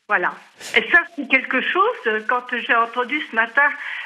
Voilà. 0.09 0.35
Et 0.77 0.83
ça, 0.91 0.99
c'est 1.17 1.27
quelque 1.29 1.63
chose, 1.63 2.23
quand 2.29 2.43
j'ai 2.51 2.75
entendu 2.75 3.19
ce 3.31 3.35
matin 3.37 3.63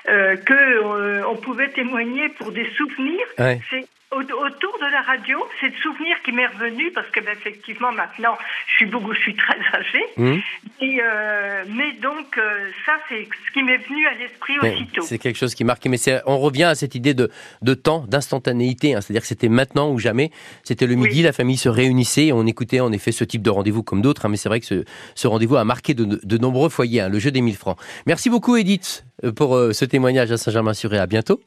euh, 0.09 0.37
que 0.37 0.53
euh, 0.55 1.27
on 1.29 1.35
pouvait 1.37 1.71
témoigner 1.71 2.29
pour 2.29 2.53
des 2.53 2.71
souvenirs, 2.77 3.27
Ouais. 3.39 3.61
c'est 3.71 3.85
autour 4.13 4.79
de 4.81 4.91
la 4.91 5.03
radio, 5.03 5.39
c'est 5.61 5.69
le 5.69 5.77
souvenir 5.83 6.17
qui 6.25 6.33
m'est 6.33 6.47
revenu, 6.47 6.91
parce 6.93 7.09
que 7.11 7.21
ben, 7.21 7.33
effectivement, 7.33 7.93
maintenant, 7.93 8.37
je 8.67 8.75
suis 8.77 8.87
beaucoup, 8.87 9.13
je 9.13 9.21
suis 9.21 9.37
très 9.37 9.59
âgée. 9.75 10.39
Et, 10.81 11.01
euh, 11.03 11.65
mais 11.69 11.93
donc, 12.01 12.39
euh, 12.39 12.71
ça, 12.87 12.93
c'est 13.09 13.29
ce 13.47 13.53
qui 13.53 13.63
m'est 13.63 13.77
venu 13.77 14.07
à 14.07 14.15
l'esprit 14.15 14.59
aussitôt. 14.61 15.03
C'est 15.03 15.19
quelque 15.19 15.37
chose 15.37 15.55
qui 15.55 15.65
marque, 15.65 15.85
mais 15.87 15.99
on 16.27 16.39
revient 16.39 16.65
à 16.65 16.75
cette 16.75 16.95
idée 16.95 17.15
de, 17.15 17.31
de 17.63 17.75
temps, 17.75 18.05
d'instantanéité, 18.09 18.95
hein, 18.95 19.01
c'est-à-dire 19.01 19.23
que 19.23 19.29
c'était 19.29 19.49
maintenant 19.49 19.91
ou 19.91 19.99
jamais. 19.99 20.31
C'était 20.65 20.87
le 20.87 20.95
midi, 20.95 21.23
la 21.23 21.33
famille 21.33 21.59
se 21.59 21.69
réunissait 21.69 22.27
et 22.27 22.33
on 22.33 22.47
écoutait 22.47 22.81
en 22.81 22.93
effet 22.93 23.13
ce 23.13 23.25
type 23.25 23.43
de 23.43 23.51
rendez-vous 23.51 23.83
comme 23.83 24.01
d'autres, 24.01 24.27
hein, 24.27 24.29
mais 24.31 24.37
c'est 24.37 24.49
vrai 24.49 24.61
que 24.61 24.67
ce, 24.67 24.85
ce 25.15 25.27
rendez-vous 25.27 25.57
a 25.57 25.65
marqué 25.65 25.95
de, 25.95 26.21
de 26.23 26.39
nombreux 26.39 26.69
foyers, 26.69 27.03
hein, 27.03 27.09
le 27.09 27.19
jeu 27.19 27.31
des 27.31 27.41
1000 27.41 27.57
francs. 27.57 27.79
Merci 28.07 28.31
beaucoup 28.31 28.57
Edith 28.57 29.05
euh, 29.25 29.33
pour 29.33 29.57
euh, 29.57 29.73
ce 29.73 29.85
témoignage 29.85 30.33
à 30.33 30.37
Saint-Germain-sur-Ré. 30.37 30.99
À 30.99 31.07
bientôt. 31.07 31.41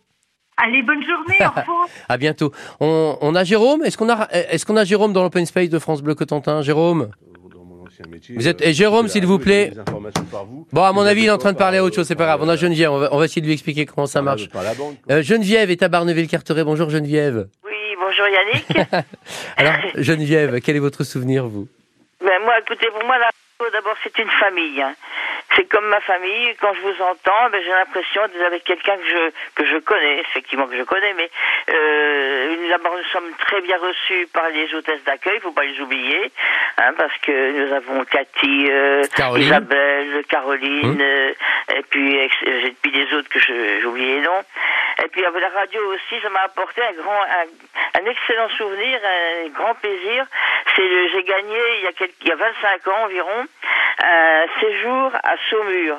Allez, 0.64 0.84
bonne 0.84 1.04
journée, 1.04 1.38
au 1.42 1.60
revoir. 1.60 1.88
À 2.10 2.18
bientôt. 2.18 2.52
On, 2.80 3.18
on 3.22 3.36
a 3.36 3.44
Jérôme? 3.44 3.84
Est-ce 3.84 3.98
qu'on 3.98 4.10
a, 4.10 4.28
est-ce 4.32 4.66
qu'on 4.66 4.78
a 4.78 4.84
Jérôme 4.84 5.14
dans 5.14 5.24
l'open 5.24 5.46
space 5.46 5.70
de 5.70 5.80
France 5.80 6.02
Bleu 6.02 6.16
Cotentin? 6.16 6.62
Jérôme? 6.62 7.12
Vous 8.36 8.48
êtes 8.48 8.62
et 8.62 8.74
Jérôme, 8.74 9.08
s'il 9.08 9.26
vous 9.26 9.38
plaît. 9.40 9.72
Bon, 10.72 10.84
à 10.84 10.92
mon 10.92 11.02
avis, 11.02 11.24
il 11.24 11.28
est 11.28 11.32
en 11.32 11.38
train 11.38 11.54
de 11.54 11.58
parler 11.58 11.78
à 11.78 11.84
autre 11.84 11.96
chose. 11.96 12.08
C'est 12.08 12.16
pas 12.16 12.26
grave. 12.26 12.42
On 12.44 12.50
a 12.50 12.56
Geneviève. 12.56 12.92
On 12.92 12.98
va, 13.00 13.10
on 13.14 13.18
va 13.18 13.26
essayer 13.26 13.42
de 13.42 13.46
lui 13.48 13.54
expliquer 13.54 13.86
comment 13.86 14.08
ça 14.08 14.22
marche. 14.22 14.48
Euh, 15.10 15.22
Geneviève 15.22 15.70
est 15.70 15.84
à 15.84 15.88
Barneville-Carteret. 15.88 16.64
Bonjour 16.64 16.90
Geneviève. 16.90 17.48
Oui, 17.64 17.96
bonjour 18.00 18.26
Yannick. 18.28 18.90
Alors 19.58 19.74
Geneviève, 19.96 20.60
quel 20.62 20.76
est 20.78 20.80
votre 20.80 21.04
souvenir 21.04 21.48
vous? 21.48 21.68
Ben 22.22 22.40
moi, 22.44 22.54
écoutez, 22.60 22.88
pour 22.92 23.04
moi, 23.06 23.18
la 23.20 23.26
radio, 23.26 23.72
d'abord, 23.74 23.96
c'est 24.04 24.18
une 24.20 24.30
famille. 24.30 24.84
C'est 25.56 25.66
comme 25.70 25.86
ma 25.88 26.00
famille. 26.02 26.56
Quand 26.62 26.74
je 26.74 26.82
vous 26.82 27.02
entends, 27.02 27.50
ben, 27.52 27.62
j'ai 27.64 27.72
l'impression 27.72 28.22
d'être 28.28 28.46
avec 28.46 28.64
quelqu'un 28.64 28.96
que 28.98 29.06
je 29.10 29.32
que 29.56 29.66
je 29.66 29.78
connais, 29.80 30.20
effectivement 30.22 30.68
que 30.68 30.78
je 30.78 30.84
connais, 30.84 31.14
mais 31.14 31.30
euh, 31.70 32.70
d'abord, 32.70 32.96
nous 32.98 33.04
sommes 33.12 33.32
très 33.40 33.62
bien 33.62 33.78
reçus 33.78 34.28
par 34.34 34.50
les 34.50 34.74
hôtesses 34.74 35.04
d'accueil, 35.04 35.40
faut 35.42 35.52
pas 35.52 35.64
les 35.66 35.80
oublier, 35.82 36.32
hein, 36.78 36.94
parce 36.98 37.16
que 37.20 37.52
nous 37.52 37.74
avons 37.74 38.04
Cathy, 38.06 38.68
euh, 38.70 39.04
Caroline. 39.16 39.46
Isabelle, 39.48 40.24
Caroline, 40.30 40.86
Hum. 40.92 40.98
euh, 41.02 41.34
et 41.76 41.82
puis 41.90 42.18
ex- 42.18 42.36
euh, 42.48 42.68
et 42.68 42.76
puis 42.82 42.92
des 42.92 43.14
autres 43.14 43.30
que 43.30 43.40
j'ai 43.40 43.84
oublié 43.86 44.16
les 44.16 44.22
noms. 44.22 44.44
Et 45.04 45.08
puis 45.10 45.22
la 45.22 45.30
radio 45.50 45.82
aussi, 45.94 46.22
ça 46.22 46.30
m'a 46.30 46.42
apporté 46.42 46.82
un 46.82 46.94
grand, 46.94 47.22
un, 47.22 48.00
un 48.02 48.06
excellent 48.10 48.50
souvenir, 48.50 49.00
un 49.04 49.50
grand 49.50 49.74
plaisir. 49.76 50.26
C'est 50.76 51.10
j'ai 51.10 51.24
gagné 51.24 51.60
il 51.80 51.84
y 51.84 51.88
a 51.88 51.92
quelques, 51.94 52.14
il 52.22 52.28
y 52.28 52.32
a 52.32 52.36
25 52.36 52.88
ans 52.88 53.04
environ 53.06 53.46
un 54.04 54.46
séjour 54.60 55.12
à 55.24 55.36
Saumur, 55.50 55.98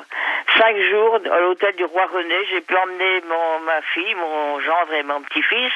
cinq 0.57 0.77
jours 0.89 1.19
à 1.31 1.39
l'hôtel 1.39 1.75
du 1.75 1.85
roi 1.85 2.05
René. 2.05 2.35
J'ai 2.49 2.61
pu 2.61 2.75
emmener 2.75 3.21
mon 3.27 3.59
ma 3.65 3.81
fille, 3.81 4.15
mon 4.15 4.59
gendre 4.59 4.93
et 4.93 5.03
mon 5.03 5.21
petit-fils. 5.21 5.73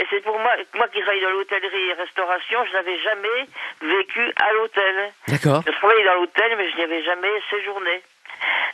Et 0.00 0.06
c'est 0.10 0.20
pour 0.20 0.38
moi, 0.38 0.52
moi 0.74 0.86
qui 0.88 1.00
travaille 1.00 1.20
dans 1.20 1.30
l'hôtellerie 1.30 1.88
et 1.88 1.92
restauration, 1.94 2.64
je 2.66 2.72
n'avais 2.72 2.98
jamais 3.00 3.46
vécu 3.82 4.32
à 4.40 4.52
l'hôtel. 4.52 5.12
D'accord. 5.26 5.62
Je 5.66 5.72
travaillais 5.72 6.04
dans 6.04 6.14
l'hôtel, 6.14 6.54
mais 6.56 6.70
je 6.70 6.76
n'y 6.76 6.82
avais 6.82 7.02
jamais 7.02 7.32
séjourné. 7.50 8.02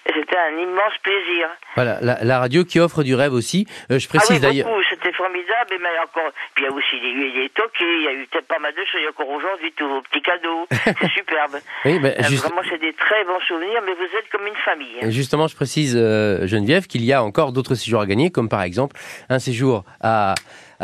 C'était 0.06 0.36
un 0.36 0.58
immense 0.58 0.92
plaisir. 1.02 1.48
Voilà, 1.76 1.98
la, 2.02 2.22
la 2.22 2.38
radio 2.38 2.64
qui 2.64 2.78
offre 2.78 3.02
du 3.02 3.14
rêve 3.14 3.32
aussi. 3.32 3.66
Euh, 3.90 3.98
je 3.98 4.06
Ah 4.06 4.18
précise 4.18 4.36
oui, 4.36 4.40
d'ailleurs. 4.40 4.68
c'était 4.90 5.12
formidable. 5.12 5.72
Et 5.74 5.78
mais 5.78 5.88
encore, 5.98 6.30
puis 6.54 6.64
il 6.64 6.68
y 6.68 6.72
a 6.72 6.74
aussi 6.76 7.00
des, 7.00 7.08
il 7.08 7.34
y 7.34 7.38
a 7.38 7.42
des 7.44 7.48
toqués, 7.48 7.96
il 7.98 8.02
y 8.04 8.08
a 8.08 8.12
eu 8.12 8.26
peut-être 8.26 8.46
pas 8.46 8.58
mal 8.58 8.72
de 8.72 8.78
choses. 8.84 9.00
Il 9.00 9.04
y 9.04 9.06
a 9.06 9.10
encore 9.10 9.30
aujourd'hui 9.30 9.72
tous 9.76 9.88
vos 9.88 10.02
petits 10.02 10.20
cadeaux. 10.22 10.66
C'est 10.70 11.10
superbe. 11.10 11.56
Oui, 11.86 11.98
ben, 11.98 12.14
Euh, 12.18 12.22
juste- 12.28 12.44
Vraiment, 12.44 12.62
c'est 12.68 12.78
des 12.80 12.92
très 12.92 13.24
bons 13.24 13.40
souvenirs, 13.48 13.80
mais 13.86 13.94
vous 13.94 14.04
êtes 14.18 14.28
comme 14.30 14.46
une 14.46 14.54
famille. 14.56 14.98
hein. 15.02 15.08
Justement, 15.10 15.48
je 15.48 15.56
précise, 15.56 15.96
euh, 15.98 16.46
Geneviève, 16.46 16.86
qu'il 16.86 17.02
y 17.04 17.12
a 17.12 17.22
encore 17.24 17.52
d'autres 17.52 17.74
séjours 17.74 18.02
à 18.02 18.06
gagner, 18.06 18.30
comme 18.30 18.48
par 18.50 18.62
exemple 18.62 18.96
un 19.30 19.38
séjour 19.38 19.84
à, 20.02 20.34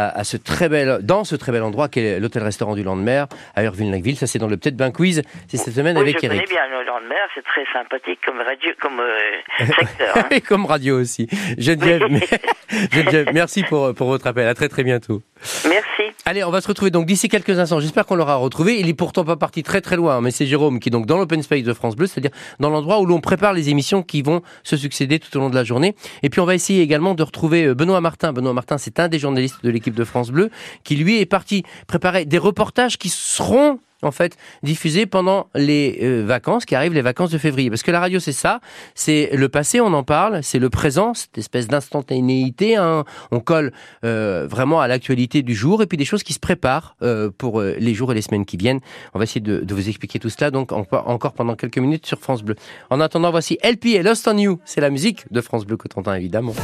à, 0.09 0.19
à 0.19 0.25
ce 0.25 0.37
très 0.37 0.69
bel, 0.69 0.99
dans 1.03 1.25
ce 1.25 1.37
très 1.37 1.53
bel 1.53 1.63
endroit 1.63 1.89
qu'est 1.89 2.21
l'hôtel-restaurant 2.21 2.75
du 2.75 2.83
Landemer 2.83 3.25
à 3.55 3.63
Urville-Lacville. 3.65 4.17
Ça, 4.17 4.27
c'est 4.27 4.39
dans 4.39 4.49
le 4.49 4.57
peut-être 4.57 4.77
bain 4.77 4.91
quiz. 4.91 5.23
C'est 5.49 5.57
cette 5.57 5.75
semaine 5.75 5.97
Oui, 5.97 6.03
avec 6.03 6.17
je 6.17 6.21
connais 6.23 6.37
Eric. 6.37 6.49
bien 6.51 6.67
le 6.71 6.85
Land 6.85 7.01
Mer, 7.09 7.19
c'est 7.35 7.45
très 7.45 7.65
sympathique 7.73 8.19
comme 8.27 8.39
radio, 8.39 8.71
comme 8.81 9.01
euh, 9.01 9.11
secteur. 9.59 10.17
hein. 10.17 10.27
Et 10.31 10.41
comme 10.41 10.67
radio 10.67 11.01
aussi. 11.01 11.27
Geneviève, 11.59 13.29
merci 13.33 13.63
pour, 13.65 13.95
pour 13.95 14.09
votre 14.09 14.27
appel. 14.27 14.47
À 14.49 14.55
très 14.55 14.69
très 14.69 14.85
bientôt. 14.85 15.23
Merci. 15.69 16.15
Allez, 16.27 16.45
on 16.45 16.51
va 16.51 16.61
se 16.61 16.69
retrouver 16.69 16.91
donc 16.91 17.07
d'ici 17.07 17.29
quelques 17.29 17.59
instants. 17.59 17.81
J'espère 17.81 18.05
qu'on 18.07 18.15
l'aura 18.15 18.37
retrouvé. 18.37 18.79
Il 18.79 18.89
est 18.89 18.95
pourtant 18.95 19.25
pas 19.25 19.37
parti 19.37 19.63
très 19.63 19.81
très 19.81 19.97
loin, 19.97 20.17
hein, 20.17 20.21
mais 20.21 20.31
c'est 20.31 20.47
Jérôme 20.47 20.81
qui 20.81 20.89
est 20.89 20.91
donc 20.91 21.07
dans 21.07 21.17
l'open 21.17 21.43
space 21.43 21.63
de 21.63 21.73
France 21.73 21.97
Bleu, 21.97 22.07
c'est-à-dire 22.07 22.31
dans 22.59 22.71
l'endroit 22.71 23.01
où 23.01 23.07
l'on 23.07 23.21
prépare 23.21 23.53
les 23.53 23.71
émissions 23.71 24.03
qui 24.03 24.23
vont 24.23 24.43
se 24.63 24.77
succéder 24.77 25.19
tout 25.19 25.35
au 25.37 25.41
long 25.41 25.51
de 25.51 25.55
la 25.55 25.65
journée. 25.65 25.95
Et 26.23 26.31
puis 26.31 26.41
on 26.41 26.45
va 26.45 26.55
essayer 26.55 26.83
également 26.83 27.15
de 27.15 27.23
retrouver 27.23 27.65
euh, 27.65 27.75
Benoît 27.75 28.01
Martin. 28.01 28.33
Benoît 28.33 28.53
Martin, 28.53 28.79
c'est 28.79 29.01
un 29.01 29.09
des 29.09 29.19
journalistes 29.19 29.65
de 29.65 29.71
l'équipe 29.71 29.95
de 29.95 30.05
France 30.05 30.31
Bleu 30.31 30.51
qui 30.85 30.97
lui 30.97 31.21
est 31.21 31.27
parti 31.27 31.65
préparer 31.87 32.27
des 32.27 32.39
reportages 32.39 32.99
qui 32.99 33.09
seront 33.09 33.79
en 34.03 34.11
fait 34.11 34.37
diffusés 34.63 35.07
pendant 35.07 35.49
les 35.55 35.99
euh, 36.03 36.25
vacances 36.25 36.65
qui 36.65 36.75
arrivent, 36.75 36.95
les 36.95 37.03
vacances 37.03 37.31
de 37.31 37.39
février. 37.39 37.71
Parce 37.71 37.83
que 37.83 37.91
la 37.91 38.01
radio, 38.01 38.21
c'est 38.21 38.33
ça, 38.33 38.61
c'est 38.95 39.31
le 39.35 39.49
passé, 39.49 39.81
on 39.81 39.93
en 39.93 40.03
parle, 40.03 40.43
c'est 40.43 40.59
le 40.59 40.71
présent, 40.71 41.15
cette 41.15 41.39
espèce 41.39 41.69
d'instantanéité. 41.69 42.77
hein. 42.77 43.05
On 43.31 43.41
colle 43.41 43.73
euh, 44.05 44.47
vraiment 44.49 44.81
à 44.81 44.89
l'actualité 44.89 45.43
du 45.43 45.55
jour 45.55 45.83
et 45.83 45.87
puis 45.87 45.99
des 45.99 46.05
choses 46.05 46.23
qui 46.23 46.33
se 46.33 46.41
préparent 46.41 46.97
euh, 47.03 47.31
pour 47.37 47.61
les 47.63 47.95
jours 47.95 48.13
et 48.13 48.15
les 48.15 48.23
semaines 48.23 48.45
qui 48.45 48.57
viennent. 48.57 48.81
On 49.15 49.19
va 49.19 49.25
essayer 49.25 49.41
de, 49.41 49.75
vous 49.75 49.89
expliquer 49.89 50.19
tout 50.19 50.31
cela 50.31 50.51
donc 50.51 50.73
encore 50.73 51.33
pendant 51.33 51.55
quelques 51.55 51.79
minutes 51.79 52.07
sur 52.07 52.19
France 52.19 52.43
Bleu. 52.43 52.57
En 52.91 53.01
attendant, 53.01 53.31
voici 53.31 53.59
LP 53.63 53.87
et 53.87 54.03
Lost 54.03 54.27
on 54.29 54.37
You. 54.37 54.61
C'est 54.65 54.81
la 54.81 54.91
musique 54.91 55.31
de 55.33 55.41
France 55.41 55.65
Bleu 55.65 55.77
Cotentin 55.77 56.15
évidemment. 56.15 56.55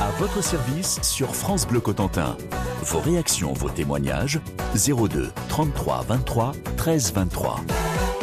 À 0.00 0.10
votre 0.18 0.42
service 0.42 1.00
sur 1.02 1.34
France 1.34 1.66
Bleu 1.66 1.80
Cotentin. 1.80 2.36
Vos 2.82 3.00
réactions, 3.00 3.52
vos 3.52 3.70
témoignages 3.70 4.40
02 4.74 5.30
33 5.48 6.04
23 6.08 6.52
13 6.76 7.28
23. 7.28 8.13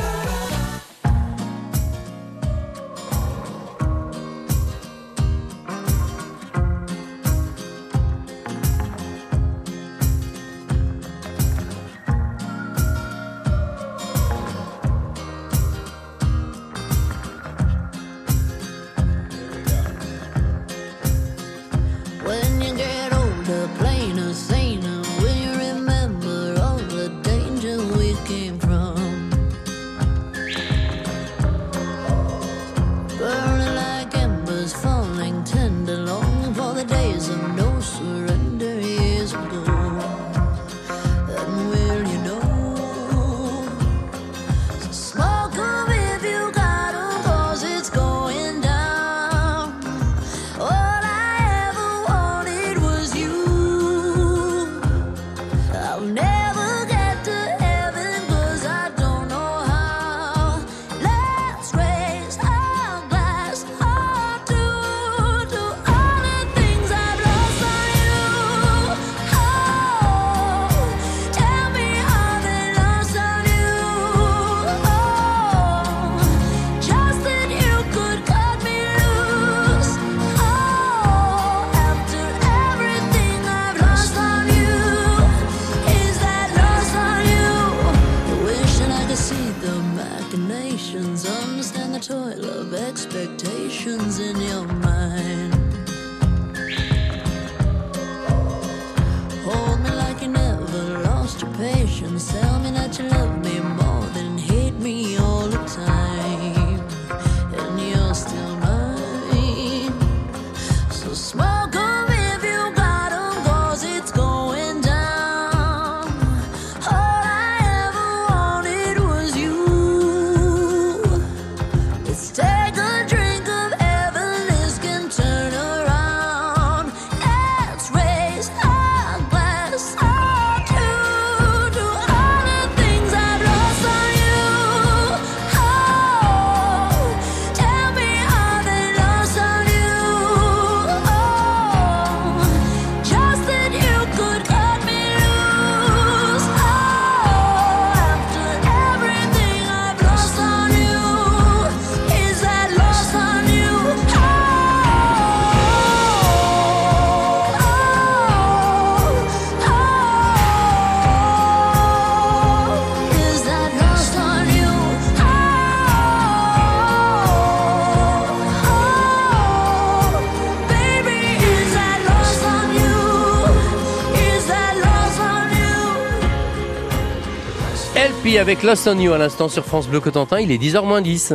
Avec 178.37 178.63
Lost 178.63 178.87
on 178.87 179.11
à 179.11 179.17
l'instant 179.17 179.49
sur 179.49 179.65
France 179.65 179.87
Bleu 179.87 179.99
Cotentin, 179.99 180.39
il 180.39 180.51
est 180.51 180.57
10h 180.57 180.85
moins 180.85 181.01
10. 181.01 181.33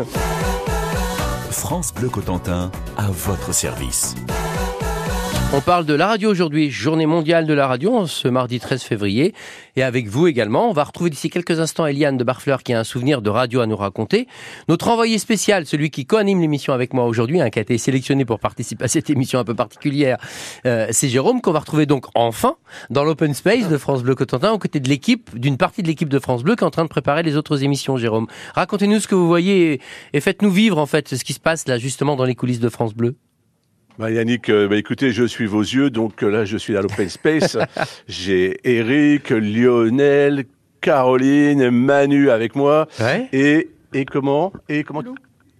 France 1.51 1.93
Bleu 1.93 2.09
Cotentin, 2.09 2.71
à 2.97 3.09
votre 3.11 3.53
service. 3.53 4.15
On 5.53 5.61
parle 5.61 5.87
de 5.87 5.95
la 5.95 6.09
radio 6.09 6.29
aujourd'hui, 6.29 6.71
journée 6.71 7.07
mondiale 7.07 7.47
de 7.47 7.55
la 7.55 7.69
radio, 7.69 8.05
ce 8.07 8.27
mardi 8.27 8.59
13 8.59 8.83
février. 8.83 9.33
Et 9.77 9.85
avec 9.85 10.09
vous 10.09 10.27
également, 10.27 10.69
on 10.69 10.73
va 10.73 10.83
retrouver 10.83 11.09
d'ici 11.09 11.31
quelques 11.31 11.61
instants 11.61 11.87
Eliane 11.87 12.17
de 12.17 12.25
Barfleur 12.25 12.65
qui 12.65 12.75
a 12.75 12.81
un 12.81 12.85
souvenir 12.85 13.23
de 13.23 13.31
radio 13.31 13.61
à 13.61 13.67
nous 13.67 13.77
raconter. 13.77 14.27
Notre 14.69 14.89
envoyé 14.89 15.19
spécial, 15.19 15.65
celui 15.65 15.91
qui 15.91 16.05
co-anime 16.05 16.41
l'émission 16.41 16.73
avec 16.73 16.93
moi 16.93 17.05
aujourd'hui, 17.05 17.41
hein, 17.41 17.49
qui 17.51 17.61
a 17.61 17.63
été 17.63 17.79
sélectionné 17.79 18.25
pour 18.25 18.41
participer 18.41 18.85
à 18.85 18.89
cette 18.89 19.09
émission 19.09 19.39
un 19.39 19.45
peu 19.45 19.55
particulière, 19.55 20.19
euh, 20.67 20.89
c'est 20.91 21.09
Jérôme 21.09 21.41
qu'on 21.41 21.53
va 21.53 21.61
retrouver 21.61 21.87
donc 21.87 22.07
enfin 22.17 22.57
dans 22.91 23.05
l'open 23.05 23.33
space 23.33 23.69
de 23.69 23.79
France 23.79 24.03
Bleu 24.03 24.17
Cotentin 24.17 24.51
aux 24.51 24.59
côtés 24.59 24.81
de 24.81 24.89
l'équipe, 24.89 25.39
d'une 25.39 25.59
partie 25.59 25.83
de 25.83 25.87
l'équipe 25.87 26.09
de 26.09 26.19
France 26.19 26.43
Bleu 26.43 26.57
qui 26.57 26.65
est 26.65 26.67
en 26.67 26.71
train 26.71 26.85
de 26.85 26.91
préparer 26.91 27.23
les 27.23 27.37
autres 27.37 27.63
émissions, 27.63 27.97
Jérôme. 27.97 28.27
Racontez-nous 28.57 28.99
ce 28.99 29.07
que 29.07 29.15
vous 29.15 29.29
voyez 29.29 29.81
et, 30.13 30.21
faites-nous 30.21 30.51
vivre 30.51 30.79
en 30.79 30.87
fait 30.87 31.15
ce 31.15 31.25
qui 31.25 31.35
se 31.35 31.41
passe 31.41 31.69
là 31.69 31.79
justement 31.79 32.17
dans 32.17 32.25
les 32.25 32.35
coulisses 32.35 32.61
de 32.61 32.69
France 32.69 32.95
Bleu. 32.95 33.15
Bah 33.99 34.11
Yannick, 34.11 34.51
euh, 34.51 34.69
bah 34.69 34.77
écoutez, 34.77 35.11
je 35.11 35.25
suis 35.25 35.47
vos 35.47 35.63
yeux, 35.63 35.89
donc 35.89 36.23
euh, 36.23 36.29
là 36.29 36.45
je 36.45 36.59
suis 36.59 36.77
à 36.77 36.83
l'open 36.83 37.09
space. 37.09 37.57
J'ai 38.09 38.59
Eric, 38.65 39.31
Lionel, 39.31 40.45
Caroline, 40.83 41.71
Manu 41.71 42.29
avec 42.29 42.55
moi. 42.55 42.89
Et, 43.33 43.71
et 43.95 44.05
comment? 44.05 44.53
Et 44.69 44.85
comment? 44.85 45.03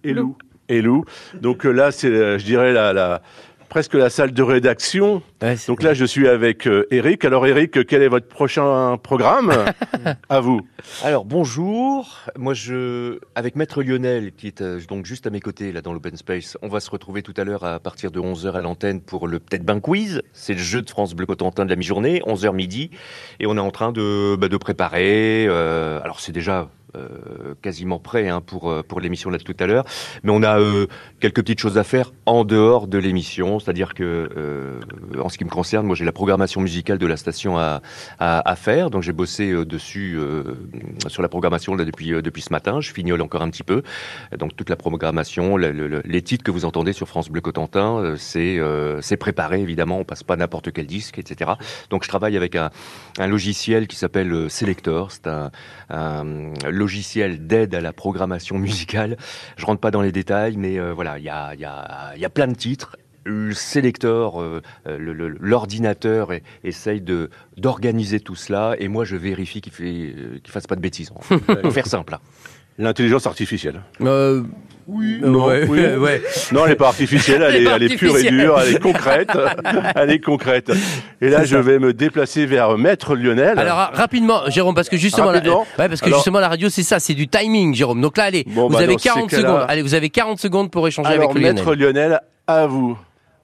Et 0.03 0.13
Lou. 0.13 0.37
Et 0.69 0.83
Lou. 0.83 1.03
Donc 1.41 1.65
euh, 1.65 1.71
là, 1.71 1.91
c'est, 1.91 2.37
je 2.37 2.45
dirais, 2.45 2.73
la, 2.73 2.93
la, 2.93 3.23
presque 3.69 3.93
la 3.93 4.09
salle 4.09 4.31
de 4.31 4.43
rédaction. 4.43 5.21
Donc 5.67 5.83
là, 5.83 5.93
je 5.93 6.05
suis 6.05 6.27
avec 6.27 6.67
euh, 6.67 6.87
Eric. 6.91 7.25
Alors 7.25 7.45
Eric, 7.45 7.85
quel 7.85 8.01
est 8.01 8.07
votre 8.07 8.27
prochain 8.27 8.97
programme 8.97 9.53
À 10.29 10.39
vous. 10.39 10.61
Alors 11.03 11.25
bonjour, 11.25 12.17
moi 12.37 12.53
je 12.53 13.19
avec 13.35 13.55
Maître 13.55 13.83
Lionel 13.83 14.31
qui 14.31 14.47
est 14.47 14.61
euh, 14.61 14.79
donc 14.87 15.05
juste 15.05 15.27
à 15.27 15.29
mes 15.29 15.39
côtés 15.39 15.71
là 15.71 15.81
dans 15.81 15.93
l'open 15.93 16.15
space, 16.15 16.57
on 16.61 16.67
va 16.67 16.79
se 16.79 16.89
retrouver 16.89 17.21
tout 17.21 17.33
à 17.37 17.43
l'heure 17.43 17.63
à 17.63 17.79
partir 17.79 18.11
de 18.11 18.19
11h 18.19 18.53
à 18.53 18.61
l'antenne 18.61 19.01
pour 19.01 19.27
le 19.27 19.39
peut-être 19.39 19.63
bain 19.63 19.79
quiz, 19.79 20.21
c'est 20.33 20.53
le 20.53 20.59
jeu 20.59 20.81
de 20.81 20.89
France 20.89 21.13
Bleu 21.13 21.25
Cotentin 21.25 21.65
de 21.65 21.69
la 21.69 21.75
mi-journée, 21.75 22.21
11h 22.25 22.53
midi 22.53 22.91
et 23.39 23.47
on 23.47 23.57
est 23.57 23.61
en 23.61 23.71
train 23.71 23.91
de 23.91 24.35
bah, 24.39 24.47
de 24.47 24.57
préparer 24.57 25.45
euh, 25.47 25.99
alors 26.03 26.19
c'est 26.19 26.31
déjà 26.31 26.69
euh, 26.95 27.53
quasiment 27.61 27.99
prêt 27.99 28.29
hein, 28.29 28.41
pour 28.41 28.69
euh, 28.71 28.81
pour 28.81 28.99
l'émission 29.01 29.29
là 29.29 29.37
tout 29.39 29.55
à 29.59 29.65
l'heure, 29.67 29.85
mais 30.23 30.31
on 30.31 30.41
a 30.43 30.59
euh, 30.59 30.87
quelques 31.19 31.41
petites 31.41 31.59
choses 31.59 31.77
à 31.77 31.83
faire 31.83 32.11
en 32.25 32.43
dehors 32.45 32.87
de 32.87 32.97
l'émission, 32.97 33.59
c'est-à-dire 33.59 33.93
que 33.93 34.29
euh, 34.37 34.79
en 35.21 35.29
ce 35.29 35.37
qui 35.37 35.45
me 35.45 35.49
concerne, 35.49 35.85
moi 35.85 35.95
j'ai 35.95 36.05
la 36.05 36.11
programmation 36.11 36.61
musicale 36.61 36.97
de 36.97 37.05
la 37.07 37.17
station 37.17 37.57
à 37.57 37.81
à, 38.19 38.49
à 38.49 38.55
faire, 38.55 38.89
donc 38.89 39.03
j'ai 39.03 39.11
bossé 39.13 39.51
euh, 39.51 39.65
dessus 39.65 40.17
sur 41.07 41.21
la 41.21 41.29
programmation 41.29 41.75
là 41.75 41.85
depuis 41.85 42.09
depuis 42.21 42.41
ce 42.41 42.51
matin, 42.51 42.79
je 42.81 42.91
fignole 42.91 43.21
encore 43.21 43.41
un 43.41 43.49
petit 43.49 43.63
peu, 43.63 43.83
donc 44.37 44.55
toute 44.55 44.69
la 44.69 44.75
programmation, 44.75 45.57
le- 45.57 45.71
le- 45.71 45.87
le- 45.87 46.01
les 46.05 46.21
titres 46.21 46.43
que 46.43 46.51
vous 46.51 46.65
entendez 46.65 46.93
sur 46.93 47.07
France 47.07 47.29
Bleu 47.29 47.41
Cotentin, 47.41 48.15
c'est 48.17 48.59
c'est 49.01 49.17
préparé 49.17 49.61
évidemment, 49.61 49.99
on 49.99 50.03
passe 50.05 50.23
pas 50.23 50.35
n'importe 50.37 50.71
quel 50.71 50.87
disque, 50.87 51.19
etc. 51.19 51.51
Donc 51.89 52.03
je 52.03 52.09
travaille 52.09 52.37
avec 52.37 52.55
un 52.55 52.69
un 53.19 53.27
logiciel 53.27 53.87
qui 53.87 53.95
s'appelle 53.97 54.49
Selector, 54.49 55.11
c'est 55.11 55.27
un, 55.27 55.51
un 55.89 56.23
logiciel 56.69 56.86
d'aide 57.39 57.75
à 57.75 57.81
la 57.81 57.93
programmation 57.93 58.57
musicale. 58.57 59.17
Je 59.57 59.65
rentre 59.65 59.81
pas 59.81 59.91
dans 59.91 60.01
les 60.01 60.11
détails, 60.11 60.57
mais 60.57 60.79
euh, 60.79 60.93
voilà, 60.93 61.17
il 61.19 61.23
y 61.25 61.29
a, 61.29 61.53
il 61.53 61.59
y, 61.59 61.65
a, 61.65 62.13
il 62.15 62.21
y 62.21 62.25
a 62.25 62.29
plein 62.29 62.47
de 62.47 62.55
titres. 62.55 62.95
Le 63.25 63.53
Selector, 63.53 64.41
euh, 64.41 64.61
euh, 64.87 64.97
l'ordinateur 65.39 66.31
essaye 66.63 67.01
de 67.01 67.29
d'organiser 67.57 68.21
tout 68.21 68.35
cela, 68.35 68.75
et 68.79 68.87
moi 68.87 69.03
je 69.03 69.17
vérifie 69.17 69.59
qu'il 69.59 69.73
fait 69.73 69.83
euh, 70.15 70.39
qu'il 70.41 70.51
fasse 70.51 70.65
pas 70.65 70.77
de 70.77 70.81
bêtises. 70.81 71.09
Pour 71.09 71.25
faire 71.73 71.87
simple. 71.87 72.13
hein. 72.15 72.19
L'intelligence 72.77 73.27
artificielle. 73.27 73.81
Euh, 74.01 74.43
oui. 74.87 75.19
Non, 75.21 75.45
ouais, 75.47 75.65
oui. 75.67 75.79
ouais. 75.97 76.21
non, 76.51 76.63
elle 76.63 76.69
n'est 76.71 76.75
pas 76.75 76.87
artificielle, 76.87 77.41
elle, 77.41 77.55
est 77.55 77.69
elle 77.69 77.97
pure 77.97 78.17
et 78.17 78.23
dure, 78.29 78.59
elle 78.59 78.75
est 78.75 78.79
concrète. 78.79 79.29
elle 79.95 80.11
est 80.11 80.19
concrète. 80.19 80.71
Et 81.21 81.29
là, 81.29 81.43
je 81.43 81.57
vais 81.57 81.79
me 81.79 81.93
déplacer 81.93 82.45
vers 82.45 82.77
Maître 82.77 83.15
Lionel. 83.15 83.59
Alors 83.59 83.75
ra- 83.77 83.91
rapidement, 83.93 84.49
Jérôme, 84.49 84.75
parce 84.75 84.89
que 84.89 84.97
justement, 84.97 85.31
la, 85.31 85.39
ouais, 85.41 85.63
parce 85.77 85.99
que 86.01 86.05
Alors- 86.07 86.19
justement 86.19 86.39
la 86.39 86.47
radio 86.49 86.69
c'est 86.69 86.83
ça, 86.83 86.99
c'est 86.99 87.13
du 87.13 87.27
timing, 87.27 87.73
Jérôme. 87.75 88.01
Donc 88.01 88.17
là, 88.17 88.25
allez, 88.25 88.45
vous 88.47 88.69
bah, 88.69 88.79
avez 88.79 88.93
dans 88.93 88.97
ces 88.99 89.09
40 89.09 89.29
cas-là- 89.29 89.41
secondes. 89.43 89.65
Allez, 89.67 89.81
vous 89.81 89.93
avez 89.93 90.09
40 90.09 90.39
secondes 90.39 90.71
pour 90.71 90.87
échanger 90.87 91.09
Alors, 91.09 91.23
avec 91.31 91.35
Lionel. 91.35 91.53
Maître 91.55 91.75
Lionel, 91.75 92.21
à 92.47 92.65
vous. 92.67 92.97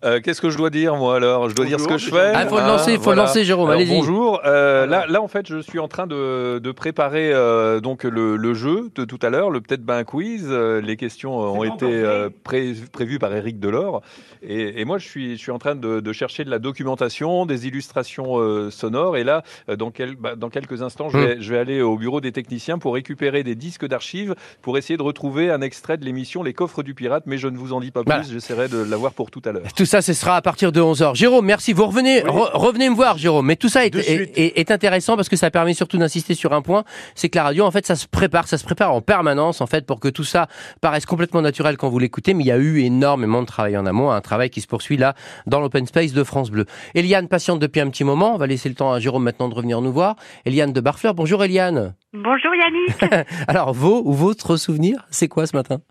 Euh, 0.04 0.20
Qu'est-ce 0.22 0.42
que 0.42 0.50
je 0.50 0.58
dois 0.58 0.70
dire 0.70 0.96
moi 0.96 1.16
alors? 1.16 1.50
Je 1.50 1.56
dois 1.56 1.66
dire 1.66 1.80
ce 1.80 1.88
que 1.88 1.98
je 1.98 2.10
fais? 2.10 2.32
Ah, 2.36 2.46
faut 2.48 2.58
le 2.60 2.66
lancer, 2.68 2.98
faut 2.98 3.12
le 3.12 3.18
lancer, 3.18 3.44
Jérôme, 3.46 3.70
allez-y. 3.70 3.90
Bonjour. 3.96 4.42
Euh, 4.46 4.86
là, 4.86 5.06
là 5.08 5.22
en 5.22 5.28
fait, 5.28 5.48
je 5.48 5.60
suis 5.62 5.80
en 5.80 5.88
train 5.88 6.08
de, 6.08 6.60
de 6.60 6.72
préparer 6.72 7.32
euh, 7.34 7.80
donc 7.80 8.04
le, 8.04 8.36
le 8.36 8.54
jeu 8.54 8.90
de 8.96 9.06
tout 9.06 9.20
à 9.22 9.30
l'heure, 9.30 9.50
le 9.50 9.62
peut-être 9.62 9.84
ben 9.84 10.04
quiz. 10.04 10.50
Les 10.52 10.98
questions 10.98 11.38
ont 11.38 11.64
été 11.64 11.86
euh, 11.86 12.30
pré- 12.44 12.74
prévues 12.92 13.20
par 13.20 13.34
Eric 13.34 13.60
Delors, 13.60 14.02
et, 14.42 14.82
et 14.82 14.86
moi 14.86 14.98
je 14.98 15.08
suis 15.08 15.38
je 15.38 15.42
suis 15.42 15.52
en 15.52 15.60
train 15.60 15.76
de, 15.76 16.00
de 16.00 16.14
chercher 16.14 16.44
de 16.44 16.50
la 16.50 16.60
documentation, 16.60 17.46
des 17.46 17.68
illustrations 17.68 18.40
euh, 18.40 18.70
sonores. 18.72 19.16
Et 19.18 19.24
là, 19.24 19.44
dans 19.78 19.92
quel, 19.92 20.16
bah, 20.16 20.36
dans 20.36 20.50
quelques 20.50 20.82
instants, 20.82 21.10
je 21.10 21.18
vais, 21.18 21.24
Hmm. 21.36 21.42
je 21.42 21.54
vais 21.54 21.60
aller 21.60 21.82
au 21.82 21.96
bureau 21.98 22.20
des 22.22 22.32
techniciens 22.34 22.78
pour 22.78 22.94
récupérer 22.96 23.44
des 23.44 23.56
disques 23.56 23.88
d'archives 23.88 24.36
pour 24.62 24.78
essayer 24.78 24.98
de 24.98 25.02
retrouver 25.04 25.50
un 25.50 25.62
extrait 25.62 25.98
de 25.98 26.04
l'émission 26.06 26.44
Les 26.44 26.54
coffres 26.54 26.84
du 26.84 26.94
pirate. 26.94 27.24
Mais 27.28 27.38
je 27.38 27.48
ne 27.48 27.58
vous 27.58 27.72
en 27.72 27.80
dis 27.80 27.92
pas 27.92 28.02
plus. 28.02 28.08
Voilà. 28.12 28.24
J'essaierai 28.24 28.68
de 28.68 28.78
l'avoir 28.84 29.14
pour 29.14 29.32
tout 29.32 29.42
à 29.46 29.52
l'heure. 29.54 29.64
Ça, 29.94 30.02
ce 30.02 30.14
sera 30.14 30.38
à 30.38 30.42
partir 30.42 30.72
de 30.72 30.82
11h. 30.82 31.14
Jérôme, 31.14 31.46
merci. 31.46 31.72
Vous 31.72 31.86
revenez, 31.86 32.22
re- 32.22 32.50
revenez 32.56 32.90
me 32.90 32.96
voir, 32.96 33.20
Jérôme. 33.20 33.46
Mais 33.46 33.56
tout 33.56 33.70
ça 33.70 33.86
est, 33.86 33.94
est, 33.96 34.32
est- 34.40 34.58
est 34.60 34.72
intéressant 34.72 35.16
parce 35.16 35.30
que 35.30 35.36
ça 35.36 35.52
permet 35.52 35.76
surtout 35.76 36.00
d'insister 36.00 36.34
sur 36.34 36.52
un 36.54 36.64
point, 36.64 36.84
c'est 37.14 37.30
que 37.30 37.38
la 37.38 37.44
radio, 37.44 37.64
en 37.64 37.70
fait, 37.70 37.86
ça 37.86 37.96
se 37.96 38.08
prépare, 38.08 38.48
ça 38.48 38.58
se 38.58 38.64
prépare 38.64 38.92
en 38.92 39.02
permanence, 39.02 39.62
en 39.62 39.68
fait, 39.68 39.86
pour 39.86 40.00
que 40.00 40.08
tout 40.08 40.24
ça 40.24 40.48
paraisse 40.82 41.06
complètement 41.06 41.44
naturel 41.44 41.78
quand 41.78 41.90
vous 41.90 42.00
l'écoutez. 42.00 42.34
Mais 42.34 42.44
il 42.44 42.48
y 42.48 42.52
a 42.52 42.58
eu 42.58 42.80
énormément 42.80 43.42
de 43.44 43.46
travail 43.46 43.78
en 43.78 43.86
amont, 43.86 44.10
un 44.10 44.20
travail 44.22 44.50
qui 44.50 44.62
se 44.62 44.68
poursuit 44.68 44.98
là 44.98 45.14
dans 45.46 45.60
l'open 45.60 45.86
space 45.86 46.14
de 46.14 46.24
France 46.24 46.50
Bleu. 46.50 46.66
Eliane 46.96 47.28
patiente 47.28 47.60
depuis 47.60 47.80
un 47.82 47.90
petit 47.92 48.04
moment. 48.04 48.34
On 48.34 48.38
va 48.40 48.48
laisser 48.48 48.70
le 48.70 48.76
temps 48.76 48.92
à 48.94 49.00
Jérôme 49.00 49.22
maintenant 49.22 49.48
de 49.48 49.54
revenir 49.54 49.80
nous 49.80 49.94
voir. 49.94 50.16
Eliane 50.46 50.74
de 50.74 50.82
Barfleur. 50.82 51.14
Bonjour, 51.14 51.44
Eliane. 51.44 51.94
Bonjour 52.14 52.52
Yannick. 52.56 53.28
Alors, 53.48 53.74
vos 53.76 54.02
ou 54.06 54.14
votre 54.14 54.58
souvenir, 54.58 55.06
c'est 55.12 55.28
quoi 55.28 55.46
ce 55.46 55.56
matin? 55.56 55.82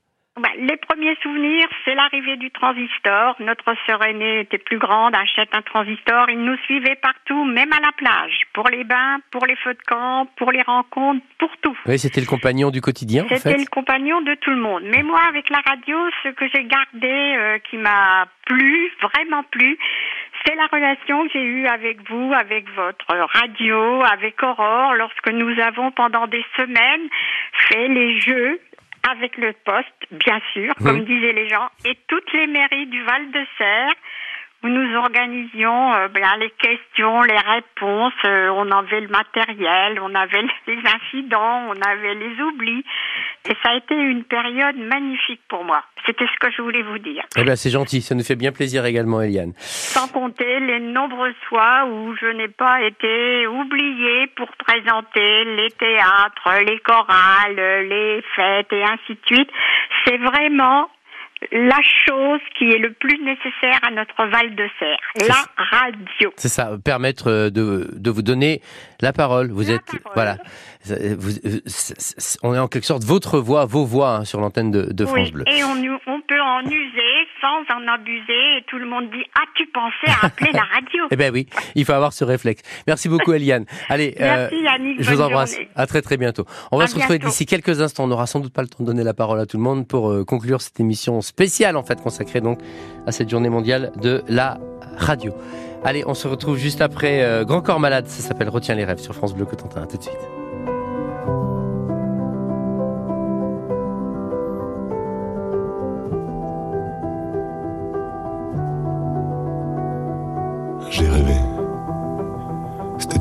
Les 0.58 0.76
premiers 0.78 1.16
souvenirs, 1.22 1.66
c'est 1.84 1.94
l'arrivée 1.94 2.36
du 2.36 2.50
transistor. 2.50 3.36
Notre 3.40 3.74
sœur 3.86 4.02
aînée 4.02 4.40
était 4.40 4.58
plus 4.58 4.78
grande, 4.78 5.14
achète 5.14 5.54
un 5.54 5.62
transistor. 5.62 6.30
Il 6.30 6.38
nous 6.38 6.56
suivait 6.64 6.96
partout, 6.96 7.44
même 7.44 7.72
à 7.72 7.80
la 7.80 7.92
plage, 7.92 8.40
pour 8.54 8.68
les 8.68 8.84
bains, 8.84 9.18
pour 9.30 9.46
les 9.46 9.56
feux 9.56 9.74
de 9.74 9.82
camp, 9.86 10.26
pour 10.36 10.50
les 10.50 10.62
rencontres, 10.62 11.24
pour 11.38 11.50
tout. 11.58 11.76
Oui, 11.86 11.98
c'était 11.98 12.20
le 12.20 12.26
compagnon 12.26 12.70
du 12.70 12.80
quotidien, 12.80 13.24
en 13.24 13.28
C'était 13.28 13.52
fait. 13.52 13.58
le 13.58 13.70
compagnon 13.70 14.22
de 14.22 14.34
tout 14.36 14.50
le 14.50 14.56
monde. 14.56 14.84
Mais 14.84 15.02
moi, 15.02 15.20
avec 15.28 15.50
la 15.50 15.60
radio, 15.66 15.98
ce 16.22 16.28
que 16.30 16.46
j'ai 16.48 16.64
gardé, 16.64 17.36
euh, 17.36 17.58
qui 17.70 17.76
m'a 17.76 18.26
plu, 18.46 18.90
vraiment 19.02 19.42
plu, 19.44 19.78
c'est 20.44 20.54
la 20.54 20.66
relation 20.66 21.26
que 21.26 21.32
j'ai 21.34 21.44
eue 21.44 21.66
avec 21.66 22.08
vous, 22.08 22.32
avec 22.32 22.68
votre 22.70 23.06
radio, 23.08 24.02
avec 24.02 24.42
Aurore, 24.42 24.94
lorsque 24.94 25.28
nous 25.28 25.60
avons 25.60 25.90
pendant 25.92 26.26
des 26.26 26.44
semaines 26.56 27.08
fait 27.68 27.88
les 27.88 28.18
jeux 28.20 28.58
avec 29.10 29.36
le 29.36 29.52
poste, 29.64 29.88
bien 30.12 30.40
sûr, 30.52 30.74
comme 30.76 30.98
Mhm. 30.98 31.04
disaient 31.04 31.32
les 31.32 31.48
gens, 31.48 31.68
et 31.84 31.96
toutes 32.08 32.32
les 32.32 32.46
mairies 32.46 32.86
du 32.86 33.02
Val 33.02 33.30
de 33.30 33.44
Serre, 33.58 33.94
où 34.62 34.68
nous 34.68 34.96
organisions 34.96 35.94
euh, 35.94 36.08
bien, 36.08 36.36
les 36.38 36.50
questions, 36.50 37.22
les 37.22 37.38
réponses. 37.38 38.12
euh, 38.24 38.48
on 38.50 38.70
avait 38.70 39.00
le 39.00 39.08
matériel, 39.08 40.00
on 40.00 40.14
avait 40.14 40.42
les 40.66 40.78
incidents, 40.78 41.62
on 41.68 41.80
avait 41.80 42.14
les 42.14 42.40
oublis. 42.40 42.84
Et 43.48 43.54
ça 43.62 43.70
a 43.70 43.76
été 43.76 43.94
une 43.94 44.24
période 44.24 44.76
magnifique 44.76 45.40
pour 45.48 45.64
moi. 45.64 45.82
C'était 46.06 46.26
ce 46.26 46.38
que 46.40 46.52
je 46.52 46.62
voulais 46.62 46.82
vous 46.82 46.98
dire. 46.98 47.22
Eh 47.36 47.44
ben, 47.44 47.56
c'est 47.56 47.70
gentil, 47.70 48.02
ça 48.02 48.14
nous 48.14 48.24
fait 48.24 48.36
bien 48.36 48.52
plaisir 48.52 48.84
également, 48.84 49.22
Eliane. 49.22 49.52
Sans 49.58 50.08
compter 50.08 50.60
les 50.60 50.80
nombreuses 50.80 51.34
fois 51.48 51.84
où 51.86 52.14
je 52.16 52.26
n'ai 52.26 52.48
pas 52.48 52.82
été 52.82 53.46
oubliée 53.46 54.26
pour 54.36 54.48
présenter 54.58 55.44
les 55.44 55.70
théâtres, 55.70 56.64
les 56.66 56.78
chorales, 56.80 57.86
les 57.88 58.22
fêtes 58.34 58.72
et 58.72 58.82
ainsi 58.82 59.14
de 59.14 59.26
suite. 59.26 59.50
C'est 60.04 60.18
vraiment 60.18 60.88
la 61.50 61.78
chose 62.06 62.40
qui 62.56 62.70
est 62.70 62.78
le 62.78 62.92
plus 62.92 63.18
nécessaire 63.22 63.78
à 63.82 63.90
notre 63.90 64.14
Val 64.30 64.54
de 64.54 64.68
Serre, 64.78 64.98
la 65.28 65.66
radio. 65.78 66.32
C'est 66.36 66.48
ça, 66.48 66.70
permettre 66.84 67.28
euh, 67.30 67.50
de, 67.50 67.90
de 67.94 68.10
vous 68.10 68.22
donner 68.22 68.60
la 69.00 69.12
parole. 69.12 69.50
Vous 69.50 69.70
êtes, 69.70 69.82
voilà, 70.14 70.36
vous- 70.86 71.38
euh, 71.44 71.60
on 72.42 72.54
est 72.54 72.58
en 72.58 72.68
quelque 72.68 72.84
sorte 72.86 73.04
votre 73.04 73.38
voix, 73.38 73.64
vos 73.64 73.84
voix 73.84 74.16
hein, 74.16 74.24
sur 74.24 74.40
l'antenne 74.40 74.70
de, 74.70 74.92
de 74.92 75.04
France 75.06 75.32
Bleu. 75.32 75.44
et 75.48 75.62
on 75.64 76.20
peut 76.20 76.40
en 76.40 76.60
user 76.64 77.28
sans 77.42 77.74
en 77.74 77.86
abuser 77.92 78.56
et 78.58 78.64
tout 78.68 78.78
le 78.78 78.86
monde 78.86 79.10
dit 79.10 79.22
As-tu 79.34 79.66
pensé 79.66 80.06
à 80.22 80.26
appeler 80.26 80.52
la 80.52 80.62
radio 80.62 81.04
Eh 81.10 81.16
ben 81.16 81.30
oui, 81.32 81.46
il 81.74 81.84
faut 81.84 81.92
avoir 81.92 82.12
ce 82.12 82.24
réflexe. 82.24 82.62
Merci 82.86 83.08
beaucoup, 83.08 83.32
Eliane. 83.32 83.66
Allez, 83.88 84.14
euh, 84.20 84.48
Merci, 84.50 84.62
Yannick, 84.62 85.02
je 85.02 85.10
vous 85.10 85.20
embrasse. 85.20 85.52
journée. 85.52 85.68
À 85.74 85.86
très 85.86 86.00
très 86.00 86.16
bientôt. 86.16 86.44
On 86.70 86.78
va 86.78 86.84
À 86.84 86.86
se 86.86 86.94
retrouver 86.94 87.18
d'ici 87.18 87.44
quelques 87.44 87.80
instants. 87.80 88.04
On 88.04 88.08
n'aura 88.08 88.26
sans 88.26 88.40
doute 88.40 88.52
pas 88.52 88.62
le 88.62 88.68
temps 88.68 88.82
de 88.84 88.86
donner 88.86 89.04
la 89.04 89.14
parole 89.14 89.40
à 89.40 89.46
tout 89.46 89.56
le 89.56 89.62
monde 89.62 89.86
pour 89.86 90.10
euh, 90.10 90.24
conclure 90.24 90.62
cette 90.62 90.78
émission 90.80 91.20
spéciale 91.20 91.76
en 91.76 91.82
fait 91.82 92.00
consacrée 92.00 92.40
donc 92.40 92.60
à 93.06 93.12
cette 93.12 93.28
journée 93.28 93.50
mondiale 93.50 93.92
de 94.00 94.22
la 94.28 94.58
radio. 94.96 95.34
Allez, 95.84 96.04
on 96.06 96.14
se 96.14 96.28
retrouve 96.28 96.56
juste 96.56 96.80
après 96.80 97.22
euh, 97.24 97.44
Grand 97.44 97.60
Corps 97.60 97.80
Malade. 97.80 98.06
Ça 98.06 98.22
s'appelle 98.22 98.48
Retiens 98.48 98.76
les 98.76 98.84
rêves 98.84 98.98
sur 99.00 99.14
France 99.14 99.34
Bleu 99.34 99.44
Cotentin. 99.46 99.82
À 99.82 99.86
tout 99.86 99.96
de 99.96 100.02
suite. 100.02 100.41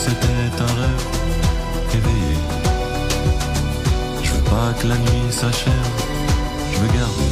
C'était 0.00 0.62
un 0.62 0.66
rêve 0.80 1.06
éveillé 1.94 2.36
Je 4.22 4.30
veux 4.32 4.44
pas 4.44 4.72
que 4.80 4.86
la 4.86 4.94
nuit 4.96 5.30
s'achève, 5.30 5.72
je 6.72 6.78
veux 6.78 6.86
garder. 6.86 7.30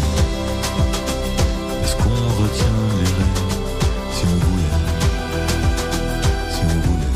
Est-ce 1.84 1.96
qu'on 1.96 2.42
retient 2.42 2.80
les 2.98 3.04
rêves 3.04 3.46
si 4.12 4.24
on 4.24 4.36
voulait 4.46 4.78
Si 6.50 6.60
on 6.64 6.68
voulait? 6.90 7.06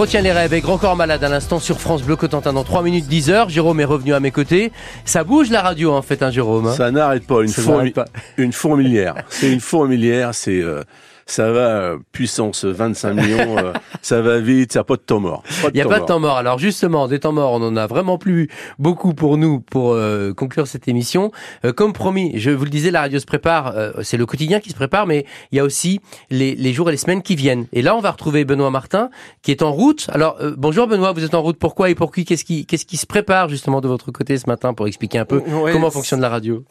Retiens 0.00 0.22
les 0.22 0.32
rêves 0.32 0.54
et 0.54 0.60
Grand 0.60 0.78
Corps 0.78 0.96
Malade 0.96 1.22
à 1.22 1.28
l'instant 1.28 1.58
sur 1.60 1.80
France 1.80 2.02
Bleu 2.02 2.16
Cotentin 2.16 2.52
dans 2.52 2.64
3 2.64 2.82
minutes 2.82 3.06
10 3.08 3.30
heures. 3.30 3.48
Jérôme 3.50 3.80
est 3.80 3.84
revenu 3.84 4.14
à 4.14 4.20
mes 4.20 4.30
côtés. 4.30 4.72
Ça 5.04 5.22
bouge 5.24 5.50
la 5.50 5.60
radio 5.62 5.92
en 5.92 6.02
fait, 6.02 6.22
hein, 6.22 6.30
Jérôme. 6.30 6.66
hein? 6.68 6.74
Ça 6.76 6.90
n'arrête 6.90 7.26
pas, 7.26 7.42
une, 7.42 7.48
fourmi- 7.48 7.92
pas. 7.92 8.06
une 8.38 8.52
fourmilière. 8.52 9.14
C'est 9.28 9.52
une 9.52 9.60
fourmilière, 9.60 10.34
c'est 10.34 10.60
euh, 10.62 10.82
ça 11.30 11.50
va 11.52 11.60
euh, 11.60 11.98
puissance 12.12 12.64
25 12.64 13.14
millions, 13.14 13.58
euh, 13.58 13.72
ça 14.02 14.20
va 14.20 14.38
vite, 14.40 14.72
ça 14.72 14.80
n'a 14.80 14.84
pas 14.84 14.96
de 14.96 15.00
temps 15.02 15.20
mort. 15.20 15.42
Il 15.68 15.74
n'y 15.74 15.80
a 15.80 15.86
pas 15.86 16.00
de 16.00 16.04
temps 16.04 16.20
mort. 16.20 16.36
Alors 16.36 16.58
justement, 16.58 17.08
des 17.08 17.20
temps 17.20 17.32
morts, 17.32 17.52
on 17.52 17.62
en 17.62 17.76
a 17.76 17.86
vraiment 17.86 18.18
plus 18.18 18.48
beaucoup 18.78 19.14
pour 19.14 19.36
nous 19.36 19.60
pour 19.60 19.92
euh, 19.92 20.32
conclure 20.34 20.66
cette 20.66 20.88
émission. 20.88 21.30
Euh, 21.64 21.72
comme 21.72 21.92
promis, 21.92 22.32
je 22.38 22.50
vous 22.50 22.64
le 22.64 22.70
disais, 22.70 22.90
la 22.90 23.00
radio 23.00 23.18
se 23.18 23.26
prépare. 23.26 23.76
euh, 23.76 23.92
c'est 24.02 24.16
le 24.16 24.26
quotidien 24.26 24.60
qui 24.60 24.70
se 24.70 24.74
prépare, 24.74 25.06
mais 25.06 25.24
il 25.52 25.56
y 25.56 25.60
a 25.60 25.64
aussi 25.64 26.00
les, 26.30 26.54
les 26.54 26.72
jours 26.72 26.88
et 26.88 26.92
les 26.92 26.98
semaines 26.98 27.22
qui 27.22 27.36
viennent. 27.36 27.66
Et 27.72 27.82
là, 27.82 27.94
on 27.96 28.00
va 28.00 28.10
retrouver 28.10 28.44
Benoît 28.44 28.70
Martin 28.70 29.10
qui 29.42 29.50
est 29.50 29.62
en 29.62 29.72
route. 29.72 30.08
Alors 30.12 30.36
euh, 30.40 30.54
bonjour 30.56 30.86
Benoît, 30.86 31.12
vous 31.12 31.24
êtes 31.24 31.34
en 31.34 31.42
route. 31.42 31.58
Pourquoi 31.58 31.90
et 31.90 31.94
pour 31.94 32.12
qui? 32.12 32.24
Qu'est-ce 32.24 32.44
qui 32.44 32.66
qu'est-ce 32.66 32.86
qui 32.86 32.96
se 32.96 33.06
prépare 33.06 33.48
justement 33.48 33.80
de 33.80 33.88
votre 33.88 34.10
côté 34.10 34.36
ce 34.36 34.48
matin 34.48 34.74
pour 34.74 34.86
expliquer 34.86 35.18
un 35.18 35.24
peu 35.24 35.38
Ouais, 35.38 35.72
comment 35.72 35.90
fonctionne 35.90 36.20
la 36.20 36.28
radio? 36.28 36.64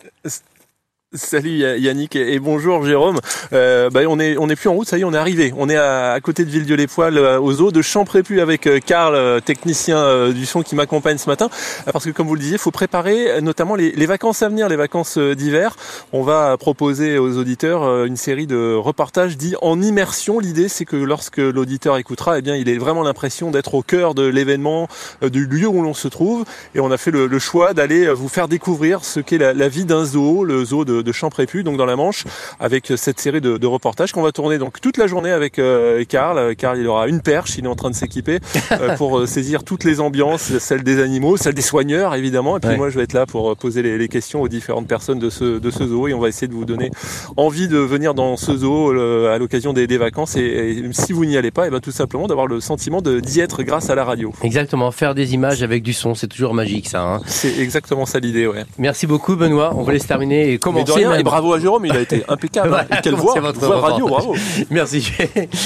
Salut 1.16 1.58
Ya- 1.58 1.76
Yannick 1.76 2.16
et 2.16 2.38
bonjour 2.38 2.86
Jérôme. 2.86 3.20
Euh, 3.52 3.90
bah, 3.90 4.02
on 4.08 4.20
est 4.20 4.38
on 4.38 4.48
est 4.48 4.56
plus 4.56 4.70
en 4.70 4.74
route, 4.74 4.88
ça 4.88 4.96
y 5.00 5.02
est, 5.02 5.06
on 5.06 5.14
est 5.16 5.18
arrivé. 5.18 5.52
On 5.58 5.68
est 5.68 5.76
à, 5.76 6.20
côté 6.22 6.46
de 6.46 6.52
Villedieu-les-Poils, 6.52 7.18
euh, 7.18 7.40
aux 7.40 7.62
eaux 7.62 7.72
de 7.72 7.82
Champrépu 7.82 8.42
avec 8.42 8.68
euh, 8.68 8.78
Karl, 8.80 9.42
technicien 9.42 10.30
du 10.30 10.46
son 10.46 10.62
qui 10.62 10.76
m'accompagne 10.76 11.18
ce 11.18 11.28
matin. 11.28 11.50
Parce 11.92 12.06
que 12.06 12.12
comme 12.12 12.28
vous 12.28 12.36
le 12.36 12.42
disiez, 12.42 12.58
il 12.58 12.60
faut 12.60 12.70
préparer 12.70 13.42
notamment 13.42 13.74
les, 13.74 14.06
vacances 14.06 14.44
à 14.44 14.50
venir, 14.50 14.70
les 14.70 14.76
vacances 14.76 15.18
d'hiver. 15.18 15.76
On 16.14 16.22
va 16.22 16.56
proposer 16.58 17.18
aux 17.18 17.40
auditeurs 17.40 18.06
une 18.06 18.16
série 18.16 18.46
de 18.46 18.76
reportages 18.76 19.36
dits 19.36 19.56
en 19.64 19.82
immersion. 19.82 20.38
L'idée, 20.38 20.70
c'est 20.70 20.86
que 20.86 20.96
lorsque 20.96 21.38
l'auditeur 21.38 21.98
écoutera, 21.98 22.38
eh 22.38 22.44
bien, 22.44 22.56
il 22.56 22.70
ait 22.70 22.78
vraiment 22.78 23.02
l'impression 23.02 23.50
d'être 23.50 23.74
au 23.74 23.82
cœur 23.82 24.14
de 24.14 24.28
l'événement, 24.28 24.88
du 25.24 25.48
lieu 25.48 25.68
où 25.68 25.82
l'on 25.82 25.96
se 25.96 26.08
trouve. 26.08 26.46
Et 26.76 26.80
on 26.80 26.92
a 26.92 26.98
fait 26.98 27.12
le, 27.12 27.40
choix 27.40 27.74
d'aller 27.74 28.14
vous 28.14 28.30
faire 28.30 28.48
découvrir 28.48 29.04
ce 29.04 29.20
qu'est 29.20 29.40
la 29.40 29.68
vie 29.68 29.86
d'un 29.86 30.06
zoo, 30.06 30.44
le 30.44 30.64
zoo 30.64 30.86
de 30.86 30.99
de, 31.00 31.04
de 31.04 31.12
Champrépu, 31.12 31.64
donc 31.64 31.78
dans 31.78 31.86
la 31.86 31.96
Manche, 31.96 32.26
avec 32.60 32.92
cette 32.96 33.20
série 33.20 33.42
de, 33.42 33.58
de 33.58 33.68
reportages 33.68 34.12
qu'on 34.12 34.22
va 34.22 34.32
tourner 34.32 34.58
donc 34.58 34.80
toute 34.82 34.98
la 34.98 35.08
journée 35.08 35.32
avec 35.32 35.60
euh, 35.60 36.04
Karl. 36.08 36.56
Karl, 36.56 36.78
il 36.80 36.88
aura 36.88 37.08
une 37.08 37.22
perche, 37.22 37.58
il 37.58 37.66
est 37.66 37.68
en 37.68 37.76
train 37.76 37.90
de 37.90 37.96
s'équiper 37.96 38.40
euh, 38.72 38.96
pour 38.98 39.20
euh, 39.20 39.26
saisir 39.26 39.64
toutes 39.64 39.84
les 39.84 40.00
ambiances, 40.00 40.58
celles 40.60 40.84
des 40.84 41.02
animaux, 41.02 41.38
celles 41.38 41.54
des 41.54 41.62
soigneurs 41.62 42.16
évidemment. 42.16 42.58
Et 42.58 42.60
puis 42.60 42.70
Ouais. 42.70 42.78
moi, 42.78 42.90
je 42.90 42.98
vais 42.98 43.04
être 43.04 43.14
là 43.14 43.26
pour 43.26 43.52
euh, 43.52 43.56
poser 43.56 43.82
les, 43.82 43.98
les 43.98 44.08
questions 44.08 44.42
aux 44.42 44.48
différentes 44.48 44.88
personnes 44.88 45.20
de 45.20 45.30
ce, 45.30 45.58
de 45.60 45.72
ce 45.72 45.88
zoo 45.88 46.08
et 46.08 46.14
on 46.14 46.20
va 46.20 46.28
essayer 46.28 46.48
de 46.48 46.54
vous 46.54 46.66
donner 46.66 46.92
envie 47.38 47.68
de 47.68 47.78
venir 47.78 48.14
dans 48.14 48.38
ce 48.38 48.56
zoo 48.58 48.94
euh, 48.94 49.34
à 49.34 49.38
l'occasion 49.40 49.74
des, 49.74 49.88
des 49.88 49.98
vacances. 49.98 50.36
Et, 50.36 50.42
et 50.42 50.84
si 50.92 51.14
vous 51.14 51.26
n'y 51.26 51.36
allez 51.38 51.52
pas, 51.52 51.68
et 51.68 51.70
ben 51.70 51.80
tout 51.80 51.92
simplement 51.92 52.28
d'avoir 52.28 52.48
le 52.48 52.60
sentiment 52.60 53.02
d'y 53.02 53.40
être 53.40 53.64
grâce 53.64 53.90
à 53.90 53.96
la 53.96 54.04
radio. 54.04 54.32
Exactement, 54.44 54.92
faire 54.92 55.16
des 55.16 55.34
images 55.34 55.64
avec 55.64 55.82
du 55.84 55.94
son, 55.94 56.14
c'est 56.16 56.28
toujours 56.28 56.54
magique 56.54 56.88
ça. 56.90 57.02
hein. 57.02 57.22
C'est 57.26 57.60
exactement 57.60 58.06
ça 58.06 58.20
l'idée, 58.20 58.46
ouais. 58.48 58.66
Merci 58.78 59.08
beaucoup 59.08 59.36
Benoît, 59.36 59.74
on 59.76 59.84
va 59.84 59.94
laisser 59.94 60.08
terminer 60.08 60.48
et 60.48 60.52
Mais 60.52 60.58
commencer. 60.58 60.89
De 60.90 61.00
rien, 61.00 61.10
même. 61.12 61.20
et 61.20 61.24
bravo 61.24 61.54
à 61.54 61.60
Jérôme, 61.60 61.86
il 61.86 61.96
a 61.96 62.02
été 62.02 62.24
impeccable. 62.28 62.70
Voilà, 62.70 62.84
Et 62.86 63.02
quelle 63.02 63.14
c'est 63.16 63.20
voix, 63.22 63.40
votre 63.40 63.60
voix 63.60 63.80
radio, 63.80 64.08
bravo. 64.08 64.36
Merci. 64.70 65.12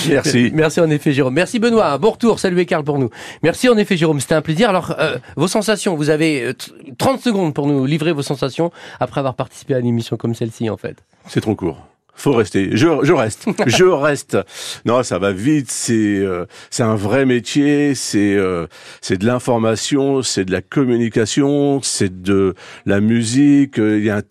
Merci. 0.09 0.51
Merci 0.53 0.79
en 0.79 0.89
effet 0.89 1.11
Jérôme. 1.13 1.33
Merci 1.33 1.59
Benoît, 1.59 1.87
un 1.87 1.97
bon 1.97 2.11
retour. 2.11 2.39
Saluez 2.39 2.65
Karl 2.65 2.83
pour 2.83 2.99
nous. 2.99 3.09
Merci 3.41 3.69
en 3.69 3.77
effet 3.77 3.97
Jérôme, 3.97 4.19
c'était 4.19 4.35
un 4.35 4.41
plaisir. 4.41 4.69
Alors, 4.69 4.95
euh, 4.99 5.17
vos 5.35 5.47
sensations, 5.47 5.95
vous 5.95 6.09
avez 6.09 6.43
euh, 6.43 6.53
t- 6.53 6.71
30 6.97 7.21
secondes 7.21 7.53
pour 7.53 7.67
nous 7.67 7.85
livrer 7.85 8.11
vos 8.13 8.21
sensations 8.21 8.71
après 8.99 9.19
avoir 9.19 9.35
participé 9.35 9.73
à 9.75 9.79
une 9.79 9.87
émission 9.87 10.17
comme 10.17 10.35
celle-ci 10.35 10.69
en 10.69 10.77
fait. 10.77 10.97
C'est 11.27 11.41
trop 11.41 11.55
court. 11.55 11.77
Faut 12.15 12.33
rester. 12.33 12.69
Je, 12.73 12.87
je 13.01 13.11
reste. 13.11 13.47
je 13.65 13.85
reste. 13.85 14.37
Non, 14.85 15.01
ça 15.01 15.17
va 15.17 15.31
vite. 15.31 15.71
C'est 15.71 15.93
euh, 16.19 16.45
c'est 16.69 16.83
un 16.83 16.93
vrai 16.93 17.25
métier. 17.25 17.95
C'est 17.95 18.35
euh, 18.35 18.67
c'est 19.01 19.17
de 19.17 19.25
l'information. 19.25 20.21
C'est 20.21 20.45
de 20.45 20.51
la 20.51 20.61
communication. 20.61 21.79
C'est 21.81 22.21
de 22.21 22.53
la 22.85 22.99
musique. 23.01 23.79
euh, 23.79 23.97
Il 23.97 24.05
y 24.05 24.11
a 24.11 24.17
un 24.17 24.21